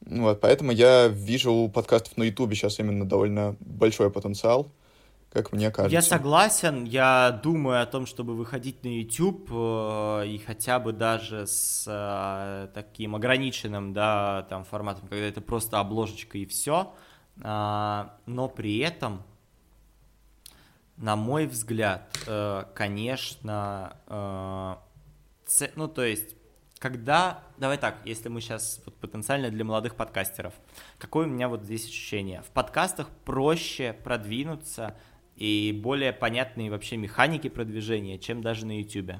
Вот, 0.05 0.41
поэтому 0.41 0.71
я 0.71 1.07
вижу 1.07 1.53
у 1.53 1.69
подкастов 1.69 2.17
на 2.17 2.23
Ютубе 2.23 2.55
сейчас 2.55 2.79
именно 2.79 3.07
довольно 3.07 3.55
большой 3.59 4.09
потенциал, 4.09 4.71
как 5.31 5.51
мне 5.51 5.71
кажется. 5.71 5.93
Я 5.93 6.01
согласен, 6.01 6.83
я 6.85 7.39
думаю 7.43 7.81
о 7.81 7.85
том, 7.85 8.05
чтобы 8.05 8.35
выходить 8.35 8.83
на 8.83 8.89
YouTube 8.89 9.49
э, 9.51 10.27
и 10.27 10.37
хотя 10.39 10.79
бы 10.79 10.91
даже 10.91 11.45
с 11.47 11.85
э, 11.87 12.67
таким 12.73 13.15
ограниченным, 13.15 13.93
да, 13.93 14.45
там 14.49 14.65
форматом, 14.65 15.07
когда 15.07 15.25
это 15.25 15.39
просто 15.39 15.79
обложечка 15.79 16.37
и 16.37 16.45
все, 16.45 16.93
э, 17.37 18.05
но 18.25 18.49
при 18.49 18.79
этом, 18.79 19.23
на 20.97 21.15
мой 21.15 21.47
взгляд, 21.47 22.15
конечно, 22.75 23.97
ну 25.75 25.87
то 25.87 26.03
есть 26.03 26.35
когда, 26.81 27.43
давай 27.59 27.77
так, 27.77 27.97
если 28.05 28.27
мы 28.27 28.41
сейчас 28.41 28.81
вот 28.85 28.95
потенциально 28.95 29.51
для 29.51 29.63
молодых 29.63 29.95
подкастеров, 29.95 30.55
какое 30.97 31.27
у 31.27 31.29
меня 31.29 31.47
вот 31.47 31.61
здесь 31.61 31.85
ощущение? 31.85 32.41
В 32.41 32.47
подкастах 32.47 33.07
проще 33.23 33.93
продвинуться 33.93 34.97
и 35.35 35.79
более 35.79 36.11
понятные 36.11 36.71
вообще 36.71 36.97
механики 36.97 37.49
продвижения, 37.49 38.17
чем 38.17 38.41
даже 38.41 38.65
на 38.65 38.79
YouTube. 38.79 39.11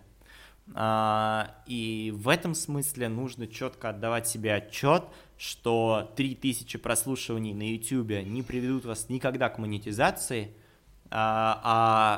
А, 0.74 1.56
и 1.68 2.12
в 2.16 2.30
этом 2.30 2.56
смысле 2.56 3.10
нужно 3.10 3.46
четко 3.46 3.90
отдавать 3.90 4.28
себе 4.28 4.56
отчет, 4.56 5.04
что 5.38 6.12
3000 6.16 6.80
прослушиваний 6.80 7.54
на 7.54 7.74
YouTube 7.74 8.26
не 8.26 8.42
приведут 8.42 8.86
вас 8.86 9.08
никогда 9.08 9.50
к 9.50 9.60
монетизации, 9.60 10.56
а, 11.12 11.62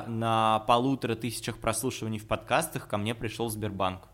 а 0.06 0.08
на 0.08 0.60
полутора 0.60 1.16
тысячах 1.16 1.58
прослушиваний 1.58 2.18
в 2.18 2.26
подкастах 2.26 2.88
ко 2.88 2.96
мне 2.96 3.14
пришел 3.14 3.50
Сбербанк. 3.50 4.08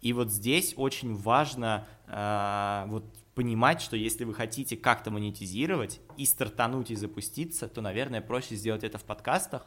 И 0.00 0.12
вот 0.12 0.30
здесь 0.30 0.74
очень 0.76 1.14
важно 1.14 1.86
э, 2.06 2.84
вот 2.88 3.04
понимать, 3.34 3.80
что 3.80 3.96
если 3.96 4.24
вы 4.24 4.34
хотите 4.34 4.76
как-то 4.76 5.10
монетизировать 5.10 6.00
и 6.16 6.24
стартануть 6.24 6.90
и 6.90 6.94
запуститься, 6.94 7.68
то, 7.68 7.80
наверное, 7.80 8.20
проще 8.20 8.54
сделать 8.54 8.82
это 8.82 8.98
в 8.98 9.04
подкастах. 9.04 9.66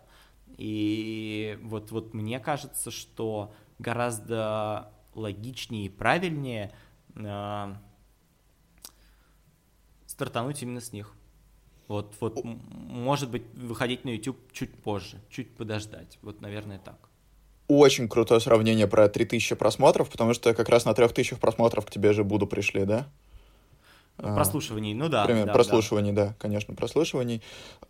И 0.57 1.57
вот, 1.61 1.91
вот 1.91 2.13
мне 2.13 2.39
кажется, 2.39 2.91
что 2.91 3.53
гораздо 3.79 4.91
логичнее 5.13 5.85
и 5.85 5.89
правильнее 5.89 6.71
э, 7.15 7.75
стартануть 10.07 10.61
именно 10.63 10.81
с 10.81 10.91
них. 10.91 11.13
Вот, 11.87 12.15
вот, 12.19 12.43
может 12.43 13.29
быть, 13.29 13.43
выходить 13.53 14.03
на 14.03 14.09
YouTube 14.09 14.51
чуть 14.51 14.73
позже, 14.81 15.21
чуть 15.29 15.55
подождать. 15.55 16.17
Вот, 16.21 16.41
наверное, 16.41 16.79
так 16.79 17.09
очень 17.79 18.07
крутое 18.07 18.39
сравнение 18.39 18.87
про 18.87 19.07
3000 19.07 19.55
просмотров, 19.55 20.09
потому 20.09 20.33
что 20.33 20.53
как 20.53 20.69
раз 20.69 20.85
на 20.85 20.93
3000 20.93 21.35
просмотров 21.35 21.85
к 21.85 21.91
тебе 21.91 22.13
же 22.13 22.23
Буду 22.23 22.47
пришли, 22.47 22.85
да? 22.85 23.07
А, 24.17 24.35
прослушиваний, 24.35 24.93
ну 24.93 25.09
да. 25.09 25.25
Примерно, 25.25 25.47
да 25.47 25.53
прослушиваний, 25.53 26.11
да. 26.11 26.27
да, 26.27 26.35
конечно, 26.37 26.73
прослушиваний. 26.75 27.41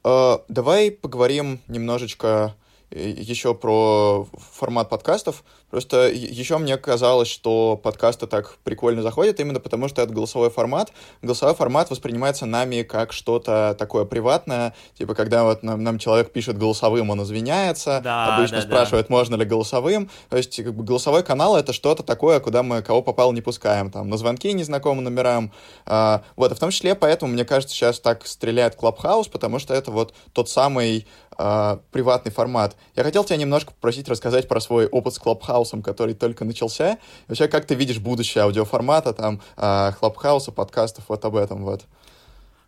Uh, 0.04 0.42
давай 0.48 0.92
поговорим 0.92 1.60
немножечко 1.68 2.56
еще 2.94 3.54
про 3.54 4.28
формат 4.54 4.90
подкастов. 4.90 5.44
Просто 5.70 6.10
еще 6.10 6.60
мне 6.60 6.78
казалось, 6.78 7.28
что 7.28 7.80
подкасты 7.82 8.28
так 8.28 8.58
прикольно 8.64 9.02
заходят 9.02 9.40
именно 9.40 9.60
потому, 9.60 9.88
что 9.88 10.04
это 10.04 10.14
голосовой 10.14 10.52
формат. 10.52 10.92
Голосовой 11.24 11.56
формат 11.56 11.90
воспринимается 11.90 12.46
нами 12.46 12.84
как 12.84 13.12
что-то 13.12 13.76
такое 13.80 14.06
приватное. 14.06 14.76
Типа, 14.96 15.16
когда 15.16 15.44
вот 15.44 15.64
нам, 15.64 15.84
нам 15.84 15.98
человек 15.98 16.32
пишет 16.32 16.60
голосовым, 16.60 17.10
он 17.10 17.24
извиняется. 17.24 18.02
Да, 18.04 18.36
обычно 18.36 18.58
да, 18.58 18.64
спрашивает, 18.64 19.08
да. 19.10 19.16
можно 19.16 19.36
ли 19.36 19.46
голосовым. 19.46 20.12
То 20.30 20.38
есть 20.38 20.64
как 20.64 20.76
бы, 20.76 20.84
голосовой 20.84 21.24
канал— 21.24 21.56
это 21.58 21.74
что-то 21.74 22.04
такое, 22.04 22.40
куда 22.40 22.62
мы 22.62 22.84
кого 22.84 23.02
попал 23.02 23.34
не 23.34 23.42
пускаем. 23.42 23.90
Там, 23.90 24.10
на 24.10 24.18
звонки 24.18 24.54
незнакомым 24.54 25.04
номерам. 25.04 25.52
А, 25.88 26.22
вот, 26.36 26.52
и 26.52 26.56
в 26.56 26.60
том 26.60 26.70
числе 26.70 26.94
поэтому, 26.94 27.34
мне 27.34 27.46
кажется, 27.46 27.74
сейчас 27.74 28.00
так 28.00 28.28
стреляет 28.28 28.76
Клабхаус, 28.76 29.28
потому 29.28 29.58
что 29.58 29.74
это 29.74 29.90
вот 29.90 30.14
тот 30.34 30.50
самый 30.50 31.08
э, 31.38 31.78
приватный 31.92 32.32
формат. 32.32 32.76
Я 32.96 33.04
хотел 33.04 33.24
тебя 33.24 33.38
немножко 33.38 33.74
попросить 33.74 34.08
рассказать 34.08 34.48
про 34.48 34.60
свой 34.60 34.88
опыт 34.88 35.14
с 35.14 35.20
Клабхаусом, 35.20 35.82
который 35.82 36.14
только 36.14 36.46
начался. 36.46 36.94
И 36.94 36.98
вообще, 37.28 37.48
как 37.48 37.66
ты 37.66 37.76
видишь 37.76 38.00
будущее 38.00 38.44
аудиоформата, 38.44 39.14
там, 39.14 39.42
э, 39.58 39.92
Clubhouse 40.00 40.42
а, 40.42 40.52
подкастов, 40.52 41.06
вот 41.08 41.24
об 41.26 41.36
этом 41.36 41.64
вот. 41.64 41.86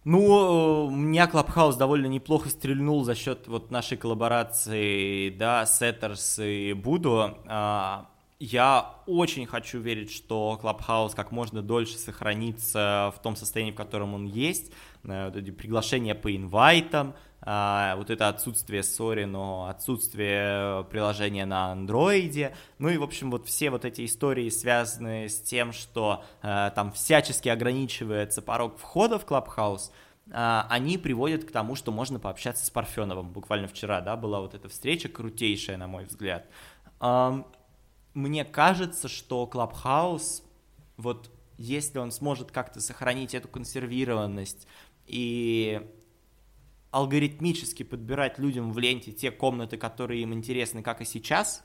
Ну, 0.03 0.89
меня 0.91 1.25
Clubhouse 1.27 1.75
довольно 1.75 2.05
неплохо 2.05 2.49
стрельнул 2.49 3.03
за 3.03 3.15
счет 3.15 3.47
вот 3.47 3.71
нашей 3.71 3.97
коллаборации, 3.97 5.29
да, 5.29 5.65
Setters 5.65 6.39
и 6.39 6.73
Буду. 6.73 7.37
Я 8.37 8.95
очень 9.07 9.45
хочу 9.45 9.79
верить, 9.79 10.11
что 10.11 10.57
Clubhouse 10.59 11.15
как 11.15 11.31
можно 11.31 11.61
дольше 11.61 11.97
сохранится 11.97 13.13
в 13.15 13.21
том 13.21 13.37
состоянии, 13.37 13.71
в 13.71 13.75
котором 13.75 14.13
он 14.13 14.25
есть. 14.25 14.73
Э, 15.05 15.31
приглашения 15.31 16.15
по 16.15 16.35
инвайтам, 16.35 17.13
а, 17.34 17.34
вот 17.45 18.09
это 18.09 18.27
отсутствие 18.27 18.81
sorry, 18.81 19.25
но 19.25 19.67
отсутствие 19.67 20.83
приложения 20.85 21.45
на 21.45 21.71
андроиде, 21.71 22.55
ну 22.79 22.89
и, 22.89 22.97
в 22.97 23.03
общем, 23.03 23.29
вот 23.29 23.45
все 23.45 23.69
вот 23.69 23.85
эти 23.85 24.03
истории, 24.05 24.49
связанные 24.49 25.29
с 25.29 25.39
тем, 25.39 25.71
что 25.71 26.23
а, 26.41 26.71
там 26.71 26.91
всячески 26.91 27.47
ограничивается 27.49 28.41
порог 28.41 28.79
входа 28.79 29.19
в 29.19 29.25
Clubhouse, 29.25 29.91
а, 30.31 30.65
они 30.69 30.97
приводят 30.97 31.43
к 31.43 31.51
тому, 31.51 31.75
что 31.75 31.91
можно 31.91 32.19
пообщаться 32.19 32.65
с 32.65 32.69
Парфеновым. 32.69 33.29
Буквально 33.29 33.67
вчера, 33.67 34.01
да, 34.01 34.15
была 34.15 34.39
вот 34.39 34.53
эта 34.53 34.67
встреча 34.69 35.07
крутейшая, 35.07 35.77
на 35.77 35.87
мой 35.87 36.05
взгляд. 36.05 36.47
А, 36.99 37.45
мне 38.13 38.45
кажется, 38.45 39.07
что 39.07 39.49
Clubhouse, 39.51 40.41
вот 40.97 41.29
если 41.57 41.99
он 41.99 42.11
сможет 42.11 42.51
как-то 42.51 42.81
сохранить 42.81 43.33
эту 43.33 43.47
консервированность 43.47 44.67
и 45.05 45.81
алгоритмически 46.95 47.83
подбирать 47.83 48.39
людям 48.39 48.71
в 48.71 48.79
ленте 48.79 49.11
те 49.11 49.29
комнаты, 49.29 49.75
которые 49.75 50.21
им 50.21 50.33
интересны, 50.33 50.81
как 50.81 51.01
и 51.01 51.05
сейчас. 51.05 51.61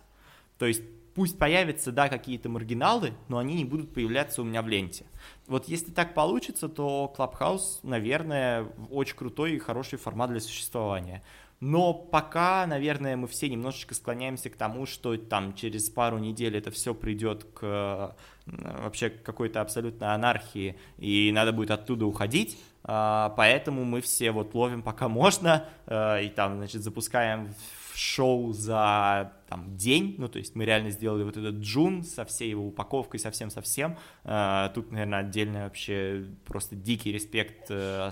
То 0.58 0.66
есть 0.66 0.82
пусть 1.14 1.38
появятся, 1.38 1.92
да, 1.92 2.08
какие-то 2.08 2.48
маргиналы, 2.48 3.12
но 3.28 3.38
они 3.38 3.54
не 3.54 3.64
будут 3.64 3.94
появляться 3.94 4.42
у 4.42 4.44
меня 4.44 4.60
в 4.60 4.66
ленте. 4.66 5.06
Вот 5.46 5.68
если 5.68 5.92
так 5.92 6.14
получится, 6.14 6.68
то 6.68 7.14
Clubhouse, 7.16 7.78
наверное, 7.84 8.64
очень 8.90 9.14
крутой 9.14 9.52
и 9.52 9.58
хороший 9.60 10.00
формат 10.00 10.30
для 10.30 10.40
существования. 10.40 11.22
Но 11.60 11.92
пока, 11.92 12.66
наверное, 12.66 13.16
мы 13.16 13.28
все 13.28 13.48
немножечко 13.48 13.94
склоняемся 13.94 14.48
к 14.48 14.56
тому, 14.56 14.86
что 14.86 15.16
там 15.16 15.54
через 15.54 15.90
пару 15.90 16.18
недель 16.18 16.56
это 16.56 16.70
все 16.70 16.94
придет 16.94 17.44
к 17.44 18.16
вообще 18.46 19.10
какой-то 19.10 19.60
абсолютной 19.60 20.14
анархии, 20.14 20.76
и 20.98 21.30
надо 21.32 21.52
будет 21.52 21.70
оттуда 21.70 22.06
уходить, 22.06 22.58
а, 22.82 23.34
поэтому 23.36 23.84
мы 23.84 24.00
все 24.00 24.32
вот 24.32 24.54
ловим 24.54 24.82
пока 24.82 25.08
можно, 25.08 25.66
э, 25.86 26.24
и 26.24 26.28
там, 26.30 26.56
значит, 26.56 26.82
запускаем 26.82 27.54
шоу 27.94 28.52
за 28.52 29.32
там, 29.48 29.76
день, 29.76 30.14
ну, 30.16 30.28
то 30.28 30.38
есть 30.38 30.54
мы 30.54 30.64
реально 30.64 30.90
сделали 30.90 31.22
вот 31.22 31.36
этот 31.36 31.56
джун 31.56 32.02
со 32.02 32.24
всей 32.24 32.50
его 32.50 32.66
упаковкой, 32.68 33.20
совсем-совсем. 33.20 33.98
Uh, 34.24 34.72
тут, 34.72 34.90
наверное, 34.90 35.20
отдельно 35.20 35.64
вообще 35.64 36.24
просто 36.46 36.76
дикий 36.76 37.12
респект 37.12 37.70
uh, 37.70 38.10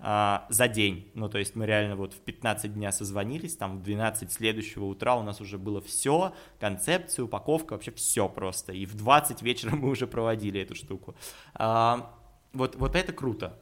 Uh, 0.00 0.42
за 0.48 0.68
день. 0.68 1.10
Ну, 1.14 1.28
то 1.28 1.38
есть 1.38 1.56
мы 1.56 1.66
реально 1.66 1.96
вот 1.96 2.14
в 2.14 2.20
15 2.20 2.72
дня 2.72 2.92
созвонились, 2.92 3.56
там 3.56 3.78
в 3.78 3.82
12 3.82 4.30
следующего 4.30 4.84
утра 4.84 5.16
у 5.16 5.24
нас 5.24 5.40
уже 5.40 5.58
было 5.58 5.80
все, 5.80 6.32
концепция, 6.60 7.24
упаковка, 7.24 7.72
вообще 7.72 7.90
все 7.90 8.28
просто. 8.28 8.72
И 8.72 8.86
в 8.86 8.94
20 8.94 9.42
вечера 9.42 9.74
мы 9.74 9.88
уже 9.88 10.06
проводили 10.06 10.60
эту 10.60 10.76
штуку. 10.76 11.16
Uh, 11.56 12.06
вот, 12.52 12.76
вот 12.76 12.94
это 12.94 13.12
круто. 13.12 13.58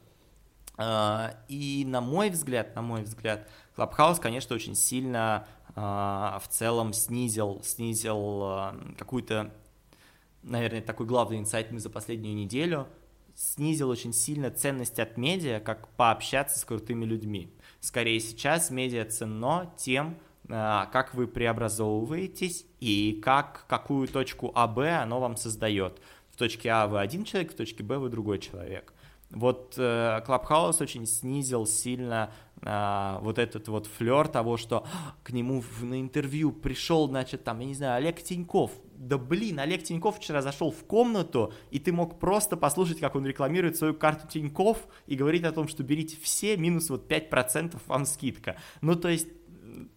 Uh, 0.77 1.35
и 1.49 1.85
на 1.87 2.03
мой 2.03 2.29
взгляд, 2.29 2.75
на 2.75 2.83
мой 2.83 3.03
взгляд, 3.03 3.49
Clubhouse, 3.77 4.21
конечно, 4.21 4.57
очень 4.57 4.75
сильно 4.75 5.47
э, 5.75 5.81
в 5.81 6.45
целом 6.49 6.93
снизил, 6.93 7.61
снизил 7.63 8.43
э, 8.43 8.95
какую-то, 8.97 9.53
наверное, 10.43 10.81
такой 10.81 11.07
главный 11.07 11.39
инсайт 11.39 11.71
мы 11.71 11.79
за 11.79 11.91
последнюю 11.91 12.35
неделю, 12.35 12.89
снизил 13.37 13.91
очень 13.91 14.15
сильно 14.15 14.51
ценность 14.51 14.99
от 14.99 15.17
медиа, 15.19 15.61
как 15.61 15.89
пообщаться 15.89 16.59
с 16.59 16.65
крутыми 16.65 17.05
людьми. 17.05 17.53
Скорее 17.81 18.19
сейчас 18.19 18.71
медиа 18.71 19.05
ценно 19.05 19.71
тем, 19.77 20.17
э, 20.49 20.87
как 20.91 21.15
вы 21.15 21.29
преобразовываетесь 21.29 22.65
и 22.81 23.21
как, 23.23 23.67
какую 23.69 24.09
точку 24.09 24.53
А, 24.55 24.67
Б 24.67 24.91
оно 24.91 25.21
вам 25.21 25.37
создает. 25.37 26.01
В 26.31 26.37
точке 26.37 26.71
А 26.71 26.87
вы 26.87 26.99
один 26.99 27.25
человек, 27.25 27.53
в 27.53 27.57
точке 27.57 27.83
Б 27.85 27.99
вы 27.99 28.09
другой 28.09 28.39
человек. 28.39 28.95
Вот 29.31 29.75
э, 29.77 30.23
Clubhouse 30.27 30.81
очень 30.81 31.07
снизил 31.07 31.67
сильно 31.67 32.33
э, 32.63 33.19
вот 33.21 33.39
этот 33.39 33.69
вот 33.69 33.87
флер 33.87 34.29
того, 34.29 34.57
что 34.57 34.87
«А, 34.87 35.15
к 35.23 35.31
нему 35.31 35.61
в, 35.61 35.85
на 35.85 36.01
интервью 36.01 36.53
пришел, 36.53 37.09
значит, 37.09 37.45
там, 37.45 37.59
я 37.59 37.67
не 37.67 37.75
знаю, 37.75 37.97
Олег 37.97 38.23
Тиньков. 38.23 38.71
Да 38.99 39.19
блин, 39.19 39.61
Олег 39.61 39.83
Тиньков 39.83 40.17
вчера 40.19 40.43
зашел 40.43 40.71
в 40.71 40.85
комнату, 40.85 41.53
и 41.71 41.79
ты 41.79 41.93
мог 41.93 42.19
просто 42.19 42.57
послушать, 42.57 42.99
как 42.99 43.15
он 43.15 43.27
рекламирует 43.27 43.77
свою 43.77 43.95
карту 43.95 44.27
Тиньков 44.27 44.87
и 45.07 45.17
говорит 45.17 45.45
о 45.45 45.53
том, 45.53 45.69
что 45.69 45.83
берите 45.83 46.17
все, 46.21 46.57
минус 46.57 46.91
вот 46.91 47.11
5% 47.11 47.79
вам 47.87 48.07
скидка. 48.07 48.57
Ну, 48.81 48.97
то 48.97 49.09
есть 49.09 49.29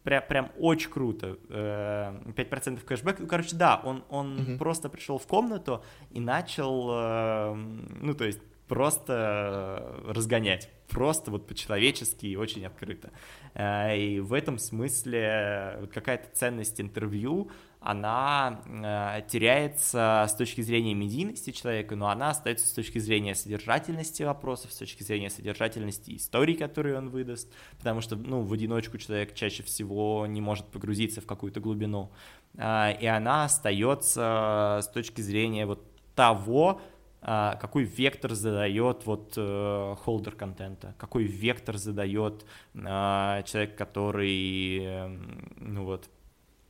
прям, 0.04 0.24
прям 0.28 0.52
очень 0.58 0.90
круто. 0.90 1.38
5% 1.50 2.84
кэшбэк. 2.84 3.20
Ну, 3.20 3.28
короче, 3.28 3.56
да, 3.56 3.82
он, 3.84 4.04
он 4.10 4.40
угу. 4.40 4.58
просто 4.58 4.90
пришел 4.90 5.18
в 5.18 5.28
комнату 5.28 5.84
и 6.12 6.20
начал, 6.20 6.90
э, 6.92 7.54
ну, 8.02 8.14
то 8.14 8.26
есть 8.26 8.40
просто 8.68 10.00
разгонять, 10.06 10.70
просто 10.90 11.32
вот 11.32 11.48
по-человечески 11.48 12.28
и 12.28 12.36
очень 12.36 12.66
открыто. 12.66 13.12
Э, 13.54 13.98
и 13.98 14.20
в 14.20 14.34
этом 14.34 14.58
смысле 14.58 15.78
вот 15.82 15.92
какая-то 15.92 16.30
ценность 16.34 16.80
интервью, 16.80 17.50
она 17.80 18.62
э, 18.66 19.22
теряется 19.30 20.26
с 20.28 20.34
точки 20.34 20.62
зрения 20.62 20.94
медийности 20.94 21.52
человека, 21.52 21.96
но 21.96 22.10
она 22.10 22.32
остается 22.32 22.68
с 22.68 22.72
точки 22.72 23.00
зрения 23.00 23.36
содержательности 23.36 24.24
вопросов, 24.24 24.74
с 24.74 24.78
точки 24.78 25.04
зрения 25.04 25.30
содержательности 25.30 26.16
истории, 26.16 26.56
которые 26.56 26.98
он 26.98 27.10
выдаст, 27.10 27.52
потому 27.78 28.02
что, 28.02 28.18
ну, 28.18 28.42
в 28.42 28.52
одиночку 28.52 28.98
человек 28.98 29.34
чаще 29.34 29.64
всего 29.64 30.26
не 30.28 30.42
может 30.42 30.66
погрузиться 30.68 31.22
в 31.22 31.26
какую-то 31.26 31.62
глубину, 31.62 32.12
э, 32.56 32.98
и 33.00 33.06
она 33.06 33.46
остается 33.46 34.80
с 34.84 34.88
точки 34.90 35.22
зрения 35.22 35.66
вот 35.66 35.86
того, 36.16 36.82
а, 37.22 37.56
какой 37.56 37.84
вектор 37.84 38.34
задает 38.34 39.06
вот 39.06 39.34
э, 39.36 39.96
холдер 40.04 40.36
контента, 40.36 40.96
какой 40.98 41.26
вектор 41.26 41.78
задает 41.78 42.46
а, 42.76 43.44
человек, 43.44 43.78
который 43.78 44.80
эм, 44.80 45.54
ну 45.58 45.84
вот, 45.84 46.10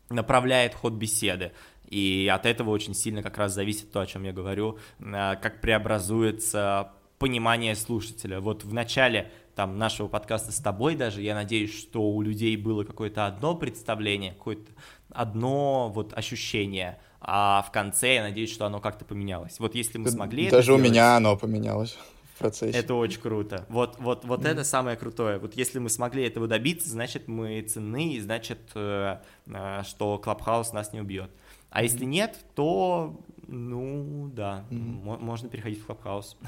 направляет 0.10 0.74
ход 0.74 0.94
беседы. 0.94 1.52
И 1.88 2.30
от 2.32 2.46
этого 2.46 2.70
очень 2.70 2.94
сильно 2.94 3.24
как 3.24 3.38
раз 3.38 3.54
зависит 3.54 3.92
то, 3.92 4.00
о 4.00 4.06
чем 4.06 4.24
я 4.24 4.32
говорю, 4.32 4.78
а, 5.02 5.36
как 5.36 5.62
преобразуется 5.62 6.92
понимание 7.18 7.76
слушателя. 7.76 8.40
Вот 8.40 8.64
в 8.64 8.74
начале 8.74 9.32
там 9.56 9.78
нашего 9.78 10.08
подкаста 10.08 10.52
с 10.52 10.58
тобой 10.58 10.96
даже, 10.96 11.22
я 11.22 11.36
надеюсь, 11.36 11.78
что 11.78 12.02
у 12.02 12.22
людей 12.22 12.56
было 12.56 12.84
какое-то 12.84 13.26
одно 13.26 13.56
представление, 13.56 14.34
какое-то 14.34 14.72
одно 15.12 15.90
вот 15.90 16.14
ощущение– 16.14 17.00
а 17.22 17.64
в 17.68 17.72
конце 17.72 18.16
я 18.16 18.24
надеюсь, 18.24 18.52
что 18.52 18.66
оно 18.66 18.80
как-то 18.80 19.06
поменялось. 19.06 19.60
Вот 19.60 19.76
если 19.76 19.98
мы 19.98 20.10
смогли 20.10 20.50
Даже 20.50 20.74
у 20.74 20.78
сделать, 20.78 20.92
меня 20.92 21.18
оно 21.18 21.36
поменялось 21.36 21.98
процессе. 22.40 22.78
Это 22.78 22.96
очень 22.96 23.22
круто. 23.22 23.66
Вот, 23.70 23.98
вот, 24.00 24.26
вот 24.26 24.42
mm. 24.42 24.50
это 24.50 24.64
самое 24.64 24.98
крутое. 24.98 25.38
Вот 25.38 25.56
если 25.56 25.80
мы 25.80 25.90
смогли 25.90 26.24
этого 26.24 26.48
добиться, 26.48 26.90
значит 26.90 27.28
мы 27.28 27.62
ценны, 27.62 28.14
и 28.14 28.20
значит, 28.20 28.60
э, 28.76 29.18
э, 29.46 29.84
что 29.86 30.18
Clubhouse 30.18 30.74
нас 30.74 30.94
не 30.94 31.02
убьет. 31.02 31.30
А 31.70 31.84
если 31.84 32.06
нет, 32.06 32.38
то, 32.56 33.20
ну, 33.48 34.32
да, 34.34 34.66
mm. 34.72 35.20
можно 35.20 35.50
переходить 35.50 35.82
в 35.82 35.86
Clubhouse. 35.86 36.38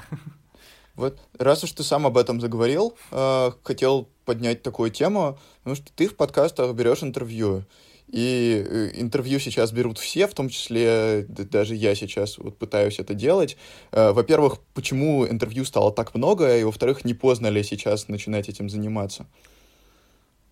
Вот, 0.94 1.18
раз 1.38 1.64
уж 1.64 1.72
ты 1.72 1.82
сам 1.82 2.06
об 2.06 2.18
этом 2.18 2.38
заговорил, 2.38 2.94
э, 3.12 3.52
хотел 3.62 4.10
поднять 4.26 4.62
такую 4.62 4.90
тему, 4.90 5.38
потому 5.60 5.76
что 5.76 5.90
ты 5.90 6.06
в 6.06 6.16
подкастах 6.16 6.74
берешь 6.74 7.02
интервью. 7.02 7.64
И 8.12 8.62
э, 8.64 8.90
интервью 8.94 9.40
сейчас 9.40 9.72
берут 9.72 9.98
все, 9.98 10.26
в 10.26 10.34
том 10.34 10.50
числе 10.50 11.24
даже 11.26 11.74
я 11.74 11.94
сейчас 11.94 12.36
вот 12.36 12.58
пытаюсь 12.58 12.98
это 12.98 13.14
делать. 13.14 13.56
Э, 13.90 14.12
во-первых, 14.12 14.58
почему 14.74 15.26
интервью 15.26 15.64
стало 15.64 15.90
так 15.90 16.14
много, 16.14 16.58
и 16.58 16.62
во-вторых, 16.62 17.06
не 17.06 17.14
поздно 17.14 17.46
ли 17.48 17.64
сейчас 17.64 18.08
начинать 18.08 18.50
этим 18.50 18.68
заниматься? 18.68 19.26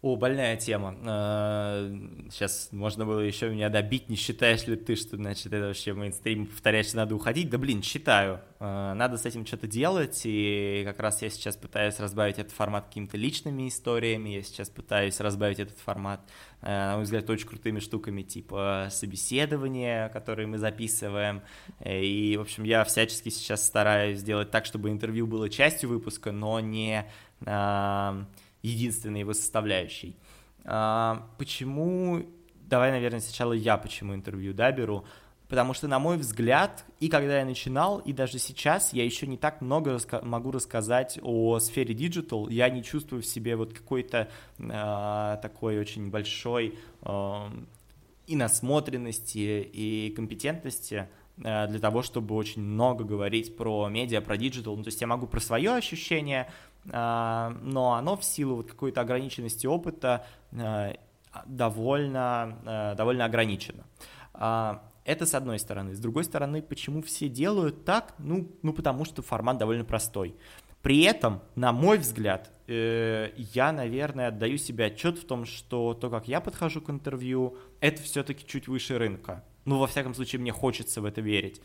О, 0.03 0.16
больная 0.16 0.57
тема. 0.57 0.94
Сейчас 2.30 2.70
э, 2.72 2.76
можно 2.76 3.05
было 3.05 3.20
еще 3.20 3.51
меня 3.51 3.68
добить, 3.68 4.09
не 4.09 4.16
считаешь 4.16 4.66
ли 4.66 4.74
ты, 4.74 4.96
что, 4.96 5.16
значит, 5.16 5.48
это 5.53 5.66
вообще 5.66 5.92
мейнстрим, 5.92 6.46
повторять, 6.46 6.86
что 6.86 6.96
надо 6.96 7.14
уходить? 7.14 7.51
Да 7.51 7.59
блин, 7.59 7.82
считаю. 7.82 8.40
Э, 8.61 8.94
надо 8.94 9.18
с 9.18 9.26
этим 9.26 9.44
что-то 9.44 9.66
делать, 9.66 10.22
и 10.24 10.84
как 10.86 11.01
раз 11.01 11.20
я 11.20 11.28
сейчас 11.28 11.55
пытаюсь 11.57 12.01
разбавить 12.01 12.38
этот 12.38 12.53
формат 12.53 12.86
какими-то 12.86 13.18
личными 13.18 13.68
историями, 13.68 14.30
я 14.30 14.42
сейчас 14.42 14.70
пытаюсь 14.70 15.20
разбавить 15.20 15.59
этот 15.59 15.78
формат, 15.78 16.22
э, 16.62 16.66
на 16.66 16.94
мой 16.94 17.05
взгляд, 17.05 17.28
очень 17.28 17.46
крутыми 17.46 17.80
штуками, 17.80 18.22
типа 18.22 18.88
собеседования, 18.90 20.09
которые 20.09 20.46
мы 20.46 20.57
записываем, 20.57 21.42
и, 21.84 22.36
в 22.38 22.40
общем, 22.40 22.64
я 22.64 22.84
всячески 22.84 23.28
сейчас 23.28 23.66
стараюсь 23.66 24.20
сделать 24.20 24.51
так, 24.51 24.64
чтобы 24.64 24.88
интервью 24.88 25.26
было 25.26 25.51
частью 25.51 25.90
выпуска, 25.90 26.32
но 26.32 26.59
не 26.61 27.07
единственной 28.62 29.20
его 29.20 29.32
составляющей. 29.32 30.16
А, 30.64 31.26
почему, 31.38 32.26
давай, 32.54 32.90
наверное, 32.90 33.20
сначала 33.20 33.52
я 33.52 33.76
почему 33.76 34.14
интервью, 34.14 34.52
да, 34.52 34.70
беру, 34.72 35.04
потому 35.48 35.74
что, 35.74 35.88
на 35.88 35.98
мой 35.98 36.16
взгляд, 36.16 36.84
и 37.00 37.08
когда 37.08 37.40
я 37.40 37.44
начинал, 37.44 37.98
и 37.98 38.12
даже 38.12 38.38
сейчас 38.38 38.92
я 38.92 39.04
еще 39.04 39.26
не 39.26 39.36
так 39.36 39.61
много 39.61 39.92
раска- 39.92 40.24
могу 40.24 40.52
рассказать 40.52 41.18
о 41.22 41.58
сфере 41.58 41.94
digital, 41.95 42.49
я 42.48 42.68
не 42.70 42.82
чувствую 42.82 43.22
в 43.22 43.26
себе 43.26 43.56
вот 43.56 43.72
какой-то 43.72 44.28
э, 44.58 45.38
такой 45.42 45.78
очень 45.78 46.11
большой 46.11 46.78
э, 47.02 47.48
и 48.28 48.36
насмотренности, 48.36 49.68
и 49.72 50.12
компетентности 50.14 51.08
э, 51.42 51.66
для 51.66 51.80
того, 51.80 52.02
чтобы 52.02 52.36
очень 52.36 52.62
много 52.62 53.02
говорить 53.02 53.56
про 53.56 53.88
медиа, 53.88 54.20
про 54.20 54.36
digital. 54.36 54.76
Ну, 54.76 54.84
то 54.84 54.88
есть 54.88 55.00
я 55.00 55.08
могу 55.08 55.26
про 55.26 55.40
свое 55.40 55.72
ощущение 55.72 56.48
но 56.85 57.95
оно 57.95 58.16
в 58.16 58.24
силу 58.24 58.57
вот 58.57 58.70
какой-то 58.70 59.03
ограниченности 59.03 59.66
опыта 59.66 60.24
а, 60.53 60.95
довольно, 61.47 62.59
а, 62.64 62.95
довольно 62.95 63.24
ограничено. 63.24 63.85
Это 64.33 65.26
с 65.26 65.35
одной 65.35 65.59
стороны. 65.59 65.95
С 65.95 65.99
другой 65.99 66.24
стороны, 66.24 66.62
почему 66.62 67.03
все 67.03 67.28
делают 67.28 67.85
так? 67.85 68.14
Ну, 68.18 68.49
ну 68.62 68.72
потому 68.72 69.05
что 69.05 69.22
формат 69.22 69.59
довольно 69.59 69.85
простой. 69.85 70.37
При 70.83 71.03
этом, 71.03 71.43
на 71.57 71.72
мой 71.72 71.99
взгляд, 71.99 72.51
э, 72.66 73.33
я, 73.37 73.72
наверное, 73.72 74.28
отдаю 74.28 74.57
себе 74.57 74.87
отчет 74.87 75.18
в 75.18 75.26
том, 75.26 75.45
что 75.45 75.95
то, 75.95 76.09
как 76.09 76.26
я 76.26 76.41
подхожу 76.41 76.81
к 76.81 76.89
интервью, 76.89 77.59
это 77.81 78.01
все-таки 78.03 78.47
чуть 78.47 78.66
выше 78.66 78.97
рынка. 78.99 79.45
Ну, 79.66 79.78
во 79.78 79.87
всяком 79.87 80.14
случае, 80.14 80.41
мне 80.41 80.53
хочется 80.53 81.03
в 81.03 81.05
это 81.05 81.20
верить. 81.20 81.61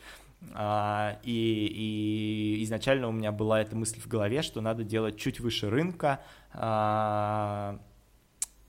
А, 0.54 1.18
и, 1.22 2.56
и 2.58 2.64
изначально 2.64 3.08
у 3.08 3.12
меня 3.12 3.32
была 3.32 3.60
эта 3.60 3.76
мысль 3.76 4.00
в 4.00 4.06
голове, 4.06 4.42
что 4.42 4.60
надо 4.60 4.84
делать 4.84 5.18
чуть 5.18 5.40
выше 5.40 5.70
рынка, 5.70 6.20
а, 6.52 7.78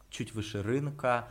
чуть 0.10 0.34
выше 0.34 0.62
рынка, 0.62 1.28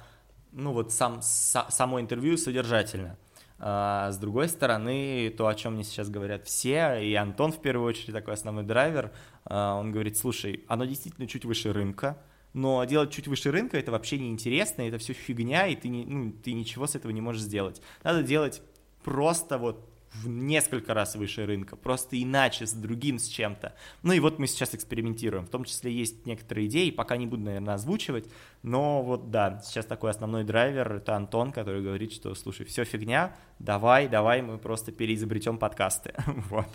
ну 0.53 0.73
вот 0.73 0.93
сам, 0.93 1.21
само 1.23 2.01
интервью 2.01 2.37
содержательно. 2.37 3.19
А, 3.59 4.11
с 4.11 4.19
другой 4.19 4.49
стороны, 4.49 5.35
то, 5.37 5.47
о 5.47 5.55
чем 5.55 5.75
мне 5.75 5.85
сейчас 5.85 6.09
говорят 6.09 6.45
все, 6.47 7.01
и 7.03 7.15
Антон 7.15 7.53
в 7.53 7.61
первую 7.61 7.89
очередь 7.89 8.13
такой 8.13 8.35
основной 8.35 8.65
драйвер, 8.65 9.13
он 9.45 9.93
говорит, 9.93 10.17
слушай, 10.17 10.65
оно 10.69 10.85
действительно 10.85 11.27
чуть 11.29 11.45
выше 11.45 11.73
рынка, 11.73 12.19
но 12.53 12.83
делать 12.85 13.11
чуть 13.11 13.29
выше 13.29 13.51
рынка 13.51 13.77
это 13.77 13.93
вообще 13.93 14.19
неинтересно, 14.19 14.83
это 14.83 14.97
все 14.97 15.13
фигня, 15.13 15.67
и 15.67 15.77
ты, 15.77 15.89
не, 15.89 16.07
ну, 16.07 16.33
ты 16.33 16.55
ничего 16.55 16.87
с 16.87 16.95
этого 16.95 17.13
не 17.13 17.21
можешь 17.21 17.43
сделать. 17.43 17.83
Надо 18.03 18.23
делать 18.23 18.63
просто 19.05 19.59
вот 19.59 19.87
в 20.15 20.29
несколько 20.29 20.95
раз 20.95 21.15
выше 21.15 21.47
рынка, 21.47 21.77
просто 21.77 22.21
иначе, 22.21 22.67
с 22.67 22.73
другим, 22.73 23.19
с 23.19 23.27
чем-то. 23.27 23.75
Ну 24.03 24.13
и 24.13 24.21
вот 24.21 24.39
мы 24.39 24.47
сейчас 24.47 24.75
экспериментируем, 24.75 25.45
в 25.45 25.51
том 25.51 25.65
числе 25.65 25.93
есть 25.93 26.27
некоторые 26.27 26.69
идеи, 26.69 26.91
пока 26.91 27.17
не 27.17 27.27
буду, 27.27 27.43
наверное, 27.43 27.75
озвучивать, 27.75 28.29
но 28.63 29.03
вот 29.03 29.31
да, 29.31 29.61
сейчас 29.65 29.87
такой 29.87 30.11
основной 30.11 30.45
драйвер, 30.45 30.95
это 30.95 31.17
Антон, 31.17 31.53
который 31.53 31.83
говорит, 31.83 32.13
что, 32.13 32.35
слушай, 32.35 32.65
все 32.65 32.85
фигня, 32.85 33.37
давай, 33.59 34.09
давай, 34.09 34.43
мы 34.43 34.59
просто 34.59 34.93
переизобретем 34.93 35.59
подкасты, 35.59 36.15
вот. 36.27 36.69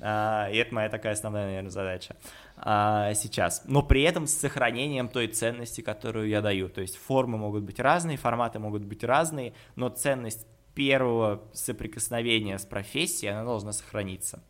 А, 0.00 0.48
и 0.50 0.56
это 0.56 0.74
моя 0.74 0.88
такая 0.88 1.14
основная, 1.14 1.46
наверное, 1.46 1.70
задача 1.70 2.16
а, 2.56 3.14
сейчас, 3.14 3.62
но 3.66 3.82
при 3.82 4.02
этом 4.02 4.26
с 4.26 4.34
сохранением 4.34 5.08
той 5.08 5.28
ценности, 5.28 5.80
которую 5.80 6.28
я 6.28 6.40
даю, 6.40 6.68
то 6.68 6.80
есть 6.80 6.96
формы 6.96 7.38
могут 7.38 7.64
быть 7.64 7.80
разные, 7.80 8.16
форматы 8.18 8.58
могут 8.58 8.82
быть 8.82 9.02
разные, 9.02 9.54
но 9.76 9.88
ценность 9.88 10.46
первого 10.74 11.42
соприкосновения 11.52 12.58
с 12.58 12.64
профессией, 12.64 13.32
она 13.32 13.44
должна 13.44 13.72
сохраниться. 13.72 14.42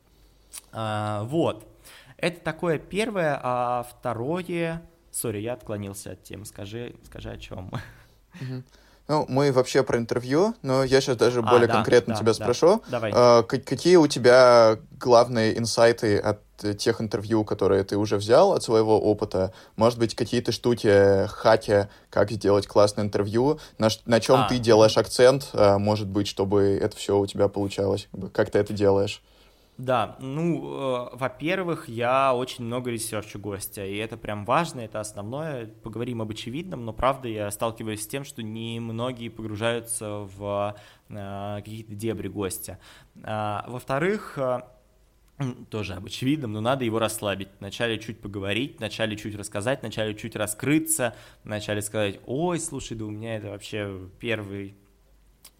А, 0.72 1.24
вот. 1.24 1.66
Это 2.16 2.40
такое 2.40 2.78
первое, 2.78 3.38
а 3.42 3.82
второе... 3.82 4.82
Сори, 5.10 5.40
я 5.40 5.52
отклонился 5.52 6.12
от 6.12 6.22
темы. 6.22 6.46
Скажи, 6.46 6.94
скажи 7.04 7.30
о 7.30 7.36
чем. 7.36 7.70
Ну, 9.12 9.26
мы 9.28 9.52
вообще 9.52 9.82
про 9.82 9.98
интервью, 9.98 10.54
но 10.62 10.84
я 10.84 11.02
сейчас 11.02 11.18
даже 11.18 11.40
а, 11.40 11.42
более 11.42 11.68
да, 11.68 11.74
конкретно 11.74 12.14
да, 12.14 12.20
тебя 12.20 12.32
да. 12.32 12.34
спрошу. 12.34 12.82
Давай. 12.88 13.12
А, 13.14 13.42
какие 13.42 13.96
у 13.96 14.06
тебя 14.06 14.78
главные 14.98 15.58
инсайты 15.58 16.16
от 16.16 16.40
тех 16.78 16.98
интервью, 17.02 17.44
которые 17.44 17.84
ты 17.84 17.98
уже 17.98 18.16
взял 18.16 18.54
от 18.54 18.62
своего 18.62 18.98
опыта? 18.98 19.52
Может 19.76 19.98
быть, 19.98 20.14
какие-то 20.14 20.50
штуки, 20.50 21.26
хаки, 21.26 21.88
как 22.08 22.30
сделать 22.30 22.66
классное 22.66 23.04
интервью? 23.04 23.60
На, 23.76 23.90
на 24.06 24.18
чем 24.18 24.36
а. 24.36 24.48
ты 24.48 24.56
делаешь 24.56 24.96
акцент, 24.96 25.50
а, 25.52 25.76
может 25.76 26.08
быть, 26.08 26.26
чтобы 26.26 26.78
это 26.80 26.96
все 26.96 27.18
у 27.18 27.26
тебя 27.26 27.48
получалось? 27.48 28.08
Как 28.32 28.50
ты 28.50 28.60
это 28.60 28.72
делаешь? 28.72 29.20
Да, 29.82 30.16
ну, 30.20 31.10
э, 31.12 31.16
во-первых, 31.16 31.88
я 31.88 32.36
очень 32.36 32.64
много 32.64 32.92
ресерчу 32.92 33.40
гостя, 33.40 33.84
и 33.84 33.96
это 33.96 34.16
прям 34.16 34.44
важно, 34.44 34.78
это 34.78 35.00
основное. 35.00 35.66
Поговорим 35.66 36.22
об 36.22 36.30
очевидном, 36.30 36.84
но 36.84 36.92
правда 36.92 37.26
я 37.26 37.50
сталкиваюсь 37.50 38.04
с 38.04 38.06
тем, 38.06 38.22
что 38.22 38.44
не 38.44 38.78
многие 38.78 39.28
погружаются 39.28 40.28
в 40.36 40.76
э, 41.08 41.56
какие-то 41.56 41.96
дебри 41.96 42.28
гостя. 42.28 42.78
А, 43.24 43.64
во-вторых, 43.66 44.38
э, 44.38 44.60
тоже 45.68 45.94
об 45.94 46.06
очевидном, 46.06 46.52
но 46.52 46.60
надо 46.60 46.84
его 46.84 47.00
расслабить. 47.00 47.48
Вначале 47.58 47.98
чуть 47.98 48.20
поговорить, 48.20 48.78
вначале 48.78 49.16
чуть 49.16 49.34
рассказать, 49.34 49.80
вначале 49.80 50.14
чуть 50.14 50.36
раскрыться, 50.36 51.16
вначале 51.42 51.82
сказать, 51.82 52.20
ой, 52.26 52.60
слушай, 52.60 52.96
да 52.96 53.04
у 53.04 53.10
меня 53.10 53.34
это 53.34 53.48
вообще 53.48 54.08
первый 54.20 54.76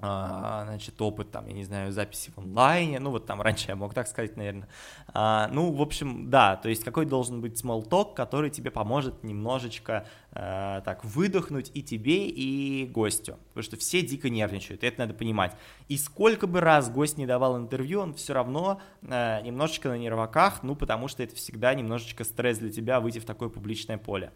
а, 0.05 0.65
значит, 0.65 1.01
опыт, 1.01 1.31
там, 1.31 1.47
я 1.47 1.53
не 1.53 1.63
знаю, 1.63 1.93
записи 1.93 2.33
в 2.35 2.39
онлайне, 2.39 2.99
ну, 2.99 3.11
вот 3.11 3.25
там 3.25 3.41
раньше 3.41 3.69
я 3.69 3.77
мог 3.77 3.95
так 3.95 4.09
сказать, 4.09 4.37
наверное. 4.37 4.69
А, 5.15 5.49
ну, 5.53 5.71
в 5.71 5.81
общем, 5.81 6.29
да, 6.29 6.57
то 6.57 6.69
есть 6.69 6.83
какой 6.83 7.07
должен 7.07 7.41
быть 7.41 7.63
talk, 7.63 8.15
который 8.15 8.51
тебе 8.51 8.73
поможет 8.73 9.23
немножечко 9.23 10.05
а, 10.33 10.81
так 10.81 11.05
выдохнуть 11.05 11.71
и 11.75 11.85
тебе, 11.85 12.27
и 12.29 12.85
гостю, 12.87 13.39
потому 13.51 13.63
что 13.63 13.77
все 13.77 14.03
дико 14.03 14.29
нервничают, 14.29 14.83
и 14.83 14.89
это 14.89 15.03
надо 15.03 15.15
понимать. 15.15 15.57
И 15.87 15.97
сколько 15.97 16.49
бы 16.49 16.61
раз 16.61 16.91
гость 16.91 17.17
не 17.17 17.27
давал 17.27 17.57
интервью, 17.57 18.01
он 18.01 18.15
все 18.15 18.33
равно 18.33 18.81
а, 19.09 19.41
немножечко 19.41 19.89
на 19.89 19.99
нерваках, 19.99 20.65
ну, 20.65 20.75
потому 20.75 21.07
что 21.07 21.23
это 21.23 21.37
всегда 21.37 21.75
немножечко 21.75 22.25
стресс 22.25 22.59
для 22.59 22.73
тебя 22.73 22.99
выйти 22.99 23.21
в 23.21 23.25
такое 23.25 23.49
публичное 23.51 23.99
поле. 23.99 24.33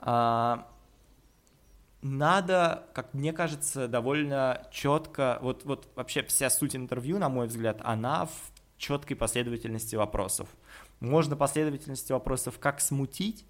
А, 0.00 0.66
надо, 2.04 2.84
как 2.92 3.14
мне 3.14 3.32
кажется, 3.32 3.88
довольно 3.88 4.66
четко, 4.70 5.38
вот, 5.40 5.64
вот 5.64 5.88
вообще 5.96 6.22
вся 6.22 6.50
суть 6.50 6.76
интервью, 6.76 7.18
на 7.18 7.30
мой 7.30 7.46
взгляд, 7.46 7.80
она 7.82 8.26
в 8.26 8.52
четкой 8.76 9.16
последовательности 9.16 9.96
вопросов. 9.96 10.48
Можно 11.00 11.34
последовательности 11.34 12.12
вопросов 12.12 12.58
как 12.58 12.80
смутить, 12.80 13.46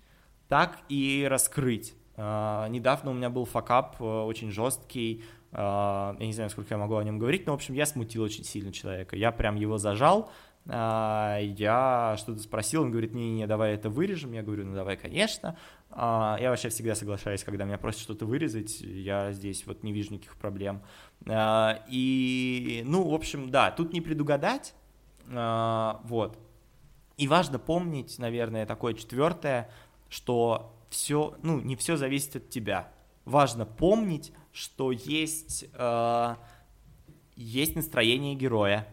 так 0.48 0.78
и 0.88 1.26
раскрыть. 1.28 1.94
Uh, 2.16 2.68
недавно 2.68 3.11
у 3.11 3.14
меня 3.14 3.28
был 3.28 3.44
факап 3.44 4.00
uh, 4.00 4.24
очень 4.24 4.52
жесткий, 4.52 5.24
uh, 5.50 6.16
я 6.16 6.26
не 6.26 6.32
знаю, 6.32 6.48
сколько 6.48 6.72
я 6.72 6.78
могу 6.78 6.94
о 6.94 7.02
нем 7.02 7.18
говорить, 7.18 7.46
но, 7.46 7.52
в 7.52 7.57
общем, 7.57 7.74
я 7.74 7.86
смутил 7.86 8.22
очень 8.22 8.44
сильно 8.44 8.72
человека. 8.72 9.16
Я 9.16 9.32
прям 9.32 9.57
его 9.57 9.78
зажал, 9.78 10.30
я 10.66 12.14
что-то 12.16 12.38
спросил, 12.38 12.82
он 12.82 12.90
говорит, 12.90 13.12
не-не, 13.12 13.46
давай 13.46 13.74
это 13.74 13.90
вырежем, 13.90 14.32
я 14.32 14.42
говорю, 14.42 14.64
ну 14.64 14.74
давай, 14.74 14.96
конечно, 14.96 15.59
а, 15.84 15.84
я 15.97 16.51
вообще 16.51 16.70
всегда 16.70 16.95
соглашаюсь, 16.97 17.45
когда 17.45 17.64
меня 17.64 17.78
просят 17.78 18.01
что-то 18.01 18.26
вырезать, 18.26 18.80
я 18.80 19.32
здесь 19.32 19.64
вот 19.66 19.84
не 19.84 19.92
вижу 19.92 20.14
никаких 20.14 20.36
проблем. 20.36 20.82
А, 21.26 21.84
и, 21.88 22.82
ну, 22.84 23.09
в 23.09 23.14
общем, 23.14 23.49
да, 23.51 23.70
тут 23.70 23.92
не 23.92 24.01
предугадать, 24.01 24.74
а, 25.30 26.01
вот. 26.05 26.38
И 27.16 27.28
важно 27.28 27.61
помнить, 27.61 28.18
наверное, 28.18 28.66
такое 28.66 28.95
четвертое, 28.95 29.70
что 30.09 30.76
все, 30.90 31.36
ну, 31.42 31.61
не 31.61 31.76
все 31.76 31.97
зависит 31.97 32.36
от 32.36 32.51
тебя. 32.51 32.92
Важно 33.24 33.64
помнить, 33.64 34.32
что 34.53 34.90
есть, 34.90 35.64
есть 37.36 37.76
настроение 37.76 38.34
героя, 38.34 38.88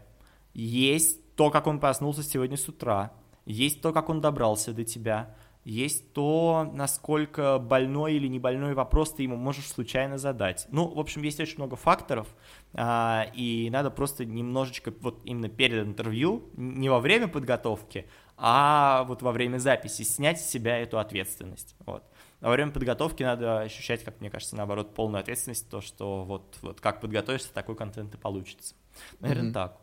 есть 0.54 1.36
то, 1.36 1.50
как 1.50 1.66
он 1.66 1.80
проснулся 1.80 2.22
сегодня 2.24 2.58
с 2.58 2.70
утра, 2.70 3.12
есть 3.46 3.82
то, 3.82 3.92
как 3.92 4.10
он 4.10 4.22
добрался 4.22 4.72
до 4.72 4.84
тебя, 4.84 5.36
есть 5.64 6.14
то, 6.14 6.70
насколько 6.74 7.60
больной 7.60 8.16
или 8.16 8.28
не 8.28 8.40
больной 8.40 8.74
вопрос 8.74 9.14
ты 9.14 9.24
ему 9.24 9.36
можешь 9.36 9.68
случайно 9.68 10.18
задать. 10.18 10.68
Ну, 10.72 10.88
в 10.88 11.00
общем, 11.00 11.22
есть 11.22 11.40
очень 11.40 11.58
много 11.58 11.76
факторов, 11.76 12.28
а, 12.74 13.28
и 13.34 13.70
надо 13.72 13.92
просто 13.92 14.26
немножечко 14.26 14.94
вот 15.02 15.22
именно 15.24 15.50
перед 15.50 15.86
интервью, 15.86 16.50
не 16.56 16.90
во 16.90 17.00
время 17.00 17.28
подготовки, 17.28 18.08
а 18.38 19.04
вот 19.04 19.22
во 19.22 19.32
время 19.32 19.60
записи 19.60 20.02
снять 20.02 20.42
с 20.42 20.50
себя 20.50 20.78
эту 20.80 20.98
ответственность. 20.98 21.76
Вот. 21.86 22.04
Во 22.40 22.50
время 22.50 22.72
подготовки 22.72 23.22
надо 23.22 23.60
ощущать, 23.60 24.04
как 24.04 24.20
мне 24.20 24.32
кажется, 24.32 24.56
наоборот, 24.56 24.96
полную 24.96 25.22
ответственность, 25.22 25.70
то, 25.70 25.80
что 25.80 26.24
вот, 26.24 26.58
вот 26.64 26.82
как 26.82 27.02
подготовишься, 27.02 27.54
такой 27.54 27.76
контент 27.76 28.16
и 28.16 28.18
получится. 28.18 28.74
Наверное, 29.20 29.52
mm-hmm. 29.52 29.54
так 29.54 29.81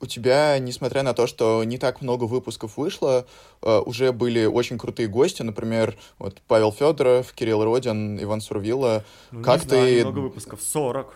у 0.00 0.06
тебя, 0.06 0.58
несмотря 0.58 1.02
на 1.02 1.14
то, 1.14 1.26
что 1.26 1.64
не 1.64 1.78
так 1.78 2.00
много 2.00 2.24
выпусков 2.24 2.76
вышло, 2.76 3.26
э, 3.62 3.78
уже 3.78 4.12
были 4.12 4.44
очень 4.44 4.78
крутые 4.78 5.08
гости, 5.08 5.42
например, 5.42 5.96
вот 6.18 6.42
Павел 6.46 6.72
Федоров, 6.72 7.32
Кирилл 7.32 7.64
Родин, 7.64 8.22
Иван 8.22 8.40
Сурвилла. 8.40 9.04
Ну, 9.30 9.42
как 9.42 9.64
не 9.64 9.70
ты... 9.70 10.04
много 10.04 10.18
выпусков, 10.18 10.60
40. 10.62 11.14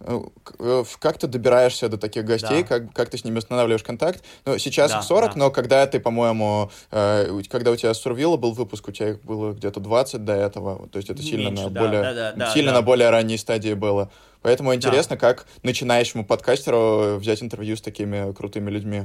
Э, 0.00 0.20
э, 0.58 0.84
как 0.98 1.18
ты 1.18 1.26
добираешься 1.26 1.88
до 1.88 1.96
таких 1.96 2.24
гостей, 2.24 2.62
да. 2.62 2.68
как, 2.68 2.92
как 2.92 3.08
ты 3.08 3.16
с 3.16 3.24
ними 3.24 3.38
устанавливаешь 3.38 3.82
контакт? 3.82 4.22
Ну, 4.44 4.58
сейчас 4.58 4.90
да, 4.90 5.02
40, 5.02 5.32
да. 5.32 5.38
но 5.38 5.50
когда 5.50 5.86
ты, 5.86 6.00
по-моему, 6.00 6.70
э, 6.90 7.40
когда 7.48 7.70
у 7.70 7.76
тебя 7.76 7.94
Сурвилла 7.94 8.36
был 8.36 8.52
выпуск, 8.52 8.88
у 8.88 8.92
тебя 8.92 9.10
их 9.10 9.22
было 9.22 9.52
где-то 9.52 9.80
20 9.80 10.24
до 10.24 10.34
этого, 10.34 10.88
то 10.88 10.98
есть 10.98 11.08
это 11.08 11.22
сильно, 11.22 11.48
Меньше, 11.48 11.64
на, 11.64 11.70
да, 11.70 11.80
более, 11.80 12.02
да, 12.02 12.32
да, 12.32 12.52
сильно 12.52 12.72
да. 12.72 12.78
на 12.78 12.82
более 12.82 13.08
ранней 13.08 13.38
стадии 13.38 13.72
было. 13.72 14.10
Поэтому 14.42 14.74
интересно, 14.74 15.16
да. 15.16 15.20
как 15.20 15.46
начинающему 15.62 16.26
подкастеру 16.26 17.16
взять 17.16 17.42
интервью 17.42 17.76
с 17.76 17.80
такими 17.80 18.32
крутыми 18.34 18.70
людьми. 18.70 19.04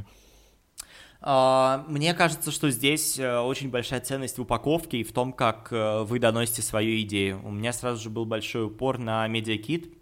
А, 1.21 1.85
мне 1.87 2.13
кажется, 2.13 2.51
что 2.51 2.69
здесь 2.69 3.17
очень 3.17 3.69
большая 3.69 4.01
ценность 4.01 4.37
в 4.37 4.41
упаковке 4.41 4.97
и 4.97 5.03
в 5.03 5.13
том, 5.13 5.31
как 5.31 5.69
вы 5.71 6.19
доносите 6.19 6.61
свою 6.61 6.99
идею. 7.01 7.39
У 7.45 7.51
меня 7.51 7.71
сразу 7.71 8.03
же 8.03 8.09
был 8.09 8.25
большой 8.25 8.65
упор 8.65 8.97
на 8.97 9.27
MediaKit, 9.27 10.00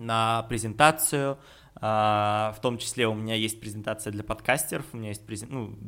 на 0.00 0.42
презентацию, 0.44 1.38
а, 1.76 2.52
в 2.56 2.60
том 2.60 2.78
числе 2.78 3.06
у 3.06 3.14
меня 3.14 3.34
есть 3.34 3.60
презентация 3.60 4.12
для 4.12 4.24
подкастеров, 4.24 4.86
у 4.92 4.96
меня 4.96 5.08
есть 5.08 5.24
презентация, 5.24 5.60
ну, 5.60 5.78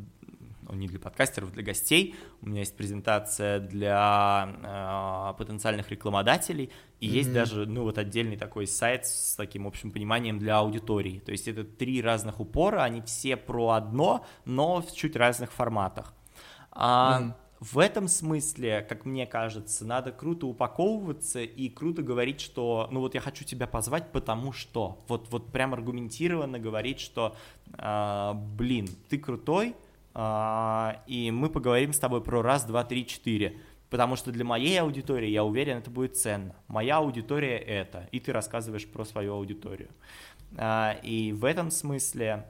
ну, 0.72 0.78
не 0.78 0.88
для 0.88 0.98
подкастеров, 0.98 1.52
для 1.52 1.62
гостей. 1.62 2.14
У 2.40 2.48
меня 2.48 2.60
есть 2.60 2.76
презентация 2.76 3.60
для 3.60 4.48
э, 4.62 5.38
потенциальных 5.38 5.90
рекламодателей, 5.90 6.70
и 6.98 7.06
mm-hmm. 7.06 7.10
есть 7.10 7.32
даже, 7.32 7.66
ну, 7.66 7.82
вот 7.82 7.98
отдельный 7.98 8.36
такой 8.36 8.66
сайт 8.66 9.06
с 9.06 9.34
таким 9.36 9.66
общим 9.66 9.90
пониманием 9.90 10.38
для 10.38 10.58
аудитории. 10.58 11.18
То 11.18 11.32
есть 11.32 11.46
это 11.46 11.64
три 11.64 12.00
разных 12.00 12.40
упора, 12.40 12.84
они 12.84 13.02
все 13.02 13.36
про 13.36 13.70
одно, 13.70 14.24
но 14.44 14.80
в 14.80 14.94
чуть 14.94 15.14
разных 15.14 15.52
форматах. 15.52 16.14
А, 16.70 17.20
mm-hmm. 17.20 17.32
В 17.62 17.78
этом 17.78 18.08
смысле, 18.08 18.84
как 18.88 19.04
мне 19.04 19.24
кажется, 19.24 19.84
надо 19.84 20.10
круто 20.10 20.48
упаковываться 20.48 21.42
и 21.42 21.68
круто 21.68 22.02
говорить, 22.02 22.40
что, 22.40 22.88
ну 22.90 22.98
вот 22.98 23.14
я 23.14 23.20
хочу 23.20 23.44
тебя 23.44 23.68
позвать, 23.68 24.10
потому 24.10 24.50
что, 24.50 24.98
вот, 25.06 25.28
вот 25.30 25.52
прям 25.52 25.72
аргументированно 25.72 26.58
говорить, 26.58 26.98
что, 26.98 27.36
э, 27.78 28.32
блин, 28.34 28.88
ты 29.08 29.16
крутой, 29.16 29.76
э, 30.12 30.92
и 31.06 31.30
мы 31.30 31.50
поговорим 31.50 31.92
с 31.92 32.00
тобой 32.00 32.20
про 32.20 32.42
раз, 32.42 32.64
два, 32.64 32.82
три, 32.82 33.06
четыре. 33.06 33.60
Потому 33.90 34.16
что 34.16 34.32
для 34.32 34.44
моей 34.44 34.80
аудитории, 34.80 35.28
я 35.28 35.44
уверен, 35.44 35.78
это 35.78 35.90
будет 35.90 36.16
ценно. 36.16 36.56
Моя 36.66 36.96
аудитория 36.96 37.58
это, 37.58 38.08
и 38.10 38.18
ты 38.18 38.32
рассказываешь 38.32 38.88
про 38.88 39.04
свою 39.04 39.34
аудиторию. 39.34 39.90
Э, 40.56 40.94
и 41.04 41.32
в 41.32 41.44
этом 41.44 41.70
смысле, 41.70 42.44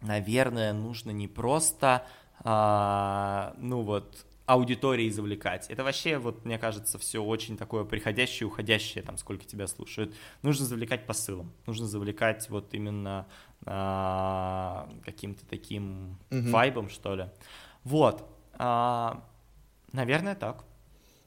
наверное, 0.00 0.72
нужно 0.72 1.10
не 1.10 1.26
просто, 1.26 2.06
э, 2.44 3.52
ну 3.58 3.82
вот, 3.82 4.26
аудитории 4.48 5.10
завлекать. 5.10 5.66
Это 5.68 5.84
вообще, 5.84 6.16
вот, 6.16 6.46
мне 6.46 6.58
кажется, 6.58 6.98
все 6.98 7.22
очень 7.22 7.58
такое 7.58 7.84
приходящее, 7.84 8.46
уходящее, 8.46 9.04
там, 9.04 9.18
сколько 9.18 9.44
тебя 9.44 9.66
слушают. 9.66 10.14
Нужно 10.40 10.64
завлекать 10.64 11.04
посылом, 11.04 11.52
нужно 11.66 11.86
завлекать 11.86 12.48
вот 12.48 12.72
именно 12.72 13.26
а, 13.66 14.88
каким-то 15.04 15.44
таким 15.44 16.18
mm-hmm. 16.30 16.50
вайбом, 16.50 16.88
что 16.88 17.14
ли. 17.14 17.26
Вот. 17.84 18.26
А, 18.54 19.22
наверное, 19.92 20.34
так. 20.34 20.64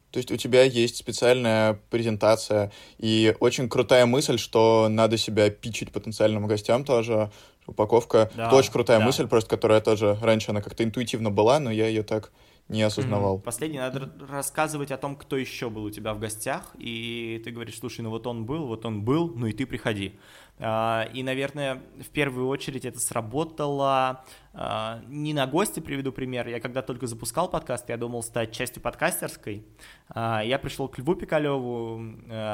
То 0.09 0.17
есть 0.17 0.31
у 0.31 0.35
тебя 0.35 0.63
есть 0.63 0.97
специальная 0.97 1.79
презентация 1.91 2.71
и 2.97 3.35
очень 3.39 3.69
крутая 3.69 4.07
мысль, 4.07 4.39
что 4.39 4.87
надо 4.89 5.17
себя 5.17 5.51
пичить 5.51 5.91
потенциальным 5.91 6.47
гостям 6.47 6.83
тоже. 6.83 7.31
Упаковка. 7.67 8.31
Да, 8.35 8.47
это 8.47 8.55
очень 8.55 8.71
крутая 8.71 8.97
да. 8.97 9.05
мысль, 9.05 9.27
просто 9.27 9.47
которая 9.47 9.79
тоже 9.79 10.17
раньше 10.23 10.49
она 10.49 10.63
как-то 10.63 10.83
интуитивно 10.83 11.29
была, 11.29 11.59
но 11.59 11.69
я 11.69 11.87
ее 11.87 12.01
так 12.01 12.31
не 12.71 12.83
осознавал. 12.83 13.39
Последний, 13.39 13.79
надо 13.79 14.11
рассказывать 14.29 14.91
о 14.91 14.97
том, 14.97 15.15
кто 15.15 15.37
еще 15.37 15.69
был 15.69 15.83
у 15.83 15.89
тебя 15.89 16.13
в 16.13 16.19
гостях, 16.19 16.71
и 16.77 17.41
ты 17.43 17.51
говоришь, 17.51 17.79
слушай, 17.79 18.01
ну 18.01 18.09
вот 18.09 18.27
он 18.27 18.45
был, 18.45 18.67
вот 18.67 18.85
он 18.85 19.03
был, 19.03 19.33
ну 19.35 19.47
и 19.47 19.53
ты 19.53 19.65
приходи. 19.65 20.19
А, 20.63 21.09
и, 21.11 21.23
наверное, 21.23 21.81
в 21.99 22.09
первую 22.09 22.47
очередь 22.47 22.85
это 22.85 22.99
сработало 22.99 24.23
а, 24.53 25.01
не 25.07 25.33
на 25.33 25.47
гости, 25.47 25.79
приведу 25.79 26.11
пример. 26.11 26.47
Я 26.47 26.59
когда 26.59 26.83
только 26.83 27.07
запускал 27.07 27.49
подкаст, 27.49 27.89
я 27.89 27.97
думал 27.97 28.21
стать 28.21 28.51
частью 28.51 28.81
подкастерской. 28.83 29.65
А, 30.09 30.43
я 30.43 30.59
пришел 30.59 30.87
к 30.87 30.99
Льву 30.99 31.15
Пикалеву 31.15 31.99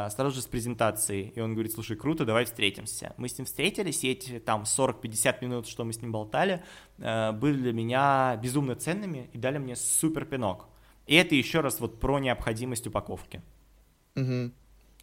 сразу 0.09 0.31
же 0.31 0.41
с 0.41 0.45
презентацией, 0.45 1.33
и 1.35 1.41
он 1.41 1.53
говорит, 1.53 1.73
слушай, 1.73 1.97
круто, 1.97 2.23
давай 2.23 2.45
встретимся. 2.45 3.13
Мы 3.17 3.27
с 3.27 3.37
ним 3.37 3.45
встретились, 3.45 4.03
и 4.05 4.11
эти 4.11 4.39
там 4.39 4.63
40-50 4.63 5.35
минут, 5.41 5.67
что 5.67 5.83
мы 5.83 5.91
с 5.91 6.01
ним 6.01 6.13
болтали, 6.13 6.63
были 6.97 7.57
для 7.57 7.73
меня 7.73 8.39
безумно 8.41 8.75
ценными 8.75 9.29
и 9.33 9.37
дали 9.37 9.57
мне 9.57 9.75
супер 9.75 10.23
пинок. 10.25 10.67
И 11.07 11.15
это 11.15 11.35
еще 11.35 11.59
раз 11.59 11.81
вот 11.81 11.99
про 11.99 12.19
необходимость 12.19 12.87
упаковки. 12.87 13.41
Угу. 14.15 14.51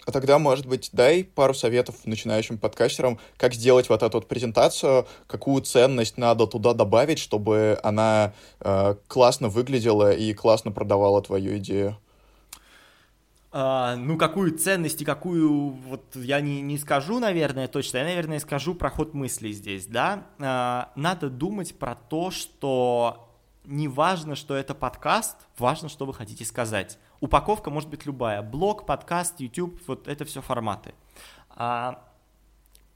А 0.07 0.13
тогда, 0.13 0.39
может 0.39 0.67
быть, 0.67 0.91
дай 0.93 1.25
пару 1.25 1.55
советов 1.55 1.97
начинающим 2.05 2.59
подкастерам, 2.59 3.19
как 3.39 3.55
сделать 3.55 3.89
вот 3.89 4.03
эту 4.03 4.19
вот 4.19 4.29
презентацию, 4.29 5.07
какую 5.27 5.63
ценность 5.63 6.19
надо 6.19 6.47
туда 6.47 6.75
добавить, 6.75 7.19
чтобы 7.19 7.79
она 7.83 8.35
э, 8.61 8.97
классно 9.09 9.49
выглядела 9.49 10.13
и 10.13 10.35
классно 10.35 10.73
продавала 10.73 11.23
твою 11.23 11.57
идею. 11.57 11.97
Uh, 13.55 13.95
ну, 13.95 14.19
какую 14.19 14.59
ценность 14.59 15.01
и 15.01 15.05
какую, 15.05 15.71
вот 15.71 16.03
я 16.17 16.41
не, 16.41 16.61
не 16.61 16.77
скажу, 16.77 17.21
наверное, 17.21 17.69
точно, 17.69 17.99
я, 17.99 18.05
наверное, 18.05 18.41
скажу 18.41 18.75
про 18.75 18.91
ход 18.91 19.15
мыслей 19.15 19.53
здесь, 19.53 19.87
да. 19.87 20.25
Uh, 20.41 20.89
надо 20.97 21.31
думать 21.31 21.79
про 21.79 21.95
то, 21.95 22.33
что 22.33 23.31
не 23.65 23.87
важно, 23.87 24.35
что 24.35 24.57
это 24.57 24.75
подкаст, 24.75 25.37
важно, 25.57 25.89
что 25.89 26.05
вы 26.05 26.15
хотите 26.15 26.45
сказать. 26.45 26.99
Упаковка 27.21 27.71
может 27.71 27.89
быть 27.89 28.07
любая. 28.07 28.43
Блог, 28.43 28.87
подкаст, 28.87 29.41
YouTube, 29.41 29.81
вот 29.87 30.09
это 30.09 30.25
все 30.25 30.41
форматы. 30.41 30.95
А, 31.51 32.03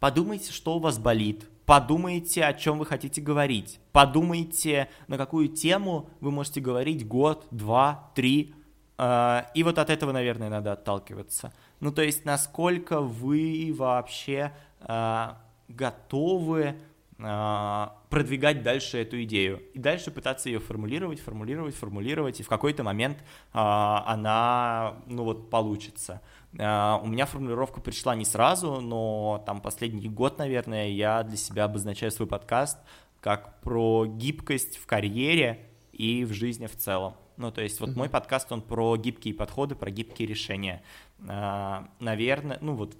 подумайте, 0.00 0.52
что 0.52 0.76
у 0.76 0.78
вас 0.78 0.98
болит. 0.98 1.48
Подумайте, 1.64 2.44
о 2.44 2.54
чем 2.54 2.78
вы 2.78 2.86
хотите 2.86 3.20
говорить. 3.20 3.78
Подумайте, 3.92 4.88
на 5.06 5.18
какую 5.18 5.48
тему 5.48 6.08
вы 6.20 6.30
можете 6.30 6.60
говорить 6.60 7.06
год, 7.06 7.46
два, 7.50 8.10
три. 8.14 8.54
А, 8.96 9.50
и 9.54 9.62
вот 9.62 9.78
от 9.78 9.90
этого, 9.90 10.12
наверное, 10.12 10.48
надо 10.48 10.72
отталкиваться. 10.72 11.52
Ну, 11.80 11.92
то 11.92 12.02
есть, 12.02 12.24
насколько 12.24 13.00
вы 13.00 13.74
вообще 13.76 14.52
а, 14.80 15.40
готовы 15.68 16.76
продвигать 17.18 18.62
дальше 18.62 18.98
эту 18.98 19.20
идею 19.24 19.60
и 19.74 19.78
дальше 19.80 20.12
пытаться 20.12 20.48
ее 20.48 20.60
формулировать, 20.60 21.18
формулировать, 21.18 21.74
формулировать, 21.74 22.38
и 22.38 22.44
в 22.44 22.48
какой-то 22.48 22.84
момент 22.84 23.18
а, 23.52 24.04
она, 24.06 25.02
ну 25.06 25.24
вот, 25.24 25.50
получится. 25.50 26.22
А, 26.56 27.00
у 27.02 27.08
меня 27.08 27.26
формулировка 27.26 27.80
пришла 27.80 28.14
не 28.14 28.24
сразу, 28.24 28.80
но 28.80 29.42
там 29.46 29.60
последний 29.60 30.08
год, 30.08 30.38
наверное, 30.38 30.90
я 30.90 31.24
для 31.24 31.36
себя 31.36 31.64
обозначаю 31.64 32.12
свой 32.12 32.28
подкаст 32.28 32.78
как 33.20 33.60
про 33.62 34.06
гибкость 34.06 34.76
в 34.76 34.86
карьере 34.86 35.66
и 35.92 36.24
в 36.24 36.32
жизни 36.32 36.68
в 36.68 36.76
целом. 36.76 37.14
Ну, 37.36 37.50
то 37.50 37.62
есть 37.62 37.80
вот 37.80 37.90
mm-hmm. 37.90 37.96
мой 37.96 38.08
подкаст, 38.08 38.52
он 38.52 38.62
про 38.62 38.96
гибкие 38.96 39.34
подходы, 39.34 39.74
про 39.74 39.90
гибкие 39.90 40.28
решения. 40.28 40.82
Наверное, 41.18 42.58
ну 42.60 42.74
вот 42.74 42.96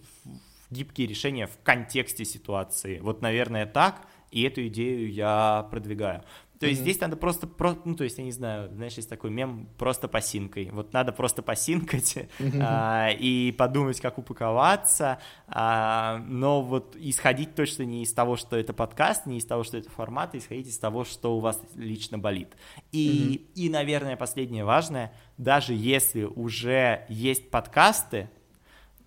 гибкие 0.71 1.07
решения 1.07 1.47
в 1.47 1.59
контексте 1.63 2.25
ситуации. 2.25 2.99
Вот, 3.01 3.23
наверное, 3.23 3.67
так, 3.67 4.07
и 4.31 4.43
эту 4.43 4.67
идею 4.67 5.11
я 5.13 5.67
продвигаю. 5.71 6.25
То 6.59 6.67
есть 6.67 6.81
mm-hmm. 6.81 6.83
здесь 6.83 7.01
надо 7.01 7.17
просто, 7.17 7.47
про, 7.47 7.77
ну, 7.85 7.95
то 7.95 8.03
есть, 8.03 8.19
я 8.19 8.25
не 8.25 8.33
знаю, 8.33 8.69
знаешь, 8.75 8.95
есть 8.95 9.09
такой 9.09 9.31
мем 9.31 9.69
просто 9.79 10.09
посинкой. 10.09 10.71
Вот 10.73 10.93
надо 10.93 11.13
просто 11.13 11.41
посинкать 11.41 12.17
mm-hmm. 12.17 12.61
а, 12.61 13.11
и 13.11 13.53
подумать, 13.53 14.01
как 14.01 14.19
упаковаться, 14.19 15.21
а, 15.47 16.19
но 16.27 16.63
вот 16.63 16.97
исходить 16.97 17.55
точно 17.55 17.85
не 17.85 18.03
из 18.03 18.13
того, 18.13 18.37
что 18.37 18.57
это 18.57 18.73
подкаст, 18.73 19.27
не 19.27 19.39
из 19.39 19.45
того, 19.45 19.63
что 19.63 19.77
это 19.77 19.89
формат, 19.89 20.35
а 20.35 20.39
исходить 20.39 20.67
из 20.67 20.79
того, 20.79 21.05
что 21.05 21.37
у 21.37 21.41
вас 21.41 21.61
лично 21.77 22.19
болит. 22.19 22.57
И, 22.91 23.09
mm-hmm. 23.09 23.53
и 23.55 23.71
наверное, 23.71 24.17
последнее 24.17 24.65
важное, 24.65 25.13
даже 25.37 25.75
если 25.75 26.25
уже 26.25 27.07
есть 27.09 27.51
подкасты, 27.51 28.31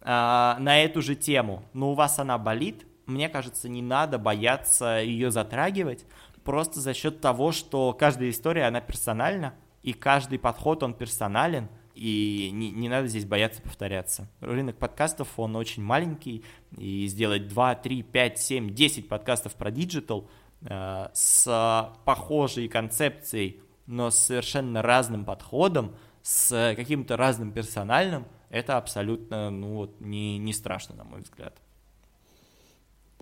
на 0.03 0.81
эту 0.81 1.01
же 1.01 1.15
тему, 1.15 1.63
но 1.73 1.91
у 1.91 1.93
вас 1.93 2.17
она 2.19 2.37
болит, 2.37 2.85
мне 3.05 3.29
кажется, 3.29 3.69
не 3.69 3.81
надо 3.81 4.17
бояться 4.17 4.99
ее 4.99 5.31
затрагивать, 5.31 6.05
просто 6.43 6.79
за 6.79 6.93
счет 6.93 7.21
того, 7.21 7.51
что 7.51 7.93
каждая 7.93 8.29
история, 8.29 8.65
она 8.65 8.81
персональна, 8.81 9.53
и 9.83 9.93
каждый 9.93 10.39
подход, 10.39 10.83
он 10.83 10.93
персонален, 10.93 11.69
и 11.93 12.49
не, 12.53 12.71
не 12.71 12.89
надо 12.89 13.07
здесь 13.07 13.25
бояться 13.25 13.61
повторяться. 13.61 14.29
Рынок 14.39 14.77
подкастов, 14.77 15.27
он 15.37 15.55
очень 15.55 15.83
маленький, 15.83 16.43
и 16.77 17.05
сделать 17.07 17.47
2, 17.47 17.75
3, 17.75 18.03
5, 18.03 18.39
7, 18.39 18.73
10 18.73 19.07
подкастов 19.09 19.55
про 19.55 19.71
digital 19.71 20.29
э, 20.61 21.09
с 21.13 21.93
похожей 22.05 22.67
концепцией, 22.69 23.59
но 23.87 24.09
с 24.09 24.17
совершенно 24.17 24.81
разным 24.81 25.25
подходом, 25.25 25.95
с 26.21 26.73
каким-то 26.75 27.17
разным 27.17 27.51
персональным– 27.51 28.25
это 28.51 28.77
абсолютно, 28.77 29.49
ну 29.49 29.75
вот, 29.75 29.99
не, 30.01 30.37
не 30.37 30.53
страшно, 30.53 30.95
на 30.95 31.05
мой 31.05 31.21
взгляд. 31.21 31.53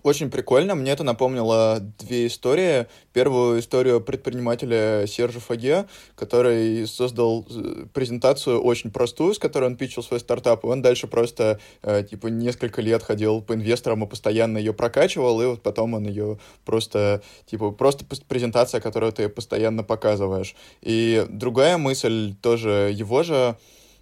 Очень 0.02 0.30
прикольно. 0.30 0.74
Мне 0.74 0.92
это 0.92 1.04
напомнило 1.04 1.78
две 1.98 2.26
истории. 2.26 2.86
Первую 3.12 3.60
историю 3.60 4.00
предпринимателя 4.00 5.06
Сержа 5.06 5.40
Фаге, 5.40 5.86
который 6.14 6.86
создал 6.86 7.46
э, 7.50 7.84
презентацию 7.92 8.62
очень 8.62 8.90
простую, 8.90 9.34
с 9.34 9.38
которой 9.38 9.66
он 9.66 9.76
пичил 9.76 10.02
свой 10.02 10.18
стартап, 10.20 10.64
и 10.64 10.68
он 10.68 10.80
дальше 10.80 11.06
просто, 11.06 11.60
э, 11.82 12.02
типа, 12.02 12.28
несколько 12.28 12.80
лет 12.80 13.02
ходил 13.02 13.42
по 13.42 13.52
инвесторам 13.52 14.02
и 14.02 14.08
постоянно 14.08 14.56
ее 14.56 14.72
прокачивал, 14.72 15.42
и 15.42 15.46
вот 15.46 15.62
потом 15.62 15.92
он 15.92 16.04
ее 16.04 16.38
просто, 16.64 17.22
типа, 17.44 17.70
просто 17.70 18.06
презентация, 18.26 18.80
которую 18.80 19.12
ты 19.12 19.28
постоянно 19.28 19.84
показываешь. 19.84 20.56
И 20.80 21.26
другая 21.28 21.76
мысль 21.76 22.34
тоже 22.40 22.90
его 22.94 23.22
же 23.22 23.58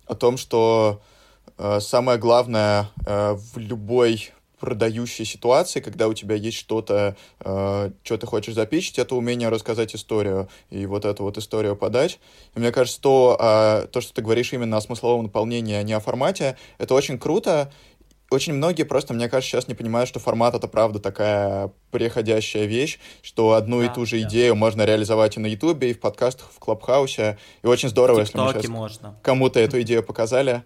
о 0.06 0.14
том, 0.14 0.36
что 0.36 1.02
самое 1.80 2.18
главное 2.18 2.90
э, 3.06 3.34
в 3.34 3.58
любой 3.58 4.30
продающей 4.60 5.24
ситуации, 5.24 5.80
когда 5.80 6.08
у 6.08 6.14
тебя 6.14 6.34
есть 6.34 6.56
что-то, 6.56 7.16
э, 7.40 7.90
что 8.02 8.18
ты 8.18 8.26
хочешь 8.26 8.54
запичить, 8.54 8.98
это 8.98 9.14
умение 9.14 9.48
рассказать 9.48 9.94
историю 9.94 10.48
и 10.70 10.86
вот 10.86 11.04
эту 11.04 11.22
вот 11.22 11.38
историю 11.38 11.76
подать. 11.76 12.18
И 12.54 12.58
мне 12.58 12.72
кажется, 12.72 13.00
то, 13.00 13.88
то, 13.92 14.00
что 14.00 14.14
ты 14.14 14.22
говоришь 14.22 14.52
именно 14.52 14.76
о 14.76 14.80
смысловом 14.80 15.24
наполнении, 15.24 15.74
а 15.74 15.82
не 15.82 15.92
о 15.92 16.00
формате, 16.00 16.56
это 16.78 16.94
очень 16.94 17.18
круто. 17.18 17.70
Очень 18.30 18.54
многие 18.54 18.82
просто, 18.82 19.14
мне 19.14 19.28
кажется, 19.28 19.52
сейчас 19.52 19.68
не 19.68 19.74
понимают, 19.74 20.08
что 20.08 20.20
формат 20.20 20.54
это 20.54 20.68
правда 20.68 20.98
такая 20.98 21.72
приходящая 21.90 22.66
вещь, 22.66 22.98
что 23.22 23.52
одну 23.52 23.80
да, 23.80 23.86
и 23.86 23.94
ту 23.94 24.04
же 24.04 24.20
да. 24.20 24.28
идею 24.28 24.54
можно 24.54 24.84
реализовать 24.84 25.38
и 25.38 25.40
на 25.40 25.46
Ютубе, 25.46 25.90
и 25.90 25.94
в 25.94 26.00
подкастах, 26.00 26.50
в 26.54 26.58
Клабхаусе. 26.58 27.38
И 27.62 27.66
очень 27.66 27.88
здорово, 27.88 28.20
если 28.20 28.36
мы 28.36 28.52
сейчас 28.52 29.00
кому-то 29.22 29.60
эту 29.60 29.80
идею 29.80 30.02
показали. 30.02 30.64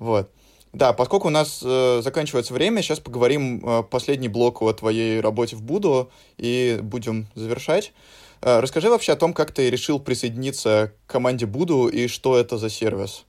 Вот. 0.00 0.32
Да, 0.72 0.92
поскольку 0.92 1.28
у 1.28 1.30
нас 1.30 1.62
э, 1.64 2.00
заканчивается 2.02 2.54
время, 2.54 2.82
сейчас 2.82 3.00
поговорим 3.00 3.60
э, 3.64 3.82
последний 3.82 4.28
блок 4.28 4.62
о 4.62 4.72
твоей 4.72 5.20
работе 5.20 5.56
в 5.56 5.62
Буду 5.62 6.10
и 6.38 6.78
будем 6.82 7.26
завершать. 7.34 7.92
Э, 8.40 8.60
расскажи 8.60 8.88
вообще 8.88 9.12
о 9.12 9.16
том, 9.16 9.32
как 9.32 9.52
ты 9.52 9.68
решил 9.68 9.98
присоединиться 9.98 10.92
к 11.06 11.12
команде 11.12 11.46
Буду 11.46 11.88
и 11.88 12.06
что 12.06 12.38
это 12.38 12.56
за 12.56 12.70
сервис. 12.70 13.26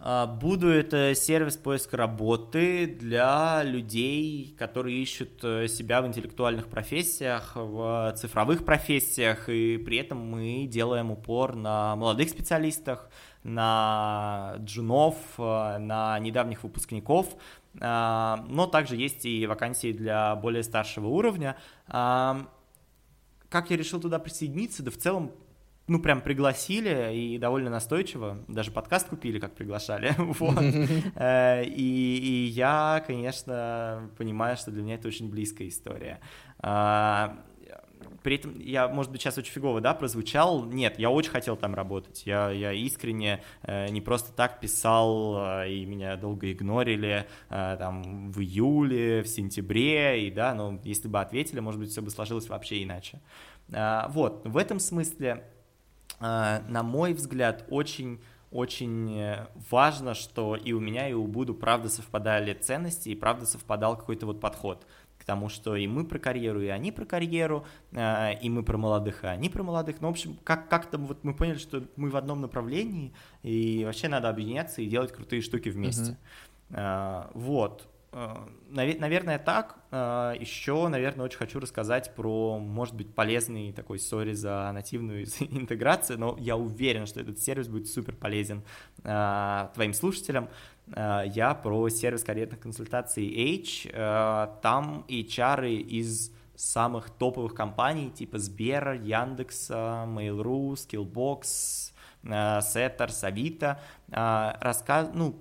А, 0.00 0.26
Буду 0.26 0.68
это 0.68 1.14
сервис 1.16 1.56
поиска 1.56 1.96
работы 1.96 2.86
для 2.86 3.62
людей, 3.64 4.54
которые 4.56 5.02
ищут 5.02 5.42
э, 5.42 5.66
себя 5.66 6.02
в 6.02 6.06
интеллектуальных 6.06 6.68
профессиях, 6.68 7.52
в 7.56 8.14
цифровых 8.16 8.64
профессиях, 8.64 9.48
и 9.48 9.76
при 9.76 9.96
этом 9.96 10.18
мы 10.18 10.66
делаем 10.66 11.10
упор 11.10 11.56
на 11.56 11.96
молодых 11.96 12.28
специалистах, 12.28 13.10
на 13.48 14.54
джунов, 14.58 15.16
э, 15.38 15.78
на 15.78 16.18
недавних 16.18 16.62
выпускников, 16.62 17.26
э, 17.74 18.36
но 18.48 18.66
также 18.66 18.96
есть 18.96 19.24
и 19.24 19.46
вакансии 19.46 19.92
для 19.92 20.36
более 20.36 20.62
старшего 20.62 21.08
уровня. 21.08 21.56
Э, 21.88 22.34
как 23.48 23.70
я 23.70 23.76
решил 23.76 24.00
туда 24.00 24.18
присоединиться? 24.18 24.82
Да 24.82 24.90
в 24.90 24.96
целом 24.96 25.32
ну, 25.86 26.00
прям 26.00 26.20
пригласили 26.20 27.14
и 27.14 27.38
довольно 27.38 27.70
настойчиво, 27.70 28.44
даже 28.46 28.70
подкаст 28.70 29.08
купили, 29.08 29.38
как 29.38 29.54
приглашали, 29.54 30.14
вот. 30.18 30.60
И, 30.62 32.20
и 32.22 32.46
я, 32.50 33.02
конечно, 33.06 34.10
понимаю, 34.18 34.58
что 34.58 34.70
для 34.70 34.82
меня 34.82 34.96
это 34.96 35.08
очень 35.08 35.30
близкая 35.30 35.68
история. 35.68 36.20
При 38.28 38.36
этом 38.36 38.60
я, 38.60 38.88
может 38.88 39.10
быть, 39.10 39.22
сейчас 39.22 39.38
очень 39.38 39.54
фигово, 39.54 39.80
да, 39.80 39.94
прозвучал. 39.94 40.62
Нет, 40.66 40.98
я 40.98 41.08
очень 41.08 41.30
хотел 41.30 41.56
там 41.56 41.74
работать. 41.74 42.24
Я, 42.26 42.50
я 42.50 42.74
искренне 42.74 43.42
э, 43.62 43.88
не 43.88 44.02
просто 44.02 44.34
так 44.34 44.60
писал, 44.60 45.62
э, 45.62 45.70
и 45.70 45.86
меня 45.86 46.14
долго 46.16 46.52
игнорили 46.52 47.26
э, 47.48 47.76
там 47.78 48.30
в 48.30 48.38
июле, 48.38 49.22
в 49.22 49.28
сентябре, 49.28 50.26
и 50.26 50.30
да, 50.30 50.52
но 50.52 50.78
если 50.84 51.08
бы 51.08 51.22
ответили, 51.22 51.60
может 51.60 51.80
быть, 51.80 51.90
все 51.90 52.02
бы 52.02 52.10
сложилось 52.10 52.50
вообще 52.50 52.82
иначе. 52.82 53.18
Э, 53.70 54.02
вот, 54.10 54.42
в 54.44 54.58
этом 54.58 54.78
смысле, 54.78 55.42
э, 56.20 56.60
на 56.68 56.82
мой 56.82 57.14
взгляд, 57.14 57.64
очень 57.70 58.20
очень 58.50 59.18
э, 59.18 59.46
важно, 59.70 60.12
что 60.12 60.54
и 60.54 60.72
у 60.72 60.80
меня, 60.80 61.08
и 61.08 61.14
у 61.14 61.26
Буду 61.26 61.54
правда 61.54 61.88
совпадали 61.88 62.52
ценности, 62.52 63.08
и 63.08 63.14
правда 63.14 63.46
совпадал 63.46 63.96
какой-то 63.96 64.26
вот 64.26 64.38
подход 64.38 64.86
тому, 65.28 65.50
что 65.50 65.76
и 65.76 65.86
мы 65.86 66.04
про 66.04 66.18
карьеру, 66.18 66.62
и 66.62 66.68
они 66.68 66.90
про 66.90 67.04
карьеру, 67.04 67.66
э, 67.92 68.40
и 68.40 68.48
мы 68.48 68.62
про 68.62 68.78
молодых, 68.78 69.24
и 69.24 69.26
они 69.26 69.50
про 69.50 69.62
молодых. 69.62 70.00
Ну, 70.00 70.08
в 70.08 70.10
общем, 70.10 70.38
как- 70.42 70.68
как-то 70.70 70.96
вот 70.96 71.22
мы 71.22 71.34
поняли, 71.34 71.58
что 71.58 71.84
мы 71.96 72.08
в 72.08 72.16
одном 72.16 72.40
направлении, 72.40 73.12
и 73.42 73.84
вообще 73.84 74.08
надо 74.08 74.30
объединяться 74.30 74.80
и 74.80 74.86
делать 74.86 75.12
крутые 75.12 75.42
штуки 75.42 75.68
вместе. 75.68 76.16
Uh-huh. 76.70 77.30
Вот. 77.34 77.88
Э, 78.12 78.46
наверное, 78.68 79.38
так. 79.38 79.76
Еще, 79.90 80.88
наверное, 80.88 81.24
очень 81.24 81.38
хочу 81.38 81.60
рассказать 81.60 82.14
про, 82.14 82.58
может 82.58 82.94
быть, 82.94 83.14
полезный 83.14 83.72
такой, 83.72 83.98
сори 83.98 84.34
за 84.34 84.70
нативную 84.72 85.24
интеграцию, 85.40 86.18
но 86.18 86.36
я 86.38 86.56
уверен, 86.56 87.06
что 87.06 87.20
этот 87.20 87.38
сервис 87.38 87.68
будет 87.68 87.88
супер 87.88 88.14
полезен 88.14 88.62
твоим 89.02 89.94
слушателям. 89.94 90.48
Э, 90.94 91.24
я 91.26 91.54
про 91.54 91.88
сервис 91.88 92.24
карьерных 92.24 92.60
консультаций 92.60 93.26
H. 93.26 93.86
Э, 93.92 94.48
там 94.62 95.04
HR 95.08 95.68
из 95.70 96.32
самых 96.54 97.10
топовых 97.10 97.54
компаний 97.54 98.10
типа 98.10 98.38
Сбера, 98.38 98.96
Яндекса, 98.96 100.04
Mail.ru, 100.08 100.72
Skillbox, 100.72 101.92
Setter, 102.24 103.10
Авито, 103.22 103.80
рассказ... 104.08 105.08
ну, 105.14 105.36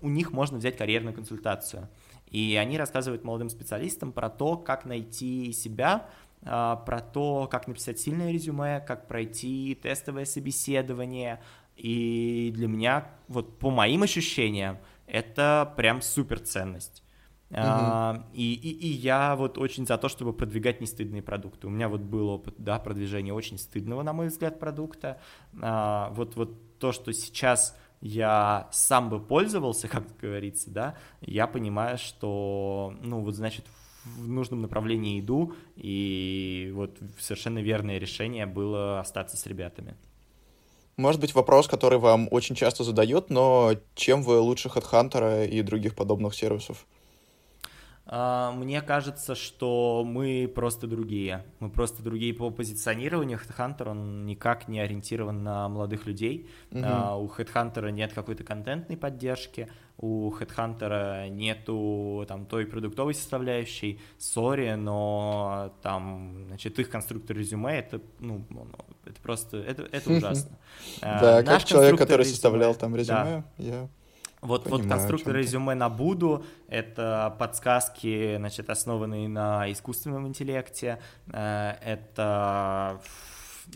у 0.00 0.08
них 0.08 0.30
можно 0.30 0.58
взять 0.58 0.76
карьерную 0.76 1.14
консультацию. 1.14 1.88
И 2.32 2.56
они 2.56 2.78
рассказывают 2.78 3.24
молодым 3.24 3.50
специалистам 3.50 4.10
про 4.10 4.30
то, 4.30 4.56
как 4.56 4.86
найти 4.86 5.52
себя, 5.52 6.08
э, 6.40 6.46
про 6.46 7.00
то, 7.00 7.46
как 7.50 7.68
написать 7.68 8.00
сильное 8.00 8.32
резюме, 8.32 8.80
как 8.80 9.06
пройти 9.06 9.78
тестовое 9.80 10.24
собеседование, 10.24 11.40
и 11.76 12.50
для 12.54 12.68
меня, 12.68 13.08
вот 13.28 13.58
по 13.58 13.70
моим 13.70 14.02
ощущениям, 14.02 14.78
это 15.06 15.72
прям 15.76 16.00
супер 16.00 16.40
ценность. 16.40 17.02
Uh-huh. 17.50 17.58
А, 17.58 18.26
и, 18.32 18.54
и, 18.54 18.70
и 18.70 18.88
я 18.88 19.36
вот 19.36 19.58
очень 19.58 19.86
за 19.86 19.98
то, 19.98 20.08
чтобы 20.08 20.32
продвигать 20.32 20.80
нестыдные 20.80 21.20
продукты. 21.20 21.66
У 21.66 21.70
меня 21.70 21.90
вот 21.90 22.00
был 22.00 22.28
опыт, 22.28 22.54
да, 22.56 22.78
продвижения 22.78 23.34
очень 23.34 23.58
стыдного, 23.58 24.02
на 24.02 24.14
мой 24.14 24.28
взгляд, 24.28 24.58
продукта. 24.58 25.20
А, 25.60 26.10
вот, 26.14 26.34
вот 26.36 26.78
то, 26.78 26.92
что 26.92 27.12
сейчас 27.12 27.76
я 28.02 28.68
сам 28.72 29.08
бы 29.08 29.20
пользовался, 29.20 29.88
как 29.88 30.04
говорится, 30.20 30.70
да, 30.70 30.96
я 31.20 31.46
понимаю, 31.46 31.96
что, 31.96 32.94
ну, 33.00 33.20
вот, 33.20 33.34
значит, 33.34 33.64
в 34.04 34.28
нужном 34.28 34.62
направлении 34.62 35.20
иду, 35.20 35.54
и 35.76 36.72
вот 36.74 36.98
совершенно 37.18 37.60
верное 37.60 37.98
решение 37.98 38.46
было 38.46 38.98
остаться 38.98 39.36
с 39.36 39.46
ребятами. 39.46 39.94
Может 40.96 41.20
быть, 41.20 41.34
вопрос, 41.34 41.68
который 41.68 41.98
вам 41.98 42.28
очень 42.30 42.54
часто 42.54 42.84
задают, 42.84 43.30
но 43.30 43.74
чем 43.94 44.22
вы 44.22 44.40
лучше 44.40 44.68
HeadHunter 44.68 45.48
и 45.48 45.62
других 45.62 45.94
подобных 45.94 46.34
сервисов? 46.34 46.84
А, 48.04 48.50
мне 48.52 48.82
кажется, 48.82 49.34
что 49.34 50.02
мы 50.04 50.50
просто 50.52 50.86
другие. 50.86 51.44
Мы 51.60 51.70
просто 51.70 52.02
другие 52.02 52.34
по 52.34 52.50
позиционированию. 52.50 53.38
HeadHunter, 53.38 53.90
он 53.90 54.26
никак 54.26 54.68
не 54.68 54.80
ориентирован 54.80 55.42
на 55.42 55.68
молодых 55.68 56.06
людей. 56.06 56.48
Угу. 56.72 56.80
У 56.80 57.26
HeadHunter 57.28 57.90
нет 57.92 58.12
какой-то 58.12 58.44
контентной 58.44 58.96
поддержки, 58.96 59.68
у 59.98 60.32
HeadHunter 60.32 61.28
нету 61.28 62.24
там 62.26 62.46
той 62.46 62.66
продуктовой 62.66 63.14
составляющей. 63.14 64.00
Сори, 64.18 64.74
но 64.74 65.72
там, 65.82 66.46
значит, 66.48 66.78
их 66.78 66.90
конструктор 66.90 67.36
резюме, 67.36 67.78
это, 67.78 68.00
ну, 68.18 68.44
это 69.04 69.20
просто, 69.22 69.58
это, 69.58 69.88
это 69.92 70.12
ужасно. 70.16 70.58
Да, 71.00 71.38
а, 71.38 71.42
как 71.44 71.64
человек, 71.64 71.98
который 71.98 72.26
составлял 72.26 72.74
там 72.74 72.96
резюме, 72.96 73.44
я 73.58 73.88
вот, 74.42 74.64
Понимаю, 74.64 74.82
вот 74.82 74.90
конструктор 74.90 75.36
резюме 75.36 75.74
на 75.74 75.88
Буду— 75.88 76.44
это 76.68 77.34
подсказки, 77.38 78.36
значит, 78.36 78.70
основанные 78.70 79.28
на 79.28 79.70
искусственном 79.70 80.26
интеллекте, 80.26 80.98
э, 81.32 81.74
это 81.80 83.00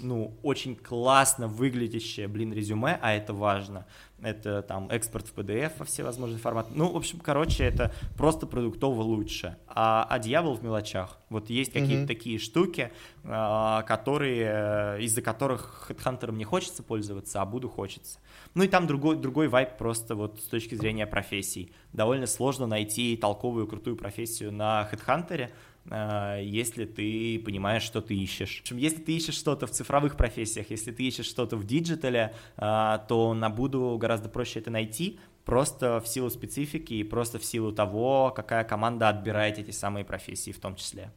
ну, 0.01 0.35
очень 0.43 0.75
классно 0.75 1.47
выглядящее, 1.47 2.27
блин, 2.27 2.53
резюме, 2.53 2.99
а 3.01 3.13
это 3.13 3.33
важно. 3.33 3.87
Это 4.23 4.63
там 4.63 4.89
экспорт 4.91 5.29
в 5.29 5.35
PDF 5.35 5.73
во 5.79 5.85
все 5.85 6.03
возможные 6.03 6.39
форматы. 6.39 6.71
Ну, 6.75 6.91
в 6.91 6.97
общем, 6.97 7.21
короче, 7.21 7.65
это 7.65 7.93
просто 8.17 8.47
продуктово 8.47 9.03
лучше. 9.03 9.59
А, 9.69 10.07
а 10.09 10.19
дьявол 10.19 10.55
в 10.55 10.65
мелочах. 10.65 11.19
Вот 11.29 11.51
есть 11.51 11.73
какие-то 11.73 12.05
mm-hmm. 12.05 12.07
такие 12.07 12.39
штуки, 12.39 12.93
а, 13.25 13.83
которые, 13.83 15.05
из-за 15.05 15.21
которых 15.21 15.91
HeadHunter 15.91 16.33
не 16.33 16.45
хочется 16.45 16.83
пользоваться, 16.83 17.43
а 17.43 17.47
буду 17.47 17.69
хочется. 17.69 18.19
Ну 18.55 18.63
и 18.63 18.69
там 18.69 18.87
другой, 18.87 19.17
другой 19.17 19.49
вайб 19.49 19.77
просто 19.77 20.15
вот 20.15 20.41
с 20.41 20.45
точки 20.45 20.75
зрения 20.75 21.07
профессий. 21.07 21.73
Довольно 21.93 22.27
сложно 22.27 22.67
найти 22.67 23.17
толковую, 23.19 23.67
крутую 23.67 23.97
профессию 23.97 24.51
на 24.51 24.89
HeadHunter, 24.91 25.51
Э, 25.51 25.51
если 25.91 26.85
ты 26.85 27.39
понимаешь, 27.39 27.83
что 27.83 28.01
ты 28.01 28.15
ищешь. 28.15 28.63
Если 28.71 29.01
ты 29.01 29.17
ищешь 29.17 29.37
что-то 29.37 29.67
в 29.67 29.71
цифровых 29.71 30.17
профессиях, 30.17 30.71
если 30.71 30.91
ты 30.91 31.05
ищешь 31.05 31.27
что-то 31.27 31.57
в 31.57 31.65
диджитале, 31.65 32.35
э, 32.57 32.99
то 33.09 33.35
на 33.35 33.51
Буду 33.51 33.97
гораздо 33.99 34.29
проще 34.29 34.61
это 34.61 34.71
найти, 34.71 35.21
просто 35.45 36.01
в 36.01 36.09
силу 36.09 36.29
специфики 36.31 36.95
и 36.95 37.05
просто 37.05 37.39
в 37.39 37.45
силу 37.45 37.73
того, 37.73 38.33
какая 38.35 38.65
команда 38.65 39.09
отбирает 39.09 39.59
эти 39.59 39.71
самые 39.71 40.05
профессии 40.05 40.51
в 40.51 40.59
том 40.59 40.75
числе. 40.75 41.13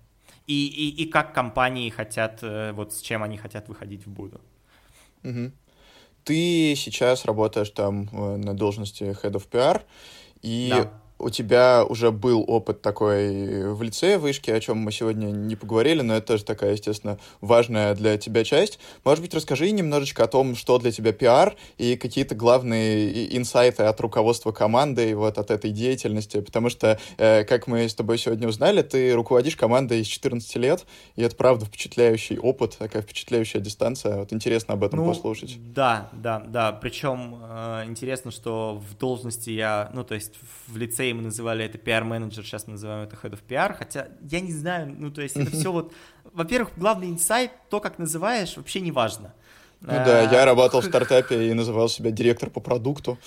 И, 0.46 0.68
и, 0.68 1.04
и 1.04 1.10
как 1.10 1.34
компании 1.34 1.90
хотят, 1.90 2.40
э, 2.44 2.72
вот 2.74 2.94
с 2.94 3.02
чем 3.02 3.24
они 3.24 3.38
хотят 3.38 3.70
выходить 3.70 4.06
в 4.06 4.10
Буду. 4.10 4.40
Угу. 5.24 5.52
Ты 6.24 6.76
сейчас 6.76 7.26
работаешь 7.26 7.72
там 7.72 8.10
на 8.12 8.54
должности 8.54 9.04
Head 9.04 9.34
of 9.34 9.50
PR, 9.50 9.82
и 10.42 10.70
да 10.70 10.92
у 11.20 11.30
тебя 11.30 11.86
уже 11.88 12.12
был 12.12 12.44
опыт 12.48 12.82
такой 12.82 13.74
в 13.74 13.82
лице 13.82 14.18
вышки, 14.18 14.50
о 14.50 14.60
чем 14.60 14.78
мы 14.78 14.92
сегодня 14.92 15.28
не 15.28 15.56
поговорили, 15.56 16.02
но 16.02 16.16
это 16.16 16.28
тоже 16.28 16.46
такая, 16.46 16.72
естественно, 16.72 17.20
важная 17.42 17.94
для 17.94 18.18
тебя 18.18 18.44
часть. 18.44 18.80
Может 19.04 19.24
быть, 19.24 19.34
расскажи 19.34 19.70
немножечко 19.72 20.24
о 20.24 20.28
том, 20.28 20.56
что 20.56 20.80
для 20.80 20.92
тебя 20.92 21.12
пиар 21.12 21.56
и 21.78 21.98
какие-то 21.98 22.36
главные 22.36 23.36
инсайты 23.38 23.84
от 23.84 24.00
руководства 24.00 24.52
команды 24.52 25.12
и 25.12 25.14
вот 25.14 25.38
от 25.38 25.52
этой 25.52 25.72
деятельности, 25.72 26.40
потому 26.40 26.70
что, 26.70 27.00
э, 27.18 27.44
как 27.44 27.68
мы 27.68 27.88
с 27.88 27.94
тобой 27.94 28.18
сегодня 28.18 28.48
узнали, 28.48 28.82
ты 28.82 29.14
руководишь 29.14 29.58
командой 29.58 30.00
из 30.00 30.08
14 30.08 30.56
лет, 30.56 30.86
и 31.16 31.22
это, 31.22 31.36
правда, 31.36 31.66
впечатляющий 31.66 32.38
опыт, 32.38 32.78
такая 32.80 33.02
впечатляющая 33.02 33.60
дистанция. 33.60 34.18
Вот 34.20 34.32
интересно 34.32 34.76
об 34.76 34.84
этом 34.84 35.00
ну, 35.00 35.08
послушать. 35.08 35.58
Да, 35.74 36.10
да, 36.14 36.40
да. 36.40 36.72
Причем 36.72 37.40
э, 37.42 37.84
интересно, 37.88 38.32
что 38.32 38.82
в 38.90 38.98
должности 38.98 39.50
я, 39.50 39.92
ну, 39.94 40.04
то 40.04 40.16
есть 40.16 40.34
в 40.68 40.78
лице 40.78 41.09
мы 41.14 41.22
называли 41.22 41.66
это 41.66 41.78
пиар-менеджер, 41.78 42.44
сейчас 42.44 42.68
мы 42.68 42.74
называем 42.74 43.08
это 43.08 43.16
head 43.16 43.32
of 43.32 43.40
PR, 43.48 43.74
хотя 43.74 44.08
я 44.30 44.40
не 44.40 44.52
знаю, 44.52 44.96
ну, 44.98 45.12
то 45.12 45.22
есть 45.22 45.36
это 45.36 45.52
все 45.56 45.72
вот... 45.72 45.94
Во-первых, 46.34 46.72
главный 46.78 47.10
инсайт, 47.10 47.52
то, 47.70 47.80
как 47.80 47.98
называешь, 47.98 48.56
вообще 48.58 48.82
не 48.82 48.92
важно. 48.92 49.34
Ну 49.82 49.94
да, 49.94 50.24
я 50.24 50.44
работал 50.44 50.82
в 50.82 50.86
стартапе 50.86 51.50
и 51.50 51.54
называл 51.54 51.88
себя 51.88 52.12
директор 52.12 52.50
по 52.50 52.60
продукту. 52.60 53.18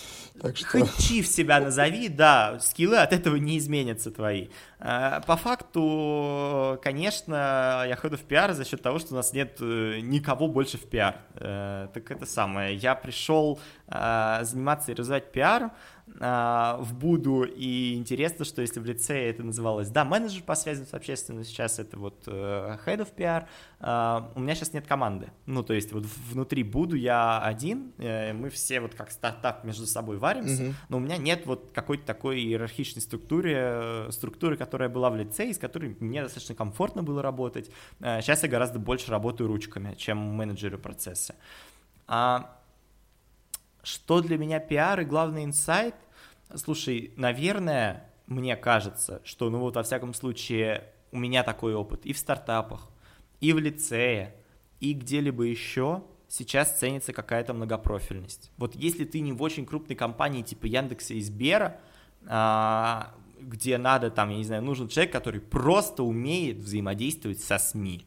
Так 0.40 0.56
что... 0.56 0.66
Хоть 0.66 0.98
чиф 0.98 1.26
себя 1.26 1.60
назови, 1.60 2.08
да, 2.08 2.58
скиллы 2.60 2.98
от 2.98 3.12
этого 3.14 3.36
не 3.36 3.56
изменятся 3.56 4.10
твои. 4.10 4.48
А, 4.84 5.20
по 5.20 5.36
факту, 5.36 6.76
конечно, 6.82 7.84
я 7.86 7.94
ходу 7.94 8.16
в 8.16 8.22
пиар 8.22 8.52
за 8.52 8.64
счет 8.64 8.82
того, 8.82 8.98
что 8.98 9.14
у 9.14 9.16
нас 9.16 9.32
нет 9.32 9.58
э, 9.60 10.00
никого 10.00 10.48
больше 10.48 10.76
в 10.76 10.88
пиар. 10.88 11.18
Э, 11.36 11.86
так 11.94 12.10
это 12.10 12.26
самое. 12.26 12.74
Я 12.74 12.96
пришел 12.96 13.60
заниматься 13.88 14.92
и 14.92 14.94
развивать 14.94 15.32
пиар, 15.32 15.70
в 16.06 16.88
Буду, 16.94 17.42
и 17.42 17.94
интересно, 17.94 18.46
что 18.46 18.62
если 18.62 18.80
в 18.80 18.86
лице 18.86 19.28
это 19.28 19.42
называлось, 19.42 19.88
да, 19.90 20.06
менеджер 20.06 20.42
по 20.42 20.54
связям 20.54 20.86
с 20.86 20.94
общественностью, 20.94 21.54
сейчас 21.54 21.78
это 21.78 21.98
вот 21.98 22.26
head 22.26 23.06
of 23.06 23.14
PR, 23.14 23.44
у 24.34 24.40
меня 24.40 24.54
сейчас 24.54 24.72
нет 24.72 24.86
команды, 24.86 25.30
ну, 25.44 25.62
то 25.62 25.74
есть 25.74 25.92
вот 25.92 26.04
внутри 26.30 26.62
Буду 26.62 26.96
я 26.96 27.38
один, 27.40 27.92
мы 27.98 28.48
все 28.48 28.80
вот 28.80 28.94
как 28.94 29.10
стартап 29.10 29.64
между 29.64 29.84
собой 29.84 30.16
варимся, 30.16 30.62
mm-hmm. 30.62 30.74
но 30.88 30.96
у 30.96 31.00
меня 31.00 31.18
нет 31.18 31.44
вот 31.44 31.70
какой-то 31.74 32.06
такой 32.06 32.40
иерархичной 32.40 33.02
структуры, 33.02 34.06
структуры, 34.10 34.56
которая 34.56 34.71
была 34.78 35.10
в 35.10 35.16
лицее, 35.16 35.54
с 35.54 35.58
которой 35.58 35.96
мне 36.00 36.22
достаточно 36.22 36.54
комфортно 36.54 37.02
было 37.02 37.22
работать. 37.22 37.70
Сейчас 38.00 38.42
я 38.42 38.48
гораздо 38.48 38.78
больше 38.78 39.10
работаю 39.10 39.48
ручками, 39.48 39.94
чем 39.94 40.18
менеджеры 40.18 40.78
процесса. 40.78 41.34
А 42.06 42.58
что 43.82 44.20
для 44.20 44.38
меня 44.38 44.60
пиар 44.60 45.00
и 45.00 45.04
главный 45.04 45.44
инсайт? 45.44 45.94
Слушай, 46.54 47.12
наверное, 47.16 48.10
мне 48.26 48.56
кажется, 48.56 49.20
что, 49.24 49.50
ну 49.50 49.58
вот, 49.58 49.76
во 49.76 49.82
всяком 49.82 50.14
случае, 50.14 50.84
у 51.10 51.18
меня 51.18 51.42
такой 51.42 51.74
опыт 51.74 52.06
и 52.06 52.12
в 52.12 52.18
стартапах, 52.18 52.88
и 53.40 53.52
в 53.52 53.58
лицее, 53.58 54.34
и 54.80 54.92
где-либо 54.92 55.44
еще 55.44 56.02
сейчас 56.28 56.78
ценится 56.78 57.12
какая-то 57.12 57.52
многопрофильность. 57.52 58.50
Вот 58.56 58.74
если 58.74 59.04
ты 59.04 59.20
не 59.20 59.32
в 59.32 59.42
очень 59.42 59.66
крупной 59.66 59.96
компании 59.96 60.42
типа 60.42 60.66
Яндекса 60.66 61.14
и 61.14 61.20
Сбера, 61.20 61.78
а, 62.26 63.14
где 63.42 63.78
надо 63.78 64.10
там, 64.10 64.30
я 64.30 64.36
не 64.36 64.44
знаю, 64.44 64.62
нужен 64.62 64.88
человек, 64.88 65.12
который 65.12 65.40
просто 65.40 66.02
умеет 66.02 66.58
взаимодействовать 66.58 67.40
со 67.40 67.58
СМИ, 67.58 68.06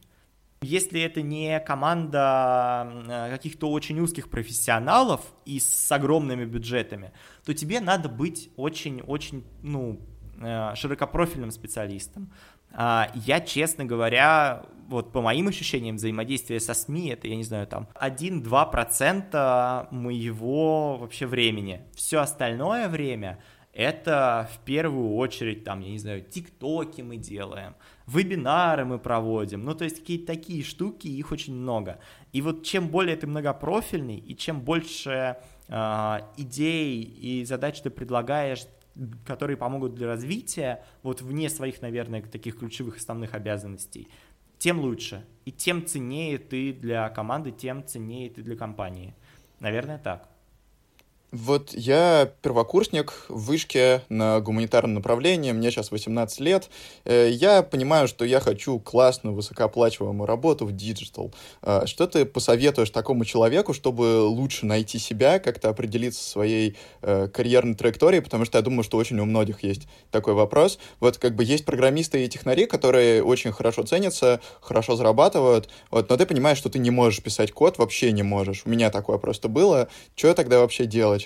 если 0.66 1.02
это 1.02 1.22
не 1.22 1.60
команда 1.60 2.92
э, 3.08 3.30
каких-то 3.32 3.70
очень 3.70 4.00
узких 4.00 4.30
профессионалов 4.30 5.22
и 5.46 5.60
с 5.60 5.92
огромными 5.92 6.46
бюджетами, 6.46 7.12
то 7.46 7.54
тебе 7.54 7.80
надо 7.80 8.10
быть 8.10 8.50
очень-очень, 8.56 9.44
ну, 9.62 10.00
э, 10.42 10.74
широкопрофильным 10.76 11.52
специалистом. 11.52 12.32
А, 12.72 13.12
я, 13.14 13.40
честно 13.42 13.86
говоря, 13.86 14.66
вот 14.88 15.12
по 15.12 15.22
моим 15.22 15.48
ощущениям 15.48 15.96
взаимодействия 15.98 16.60
со 16.60 16.74
СМИ, 16.74 17.10
это, 17.10 17.28
я 17.28 17.36
не 17.36 17.44
знаю, 17.44 17.68
там 17.68 17.88
1-2% 17.96 19.88
моего 19.92 20.98
вообще 20.98 21.26
времени. 21.26 21.82
Все 21.96 22.20
остальное 22.20 22.90
время 22.90 23.40
это 23.76 24.50
в 24.54 24.64
первую 24.64 25.16
очередь, 25.16 25.66
там, 25.66 25.82
я 25.82 25.90
не 25.90 26.00
знаю, 26.00 26.22
тиктоки 26.22 27.02
мы 27.02 27.18
делаем, 27.18 27.76
вебинары 28.08 28.86
мы 28.86 28.98
проводим, 29.00 29.66
ну, 29.66 29.76
то 29.76 29.84
есть 29.84 30.00
какие-то 30.00 30.28
такие 30.28 30.64
штуки, 30.64 31.08
их 31.08 31.34
очень 31.34 31.54
много. 31.54 32.00
И 32.32 32.42
вот 32.42 32.64
чем 32.64 32.88
более 32.88 33.18
ты 33.18 33.28
многопрофильный, 33.28 34.16
и 34.16 34.34
чем 34.38 34.62
больше 34.62 35.36
э, 35.68 36.18
идей 36.38 37.02
и 37.04 37.44
задач 37.44 37.82
ты 37.82 37.90
предлагаешь, 37.90 38.66
которые 39.26 39.58
помогут 39.58 39.94
для 39.94 40.08
развития, 40.08 40.86
вот 41.04 41.22
вне 41.22 41.50
своих, 41.50 41.82
наверное, 41.82 42.22
таких 42.22 42.58
ключевых 42.58 42.96
основных 42.96 43.34
обязанностей, 43.34 44.08
тем 44.58 44.80
лучше. 44.80 45.26
И 45.44 45.52
тем 45.52 45.86
ценнее 45.86 46.38
ты 46.38 46.72
для 46.72 47.10
команды, 47.10 47.52
тем 47.52 47.86
ценнее 47.86 48.30
ты 48.30 48.42
для 48.42 48.56
компании. 48.56 49.14
Наверное, 49.60 49.98
так. 49.98 50.30
Вот 51.36 51.74
я 51.74 52.32
первокурсник 52.42 53.26
в 53.28 53.48
вышке 53.48 54.04
на 54.08 54.40
гуманитарном 54.40 54.94
направлении, 54.94 55.52
мне 55.52 55.70
сейчас 55.70 55.92
18 55.92 56.40
лет. 56.40 56.70
Э, 57.04 57.30
я 57.30 57.62
понимаю, 57.62 58.08
что 58.08 58.24
я 58.24 58.40
хочу 58.40 58.80
классную, 58.80 59.36
высокооплачиваемую 59.36 60.28
работу 60.28 60.66
в 60.66 60.72
digital. 60.72 61.34
Э, 61.62 61.86
что 61.88 62.08
ты 62.08 62.24
посоветуешь 62.24 62.90
такому 62.90 63.26
человеку, 63.26 63.74
чтобы 63.74 64.22
лучше 64.22 64.66
найти 64.66 64.98
себя, 64.98 65.40
как-то 65.40 65.68
определиться 65.68 66.24
своей 66.24 66.78
э, 67.02 67.28
карьерной 67.28 67.76
траекторией, 67.76 68.24
потому 68.24 68.46
что 68.46 68.58
я 68.58 68.62
думаю, 68.62 68.84
что 68.84 68.96
очень 68.98 69.20
у 69.20 69.26
многих 69.26 69.62
есть 69.62 69.90
такой 70.12 70.36
вопрос. 70.36 70.80
Вот 71.02 71.18
как 71.18 71.36
бы 71.36 71.44
есть 71.44 71.66
программисты 71.66 72.24
и 72.24 72.30
технари, 72.30 72.66
которые 72.66 73.22
очень 73.22 73.52
хорошо 73.52 73.84
ценятся, 73.84 74.40
хорошо 74.62 74.96
зарабатывают, 74.96 75.68
вот, 75.92 76.10
но 76.10 76.16
ты 76.16 76.26
понимаешь, 76.26 76.58
что 76.58 76.70
ты 76.70 76.80
не 76.80 76.92
можешь 76.92 77.22
писать 77.22 77.52
код, 77.52 77.78
вообще 77.78 78.14
не 78.14 78.24
можешь. 78.24 78.62
У 78.66 78.70
меня 78.70 78.90
такое 78.90 79.18
просто 79.18 79.50
было. 79.50 79.90
Что 80.16 80.34
тогда 80.34 80.60
вообще 80.60 80.86
делать? 80.86 81.25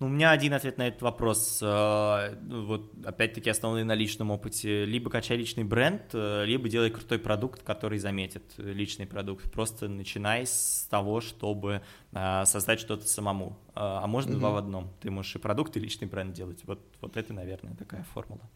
Ну, 0.00 0.06
у 0.06 0.08
меня 0.08 0.30
один 0.30 0.54
ответ 0.54 0.78
на 0.78 0.88
этот 0.88 1.02
вопрос, 1.02 1.58
э, 1.60 2.36
вот 2.48 2.90
опять-таки 3.04 3.50
основанный 3.50 3.84
на 3.84 3.94
личном 3.94 4.30
опыте. 4.30 4.86
Либо 4.86 5.10
качай 5.10 5.36
личный 5.36 5.62
бренд, 5.64 6.00
э, 6.14 6.46
либо 6.46 6.70
делай 6.70 6.88
крутой 6.88 7.18
продукт, 7.18 7.62
который 7.62 7.98
заметит 7.98 8.42
личный 8.56 9.06
продукт. 9.06 9.52
Просто 9.52 9.88
начинай 9.88 10.46
с 10.46 10.86
того, 10.88 11.20
чтобы 11.20 11.82
э, 12.12 12.44
создать 12.46 12.80
что-то 12.80 13.06
самому. 13.06 13.58
А 13.74 14.06
можно 14.06 14.32
mm-hmm. 14.32 14.38
два 14.38 14.50
в 14.52 14.56
одном. 14.56 14.90
Ты 15.02 15.10
можешь 15.10 15.36
и 15.36 15.38
продукт, 15.38 15.76
и 15.76 15.80
личный 15.80 16.08
бренд 16.08 16.32
делать. 16.32 16.60
Вот, 16.64 16.80
вот 17.02 17.18
это, 17.18 17.34
наверное, 17.34 17.74
такая 17.74 18.02
формула. 18.14 18.48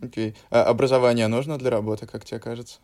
Окей. 0.00 0.30
Okay. 0.30 0.36
А 0.50 0.64
образование 0.64 1.28
нужно 1.28 1.58
для 1.58 1.70
работы, 1.70 2.08
как 2.08 2.24
тебе 2.24 2.40
кажется? 2.40 2.80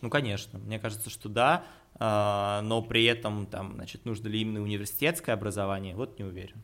Ну, 0.00 0.10
конечно. 0.10 0.58
Мне 0.58 0.80
кажется, 0.80 1.08
что 1.08 1.28
да, 1.28 1.64
но 2.00 2.82
при 2.82 3.04
этом, 3.04 3.46
там, 3.46 3.74
значит, 3.74 4.06
нужно 4.06 4.26
ли 4.26 4.40
именно 4.40 4.60
университетское 4.60 5.36
образование, 5.36 5.94
вот 5.94 6.18
не 6.18 6.24
уверен. 6.24 6.60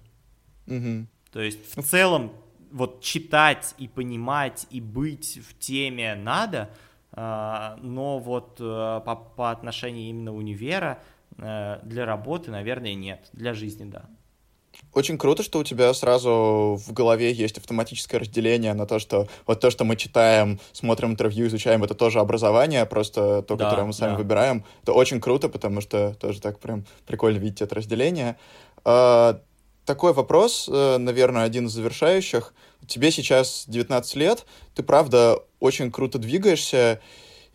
Угу. 0.69 1.07
То 1.33 1.41
есть 1.41 1.77
в 1.77 1.83
целом 1.83 2.33
вот 2.71 3.01
читать 3.01 3.75
и 3.79 3.89
понимать 3.89 4.67
и 4.71 4.81
быть 4.81 5.39
в 5.47 5.59
теме 5.59 6.15
надо, 6.15 6.71
а, 7.13 7.79
но 7.83 8.19
вот 8.19 8.57
э, 8.61 9.01
по, 9.05 9.17
по 9.17 9.51
отношению 9.51 10.09
именно 10.11 10.35
универа 10.35 11.01
э, 11.37 11.81
для 11.83 12.05
работы, 12.05 12.51
наверное, 12.51 12.95
нет, 12.95 13.29
для 13.33 13.55
жизни, 13.55 13.91
да. 13.91 14.05
Очень 14.95 15.19
круто, 15.19 15.43
что 15.43 15.59
у 15.59 15.65
тебя 15.65 15.93
сразу 15.93 16.79
в 16.87 16.93
голове 16.93 17.33
есть 17.33 17.59
автоматическое 17.59 18.21
разделение 18.21 18.75
на 18.75 18.87
то, 18.87 18.99
что 18.99 19.29
вот 19.47 19.61
то, 19.61 19.71
что 19.71 19.85
мы 19.85 19.97
читаем, 19.97 20.61
смотрим 20.73 21.13
интервью, 21.13 21.47
изучаем, 21.49 21.83
это 21.83 21.95
тоже 21.95 22.21
образование, 22.21 22.87
просто 22.87 23.43
то, 23.43 23.57
да, 23.57 23.65
которое 23.65 23.85
мы 23.85 23.93
сами 23.93 24.13
да. 24.13 24.19
выбираем. 24.19 24.65
Это 24.83 24.93
очень 24.93 25.21
круто, 25.21 25.49
потому 25.49 25.81
что 25.81 26.15
тоже 26.15 26.41
так 26.41 26.59
прям 26.61 26.85
прикольно 27.07 27.39
видеть 27.39 27.63
это 27.63 27.75
разделение. 27.75 28.37
Такой 29.89 30.13
вопрос, 30.13 30.69
э, 30.71 30.99
наверное, 30.99 31.45
один 31.45 31.65
из 31.65 31.73
завершающих. 31.73 32.53
Тебе 32.87 33.11
сейчас 33.11 33.65
19 33.69 34.17
лет, 34.17 34.45
ты, 34.75 34.83
правда, 34.83 35.43
очень 35.61 35.91
круто 35.91 36.19
двигаешься, 36.19 37.01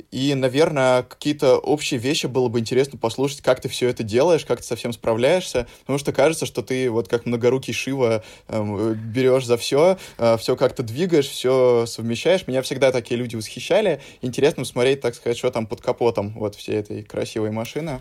и, 0.09 0.33
наверное, 0.33 1.03
какие-то 1.03 1.59
общие 1.59 1.99
вещи 1.99 2.25
было 2.25 2.47
бы 2.47 2.59
интересно 2.59 2.97
послушать, 2.97 3.41
как 3.41 3.61
ты 3.61 3.69
все 3.69 3.87
это 3.87 4.01
делаешь, 4.01 4.45
как 4.45 4.61
ты 4.61 4.65
со 4.65 4.75
всем 4.75 4.93
справляешься, 4.93 5.67
потому 5.81 5.99
что 5.99 6.11
кажется, 6.11 6.47
что 6.47 6.63
ты 6.63 6.89
вот 6.89 7.07
как 7.07 7.27
многорукий 7.27 7.71
Шива 7.71 8.23
э, 8.47 8.93
берешь 8.95 9.45
за 9.45 9.57
все, 9.57 9.99
э, 10.17 10.35
все 10.37 10.55
как-то 10.55 10.81
двигаешь, 10.81 11.27
все 11.27 11.85
совмещаешь. 11.85 12.47
Меня 12.47 12.63
всегда 12.63 12.91
такие 12.91 13.15
люди 13.15 13.35
восхищали. 13.35 14.01
Интересно 14.23 14.65
смотреть, 14.65 15.01
так 15.01 15.13
сказать, 15.13 15.37
что 15.37 15.51
там 15.51 15.67
под 15.67 15.81
капотом 15.81 16.33
вот 16.33 16.55
всей 16.55 16.77
этой 16.77 17.03
красивой 17.03 17.51
машины 17.51 17.99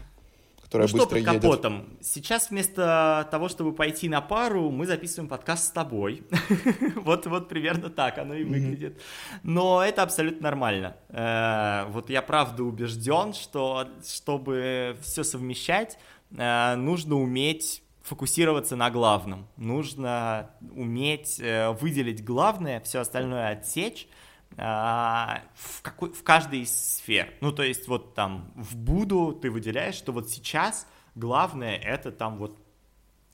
которая 0.72 0.88
ну, 0.88 0.98
быстро 0.98 1.18
что 1.18 1.32
под 1.32 1.42
капотом? 1.42 1.74
Едет. 1.74 2.06
Сейчас 2.06 2.50
вместо 2.50 3.28
того, 3.30 3.48
чтобы 3.48 3.74
пойти 3.74 4.08
на 4.08 4.22
пару, 4.22 4.70
мы 4.70 4.86
записываем 4.86 5.28
подкаст 5.28 5.68
с 5.68 5.70
тобой. 5.70 6.22
вот, 6.96 7.26
вот 7.26 7.48
примерно 7.48 7.90
так 7.90 8.18
оно 8.18 8.34
и 8.34 8.44
выглядит. 8.44 9.00
Но 9.42 9.84
это 9.84 10.02
абсолютно 10.02 10.44
нормально. 10.44 10.96
Э, 11.10 11.84
вот 11.90 12.08
я 12.08 12.22
правда 12.22 12.64
убежден, 12.64 13.34
что 13.34 13.88
чтобы 14.06 14.96
все 15.02 15.24
совмещать, 15.24 15.98
э, 16.36 16.74
нужно 16.76 17.16
уметь 17.16 17.82
фокусироваться 18.02 18.74
на 18.74 18.90
главном. 18.90 19.46
Нужно 19.56 20.50
уметь 20.74 21.38
э, 21.38 21.70
выделить 21.72 22.24
главное, 22.24 22.80
все 22.80 23.00
остальное 23.00 23.50
отсечь, 23.50 24.08
в, 24.56 25.82
какой, 25.82 26.12
в 26.12 26.22
каждой 26.22 26.60
из 26.60 26.96
сфер. 26.96 27.32
Ну, 27.40 27.52
то 27.52 27.62
есть 27.62 27.88
вот 27.88 28.14
там 28.14 28.52
в 28.54 28.76
Буду 28.76 29.32
ты 29.32 29.50
выделяешь, 29.50 29.94
что 29.94 30.12
вот 30.12 30.28
сейчас 30.30 30.86
главное 31.14 31.76
это 31.76 32.12
там 32.12 32.38
вот 32.38 32.58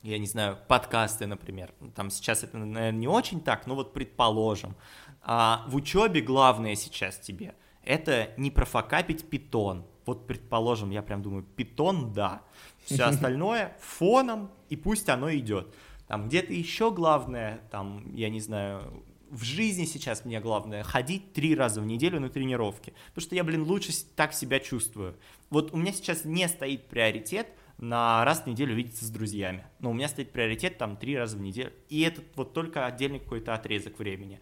я 0.03 0.19
не 0.19 0.27
знаю, 0.27 0.57
подкасты, 0.69 1.27
например. 1.27 1.73
Там 1.97 2.11
сейчас 2.11 2.45
это, 2.45 2.57
наверное, 2.57 2.93
не 2.93 3.09
очень 3.09 3.41
так, 3.41 3.67
но 3.67 3.75
вот 3.75 3.93
предположим. 3.93 4.77
А 5.23 5.65
в 5.67 5.75
учебе 5.75 6.21
главное 6.21 6.77
сейчас 6.77 7.19
тебе 7.19 7.55
это 7.89 8.31
не 8.37 8.51
профокапить 8.51 9.29
питон. 9.29 9.85
Вот 10.05 10.27
предположим, 10.27 10.91
я 10.91 11.03
прям 11.03 11.23
думаю, 11.23 11.43
питон, 11.43 12.13
да. 12.13 12.43
Все 12.85 13.05
остальное 13.05 13.77
фоном, 13.81 14.51
и 14.69 14.77
пусть 14.77 15.09
оно 15.09 15.35
идет. 15.35 15.75
Там 16.07 16.29
где-то 16.29 16.53
еще 16.53 16.91
главное, 16.91 17.61
там, 17.71 18.15
я 18.15 18.31
не 18.31 18.41
знаю, 18.41 19.05
в 19.31 19.43
жизни 19.43 19.85
сейчас 19.85 20.25
мне 20.25 20.41
главное 20.41 20.83
ходить 20.83 21.33
три 21.33 21.55
раза 21.55 21.81
в 21.81 21.87
неделю 21.87 22.21
на 22.21 22.29
тренировки, 22.29 22.95
потому 23.09 23.23
что 23.23 23.35
я, 23.35 23.45
блин, 23.45 23.63
лучше 23.63 23.93
так 24.17 24.33
себя 24.33 24.61
чувствую. 24.61 25.17
Вот 25.51 25.73
у 25.73 25.77
меня 25.77 25.93
сейчас 25.93 26.25
не 26.25 26.49
стоит 26.49 26.89
приоритет 26.89 27.49
на 27.79 28.25
раз 28.25 28.43
в 28.43 28.47
неделю 28.47 28.75
видеться 28.75 29.05
с 29.05 29.11
друзьями, 29.11 29.65
но 29.79 29.91
у 29.91 29.93
меня 29.93 30.09
стоит 30.09 30.33
приоритет 30.33 30.79
там 30.79 30.97
три 30.97 31.17
раза 31.17 31.37
в 31.37 31.41
неделю, 31.41 31.73
и 31.89 32.01
это 32.03 32.23
вот 32.35 32.53
только 32.53 32.87
отдельный 32.87 33.21
какой-то 33.21 33.55
отрезок 33.55 33.99
времени. 33.99 34.41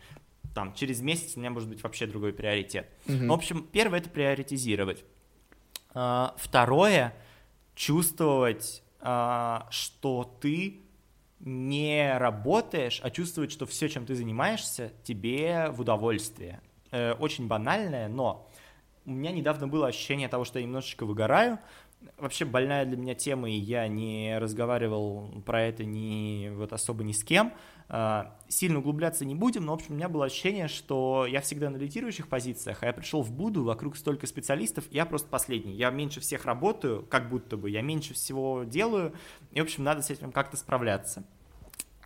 Там 0.54 0.72
через 0.72 1.02
месяц 1.02 1.36
у 1.36 1.40
меня 1.40 1.50
может 1.50 1.68
быть 1.68 1.82
вообще 1.82 2.06
другой 2.06 2.32
приоритет. 2.32 2.88
Mm-hmm. 3.06 3.28
В 3.28 3.32
общем, 3.32 3.66
первое 3.70 3.98
это 3.98 4.08
приоритизировать. 4.08 5.04
А, 5.92 6.34
второе 6.38 7.14
чувствовать, 7.74 8.82
а, 9.00 9.68
что 9.70 10.38
ты 10.40 10.85
не 11.40 12.16
работаешь, 12.18 13.00
а 13.02 13.10
чувствовать, 13.10 13.52
что 13.52 13.66
все, 13.66 13.88
чем 13.88 14.06
ты 14.06 14.14
занимаешься, 14.14 14.92
тебе 15.04 15.68
в 15.70 15.80
удовольствие. 15.80 16.60
Э, 16.90 17.12
очень 17.12 17.46
банальное, 17.46 18.08
но 18.08 18.48
у 19.04 19.10
меня 19.10 19.30
недавно 19.32 19.68
было 19.68 19.86
ощущение 19.86 20.28
того, 20.28 20.44
что 20.44 20.58
я 20.58 20.64
немножечко 20.64 21.06
выгораю, 21.06 21.58
вообще 22.18 22.44
больная 22.44 22.84
для 22.84 22.96
меня 22.96 23.14
тема, 23.14 23.50
и 23.50 23.54
я 23.54 23.88
не 23.88 24.38
разговаривал 24.38 25.42
про 25.44 25.62
это 25.62 25.84
ни 25.84 26.50
вот 26.54 26.72
особо 26.72 27.04
ни 27.04 27.12
с 27.12 27.22
кем. 27.22 27.52
А, 27.88 28.36
сильно 28.48 28.80
углубляться 28.80 29.24
не 29.24 29.34
будем, 29.34 29.64
но, 29.64 29.72
в 29.72 29.74
общем, 29.76 29.92
у 29.92 29.94
меня 29.94 30.08
было 30.08 30.24
ощущение, 30.24 30.66
что 30.66 31.26
я 31.26 31.40
всегда 31.40 31.70
на 31.70 31.76
лидирующих 31.76 32.28
позициях, 32.28 32.82
а 32.82 32.86
я 32.86 32.92
пришел 32.92 33.22
в 33.22 33.30
Буду, 33.30 33.64
вокруг 33.64 33.96
столько 33.96 34.26
специалистов, 34.26 34.84
я 34.90 35.06
просто 35.06 35.28
последний. 35.28 35.74
Я 35.74 35.90
меньше 35.90 36.20
всех 36.20 36.46
работаю, 36.46 37.06
как 37.08 37.28
будто 37.28 37.56
бы, 37.56 37.70
я 37.70 37.82
меньше 37.82 38.14
всего 38.14 38.64
делаю, 38.64 39.12
и, 39.52 39.60
в 39.60 39.64
общем, 39.64 39.84
надо 39.84 40.02
с 40.02 40.10
этим 40.10 40.32
как-то 40.32 40.56
справляться. 40.56 41.24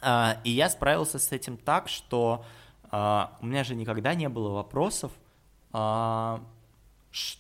А, 0.03 0.41
и 0.45 0.51
я 0.51 0.69
справился 0.69 1.19
с 1.19 1.33
этим 1.33 1.57
так, 1.57 1.89
что 1.89 2.45
а, 2.91 3.39
у 3.41 3.47
меня 3.47 3.65
же 3.65 3.75
никогда 3.75 4.15
не 4.15 4.29
было 4.29 4.51
вопросов, 4.51 5.13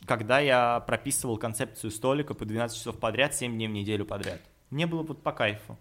когда 0.07 0.41
я 0.41 0.81
прописывал 0.81 1.39
концепцию 1.39 1.91
столика 1.91 2.35
по 2.35 2.45
12 2.45 2.77
часов 2.77 2.99
подряд, 2.99 3.35
7 3.35 3.53
дней 3.53 3.69
в 3.69 3.73
неделю 3.73 4.05
подряд. 4.05 4.41
Мне 4.71 4.87
было 4.87 5.03
вот 5.03 5.23
по 5.23 5.33
кайфу. 5.33 5.79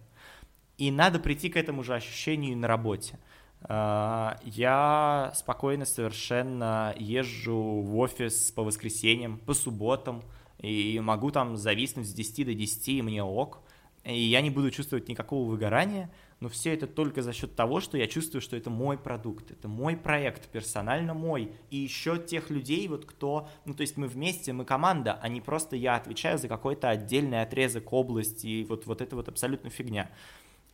И 0.77 0.91
надо 0.91 1.19
прийти 1.19 1.49
к 1.49 1.57
этому 1.57 1.83
же 1.83 1.93
ощущению 1.95 2.57
на 2.57 2.67
работе. 2.67 3.19
А, 3.61 4.39
я 4.43 5.31
спокойно 5.35 5.85
совершенно 5.85 6.93
езжу 6.97 7.81
в 7.81 7.97
офис 7.97 8.51
по 8.51 8.63
воскресеньям, 8.63 9.39
по 9.39 9.53
субботам, 9.53 10.23
и 10.59 10.99
могу 10.99 11.31
там 11.31 11.57
зависнуть 11.57 12.07
с 12.07 12.13
10 12.13 12.45
до 12.45 12.53
10, 12.53 12.87
и 12.87 13.01
мне 13.01 13.23
ок. 13.23 13.59
И 14.03 14.17
я 14.17 14.41
не 14.41 14.49
буду 14.49 14.71
чувствовать 14.71 15.07
никакого 15.09 15.49
выгорания, 15.49 16.09
но 16.39 16.49
все 16.49 16.73
это 16.73 16.87
только 16.87 17.21
за 17.21 17.33
счет 17.33 17.55
того, 17.55 17.81
что 17.81 17.97
я 17.97 18.07
чувствую, 18.07 18.41
что 18.41 18.55
это 18.55 18.69
мой 18.69 18.97
продукт, 18.97 19.51
это 19.51 19.67
мой 19.67 19.97
проект, 19.97 20.49
персонально 20.49 21.13
мой, 21.13 21.53
и 21.69 21.77
еще 21.77 22.17
тех 22.17 22.49
людей, 22.49 22.87
вот 22.87 23.05
кто, 23.05 23.49
ну 23.65 23.73
то 23.73 23.81
есть 23.81 23.97
мы 23.97 24.07
вместе, 24.07 24.53
мы 24.53 24.65
команда, 24.65 25.19
а 25.21 25.27
не 25.27 25.41
просто 25.41 25.75
я 25.75 25.95
отвечаю 25.95 26.37
за 26.37 26.47
какой-то 26.47 26.89
отдельный 26.89 27.41
отрезок 27.41 27.91
области, 27.91 28.47
и 28.47 28.63
вот, 28.63 28.85
вот 28.85 29.01
это 29.01 29.15
вот 29.15 29.27
абсолютно 29.27 29.69
фигня. 29.69 30.09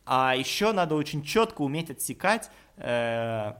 А 0.04 0.36
еще 0.36 0.72
надо 0.72 0.94
очень 0.94 1.24
четко 1.24 1.62
уметь 1.62 1.90
отсекать 1.90 2.48
э, 2.76 3.54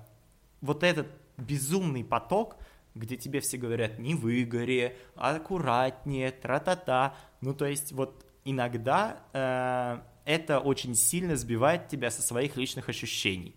вот 0.61 0.85
этот 0.85 1.09
безумный 1.37 2.05
поток, 2.05 2.57
где 2.95 3.17
тебе 3.17 3.41
все 3.41 3.59
говорят 3.59 3.99
не 3.99 4.15
выгоре, 4.15 4.97
аккуратнее, 5.17 6.31
тра-та-та. 6.31 7.15
Ну, 7.41 7.53
то 7.53 7.67
есть 7.67 7.93
вот 7.93 8.25
иногда 8.45 9.19
э, 9.33 9.99
это 10.27 10.59
очень 10.59 10.95
сильно 10.95 11.37
сбивает 11.37 11.89
тебя 11.89 12.11
со 12.11 12.21
своих 12.21 12.57
личных 12.57 12.91
ощущений. 12.91 13.55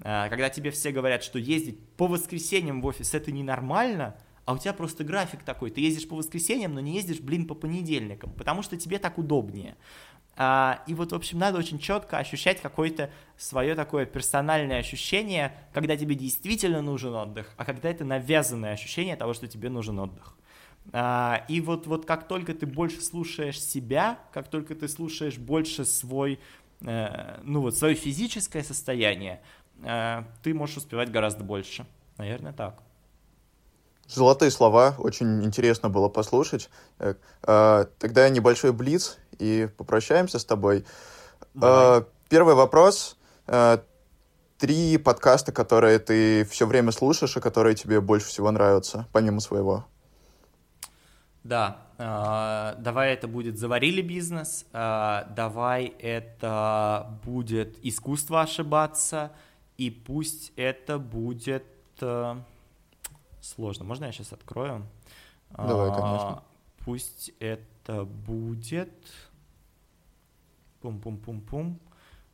Э, 0.00 0.28
когда 0.28 0.50
тебе 0.50 0.70
все 0.70 0.92
говорят, 0.92 1.24
что 1.24 1.38
ездить 1.38 1.80
по 1.96 2.06
воскресеньям 2.06 2.82
в 2.82 2.86
офис 2.86 3.14
это 3.14 3.32
ненормально, 3.32 4.16
а 4.44 4.52
у 4.52 4.58
тебя 4.58 4.72
просто 4.72 5.02
график 5.02 5.42
такой, 5.42 5.70
ты 5.70 5.80
ездишь 5.80 6.06
по 6.06 6.16
воскресеньям, 6.16 6.74
но 6.74 6.80
не 6.80 6.94
ездишь, 6.94 7.20
блин, 7.20 7.46
по 7.46 7.54
понедельникам, 7.54 8.32
потому 8.32 8.62
что 8.62 8.76
тебе 8.76 8.98
так 8.98 9.18
удобнее. 9.18 9.76
А, 10.36 10.82
и 10.86 10.94
вот, 10.94 11.12
в 11.12 11.14
общем, 11.14 11.38
надо 11.38 11.58
очень 11.58 11.78
четко 11.78 12.18
ощущать 12.18 12.60
какое-то 12.60 13.10
свое 13.36 13.74
такое 13.74 14.06
персональное 14.06 14.78
ощущение, 14.78 15.54
когда 15.72 15.96
тебе 15.96 16.14
действительно 16.14 16.82
нужен 16.82 17.14
отдых, 17.14 17.54
а 17.56 17.64
когда 17.64 17.90
это 17.90 18.04
навязанное 18.04 18.72
ощущение 18.72 19.16
того, 19.16 19.34
что 19.34 19.48
тебе 19.48 19.68
нужен 19.68 19.98
отдых. 19.98 20.36
А, 20.92 21.44
и 21.48 21.60
вот, 21.60 21.86
вот 21.86 22.04
как 22.04 22.26
только 22.26 22.54
ты 22.54 22.66
больше 22.66 23.00
слушаешь 23.00 23.60
себя, 23.60 24.18
как 24.32 24.48
только 24.48 24.74
ты 24.74 24.88
слушаешь 24.88 25.38
больше 25.38 25.84
свой, 25.84 26.40
э, 26.80 27.40
ну 27.44 27.60
вот, 27.60 27.76
свое 27.76 27.94
физическое 27.94 28.64
состояние, 28.64 29.40
э, 29.84 30.24
ты 30.42 30.52
можешь 30.52 30.78
успевать 30.78 31.10
гораздо 31.12 31.44
больше. 31.44 31.86
Наверное, 32.16 32.52
так. 32.52 32.82
Золотые 34.08 34.50
слова, 34.50 34.96
очень 34.98 35.44
интересно 35.44 35.88
было 35.88 36.08
послушать. 36.08 36.68
Э, 36.98 37.14
а, 37.44 37.84
тогда 37.98 38.28
небольшой 38.28 38.72
блиц 38.72 39.18
и 39.38 39.68
попрощаемся 39.76 40.40
с 40.40 40.44
тобой. 40.44 40.84
Давай. 41.54 42.04
Первый 42.28 42.54
вопрос. 42.54 43.16
Три 44.58 44.98
подкаста, 44.98 45.52
которые 45.52 45.98
ты 45.98 46.44
все 46.44 46.66
время 46.66 46.92
слушаешь 46.92 47.36
и 47.36 47.40
которые 47.40 47.74
тебе 47.74 48.00
больше 48.00 48.26
всего 48.26 48.50
нравятся, 48.50 49.06
помимо 49.12 49.40
своего. 49.40 49.86
Да, 51.42 52.74
давай 52.78 53.12
это 53.14 53.28
будет 53.28 53.58
«Заварили 53.58 54.02
бизнес», 54.02 54.66
давай 54.72 55.86
это 55.98 57.18
будет 57.24 57.78
«Искусство 57.84 58.42
ошибаться», 58.42 59.32
и 59.78 59.90
пусть 59.90 60.52
это 60.56 60.98
будет 60.98 61.64
сложно. 63.40 63.84
Можно 63.84 64.04
я 64.06 64.12
сейчас 64.12 64.32
открою? 64.32 64.86
Давай, 65.50 65.88
конечно. 65.88 66.28
А, 66.28 66.42
пусть 66.84 67.32
это 67.40 68.04
будет... 68.04 68.92
Пум-пум-пум-пум. 70.82 71.78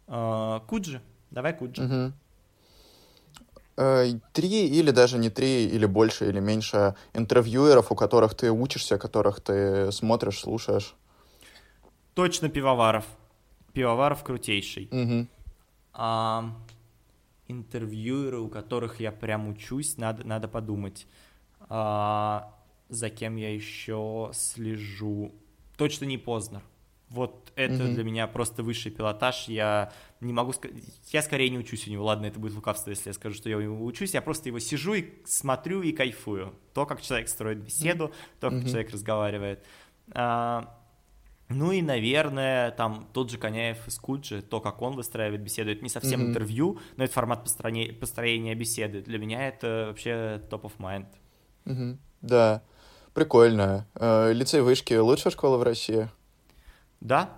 А, 0.07 0.61
Куджи. 0.67 1.01
Давай 1.31 1.53
Куджи. 1.57 1.83
Угу. 1.83 2.13
Три 3.77 4.69
или 4.69 4.91
даже 4.91 5.19
не 5.19 5.29
три, 5.29 5.67
или 5.67 5.85
больше, 5.85 6.29
или 6.29 6.41
меньше 6.41 6.95
интервьюеров, 7.13 7.93
у 7.93 7.95
которых 7.95 8.35
ты 8.35 8.51
учишься, 8.51 8.97
которых 8.97 9.41
ты 9.41 9.93
смотришь, 9.93 10.41
слушаешь. 10.41 10.95
Точно 12.15 12.49
Пивоваров. 12.49 13.05
Пивоваров 13.75 14.25
крутейший. 14.25 14.89
Угу. 14.91 15.27
А, 15.93 16.51
интервьюеры, 17.49 18.39
у 18.41 18.49
которых 18.49 19.01
я 19.01 19.13
прям 19.13 19.49
учусь, 19.49 19.99
надо, 19.99 20.27
надо 20.27 20.49
подумать, 20.49 21.07
а, 21.69 22.55
за 22.89 23.11
кем 23.11 23.37
я 23.37 23.55
еще 23.55 24.31
слежу. 24.33 25.35
Точно 25.77 26.07
не 26.07 26.17
Познер. 26.17 26.63
Вот 27.09 27.53
это 27.55 27.75
mm-hmm. 27.75 27.95
для 27.95 28.05
меня 28.05 28.27
просто 28.27 28.63
высший 28.63 28.91
пилотаж. 28.91 29.47
Я 29.49 29.93
не 30.21 30.33
могу 30.33 30.53
сказать... 30.53 30.77
Я 31.13 31.23
скорее 31.23 31.51
не 31.51 31.59
учусь 31.59 31.87
у 31.87 31.91
него. 31.91 32.05
Ладно, 32.05 32.27
это 32.27 32.41
будет 32.41 32.55
лукавство, 32.55 32.91
если 32.91 33.11
я 33.11 33.15
скажу, 33.15 33.37
что 33.37 33.49
я 33.49 33.57
у 33.57 33.61
него 33.61 33.85
учусь. 33.85 34.15
Я 34.15 34.23
просто 34.23 34.49
его 34.49 34.59
сижу 34.59 34.95
и 34.95 35.13
смотрю 35.25 35.83
и 35.83 35.93
кайфую. 35.93 36.55
То, 36.75 36.85
как 36.85 37.01
человек 37.01 37.29
строит 37.29 37.59
беседу, 37.59 38.13
то, 38.41 38.51
как 38.51 38.61
mm-hmm. 38.61 38.69
человек 38.69 38.91
разговаривает. 38.91 39.65
А, 40.13 40.77
ну 41.49 41.71
и, 41.71 41.81
наверное, 41.81 42.73
там 42.73 43.09
тот 43.13 43.31
же 43.31 43.39
Коняев 43.39 43.87
из 43.87 43.99
Куджи, 43.99 44.43
то, 44.43 44.61
как 44.61 44.83
он 44.83 44.97
выстраивает 44.97 45.43
беседу, 45.43 45.71
это 45.71 45.83
не 45.83 45.89
совсем 45.89 46.21
mm-hmm. 46.21 46.29
интервью, 46.31 46.81
но 46.97 47.05
это 47.05 47.13
формат 47.13 47.45
построения, 47.45 47.93
построения 47.93 48.55
беседы. 48.57 49.01
Для 49.01 49.19
меня 49.19 49.47
это 49.47 49.87
вообще 49.89 50.43
top 50.51 50.63
of 50.63 50.73
mind. 50.79 51.07
Mm-hmm. 51.67 51.99
Да, 52.23 52.63
прикольно. 53.15 53.87
Э, 53.95 54.33
лицей 54.33 54.61
вышки 54.61 54.95
лучшая 54.95 55.33
школа 55.33 55.57
в 55.57 55.63
России? 55.63 56.09
Да. 57.01 57.31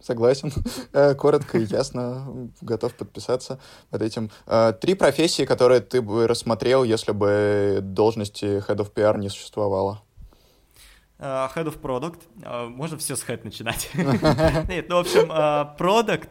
Согласен. 0.00 0.52
Э, 0.92 1.14
коротко 1.14 1.58
и 1.58 1.64
ясно. 1.64 2.50
Готов 2.62 2.94
подписаться 2.94 3.60
под 3.90 4.02
этим. 4.02 4.30
Э, 4.46 4.72
три 4.72 4.94
профессии, 4.94 5.44
которые 5.44 5.80
ты 5.80 6.00
бы 6.00 6.26
рассмотрел, 6.26 6.84
если 6.84 7.12
бы 7.12 7.80
должности 7.82 8.66
Head 8.66 8.76
of 8.76 8.94
PR 8.94 9.18
не 9.18 9.28
существовало. 9.28 10.02
Uh, 11.18 11.52
head 11.52 11.66
of 11.66 11.80
Product. 11.80 12.20
Uh, 12.42 12.68
можно 12.68 12.96
все 12.96 13.16
с 13.16 13.24
Head 13.24 13.40
начинать. 13.42 13.90
Нет, 13.94 14.88
ну, 14.88 14.96
в 14.96 15.00
общем, 15.00 15.32
uh, 15.32 15.76
Product, 15.76 16.28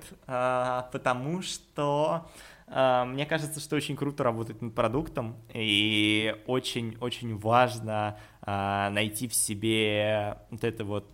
потому 0.91 1.41
что 1.41 2.25
мне 2.69 3.25
кажется, 3.25 3.61
что 3.61 3.77
очень 3.77 3.95
круто 3.95 4.25
работать 4.25 4.61
над 4.61 4.75
продуктом, 4.75 5.37
и 5.53 6.35
очень-очень 6.47 7.37
важно 7.37 8.19
найти 8.45 9.29
в 9.29 9.33
себе 9.33 10.37
вот 10.51 10.65
это 10.65 10.83
вот 10.83 11.07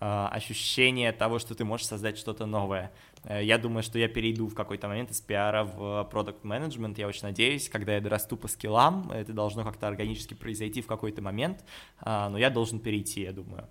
ощущение 0.00 1.12
того, 1.12 1.38
что 1.38 1.54
ты 1.54 1.64
можешь 1.64 1.86
создать 1.86 2.16
что-то 2.16 2.46
новое. 2.46 2.90
Э, 3.24 3.44
я 3.44 3.58
думаю, 3.58 3.82
что 3.82 3.98
я 3.98 4.08
перейду 4.08 4.48
в 4.48 4.54
какой-то 4.54 4.88
момент 4.88 5.10
из 5.10 5.20
пиара 5.20 5.64
в 5.64 6.08
продукт 6.10 6.44
менеджмент. 6.44 6.98
Я 6.98 7.06
очень 7.06 7.22
надеюсь, 7.22 7.68
когда 7.68 7.94
я 7.94 8.00
дорасту 8.00 8.36
по 8.36 8.48
скиллам, 8.48 9.10
это 9.12 9.32
должно 9.32 9.64
как-то 9.64 9.88
органически 9.88 10.34
произойти 10.34 10.80
в 10.80 10.86
какой-то 10.86 11.22
момент, 11.22 11.64
а, 12.00 12.28
но 12.28 12.38
я 12.38 12.50
должен 12.50 12.80
перейти, 12.80 13.22
я 13.22 13.32
думаю. 13.32 13.68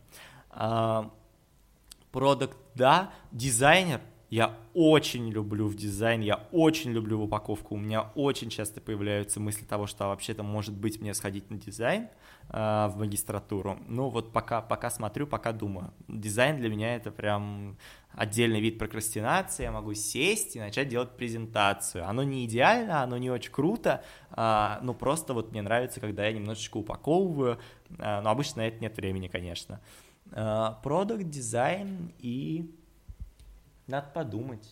Продукт, 2.12 2.58
да, 2.74 3.14
дизайнер, 3.32 4.02
я 4.30 4.56
очень 4.76 5.30
люблю 5.30 5.68
в 5.68 5.76
дизайн, 5.76 6.22
я 6.22 6.48
очень 6.52 6.92
люблю 6.92 7.18
в 7.18 7.24
упаковку. 7.24 7.74
У 7.74 7.78
меня 7.78 8.12
очень 8.14 8.50
часто 8.52 8.80
появляются 8.80 9.40
мысли 9.40 9.66
того, 9.66 9.88
что 9.88 10.08
вообще-то 10.08 10.44
может 10.44 10.76
быть 10.76 11.02
мне 11.02 11.16
сходить 11.16 11.50
на 11.50 11.58
дизайн 11.58 12.10
э, 12.50 12.88
в 12.92 12.94
магистратуру. 12.98 13.80
Ну 13.88 14.10
вот 14.10 14.32
пока, 14.32 14.62
пока 14.62 14.92
смотрю, 14.92 15.26
пока 15.26 15.52
думаю. 15.52 15.92
Дизайн 16.08 16.58
для 16.58 16.70
меня 16.70 16.96
это 16.96 17.10
прям 17.10 17.78
отдельный 18.12 18.62
вид 18.62 18.78
прокрастинации. 18.78 19.64
Я 19.64 19.72
могу 19.72 19.96
сесть 19.96 20.56
и 20.56 20.60
начать 20.60 20.90
делать 20.90 21.18
презентацию. 21.18 22.08
Оно 22.08 22.22
не 22.22 22.46
идеально, 22.46 23.02
оно 23.02 23.18
не 23.18 23.32
очень 23.32 23.52
круто, 23.52 24.04
э, 24.30 24.78
но 24.84 24.94
просто 24.94 25.34
вот 25.34 25.52
мне 25.52 25.64
нравится, 25.64 26.00
когда 26.00 26.28
я 26.28 26.34
немножечко 26.34 26.78
упаковываю. 26.78 27.58
Э, 27.98 28.22
но 28.22 28.30
обычно 28.30 28.62
на 28.62 28.68
это 28.68 28.80
нет 28.80 28.96
времени, 28.96 29.28
конечно. 29.28 29.82
Продукт, 30.84 31.24
дизайн 31.24 32.14
и 32.20 32.70
надо 33.90 34.08
подумать. 34.14 34.68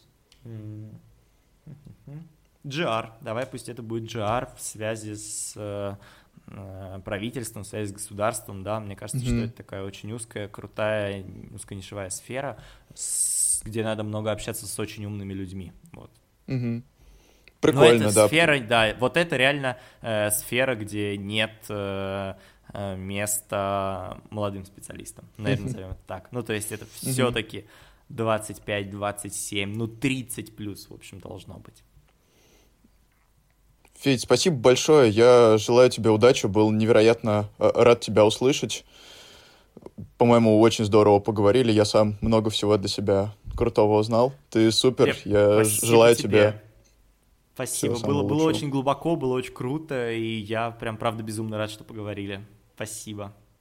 GR. 2.68 3.12
Давай 3.22 3.46
пусть 3.46 3.70
это 3.70 3.82
будет 3.82 4.04
GR 4.04 4.50
в 4.56 4.62
связи 4.62 5.16
с 5.16 5.54
э, 5.56 5.96
э, 6.48 7.00
правительством, 7.04 7.64
связь 7.64 7.90
с 7.90 7.94
государством, 7.94 8.64
да, 8.64 8.80
мне 8.80 8.96
кажется, 8.96 9.24
mm-hmm. 9.24 9.38
что 9.38 9.46
это 9.46 9.54
такая 9.54 9.84
очень 9.84 10.12
узкая, 10.12 10.48
крутая, 10.48 11.26
узконишевая 11.52 12.10
сфера, 12.10 12.58
с, 12.94 13.62
где 13.64 13.84
надо 13.84 14.04
много 14.04 14.32
общаться 14.32 14.68
с 14.68 14.80
очень 14.80 15.06
умными 15.06 15.34
людьми, 15.34 15.72
вот. 15.94 16.12
Mm-hmm. 16.48 16.84
Прикольно, 17.62 18.04
Но 18.04 18.10
это 18.10 18.16
да. 18.16 18.28
сфера, 18.28 18.60
да, 18.60 18.96
вот 19.00 19.18
это 19.18 19.36
реально 19.36 19.78
э, 20.02 20.30
сфера, 20.32 20.76
где 20.76 21.18
нет 21.18 21.54
э, 21.70 22.34
э 22.74 22.96
места 22.98 24.22
молодым 24.30 24.66
специалистам, 24.66 25.26
наверное, 25.38 25.68
назовем 25.68 25.90
это 25.92 26.02
так. 26.06 26.28
Ну, 26.32 26.44
то 26.44 26.54
есть 26.54 26.72
это 26.72 26.86
все-таки 26.86 27.66
25-27, 28.10 29.66
ну, 29.66 29.88
30 29.88 30.56
плюс, 30.56 30.90
в 30.90 30.94
общем, 30.94 31.20
должно 31.20 31.56
быть. 31.56 31.84
Федь, 33.96 34.22
спасибо 34.22 34.56
большое. 34.58 35.10
Я 35.10 35.58
желаю 35.58 35.90
тебе 35.90 36.12
удачи. 36.12 36.46
Был 36.46 36.72
невероятно 36.72 37.50
э, 37.58 37.72
рад 37.74 38.00
тебя 38.00 38.26
услышать. 38.26 38.86
По-моему, 40.18 40.60
очень 40.60 40.86
здорово 40.86 41.20
поговорили. 41.20 41.72
Я 41.72 41.84
сам 41.84 42.16
много 42.22 42.52
всего 42.52 42.78
для 42.78 42.90
себя 42.90 43.34
крутого 43.56 43.98
узнал. 43.98 44.34
Ты 44.52 44.72
супер. 44.72 45.18
Я 45.26 45.64
желаю 45.64 46.16
тебе. 46.16 46.28
тебе... 46.28 46.62
Спасибо. 47.56 47.98
Было, 48.06 48.22
было 48.22 48.44
очень 48.44 48.70
глубоко, 48.70 49.16
было 49.16 49.34
очень 49.34 49.52
круто, 49.54 50.12
и 50.12 50.38
я 50.42 50.70
прям, 50.70 50.96
правда, 50.96 51.24
безумно 51.24 51.58
рад, 51.58 51.72
что 51.72 51.84
поговорили. 51.84 52.46
Спасибо. 52.76 53.34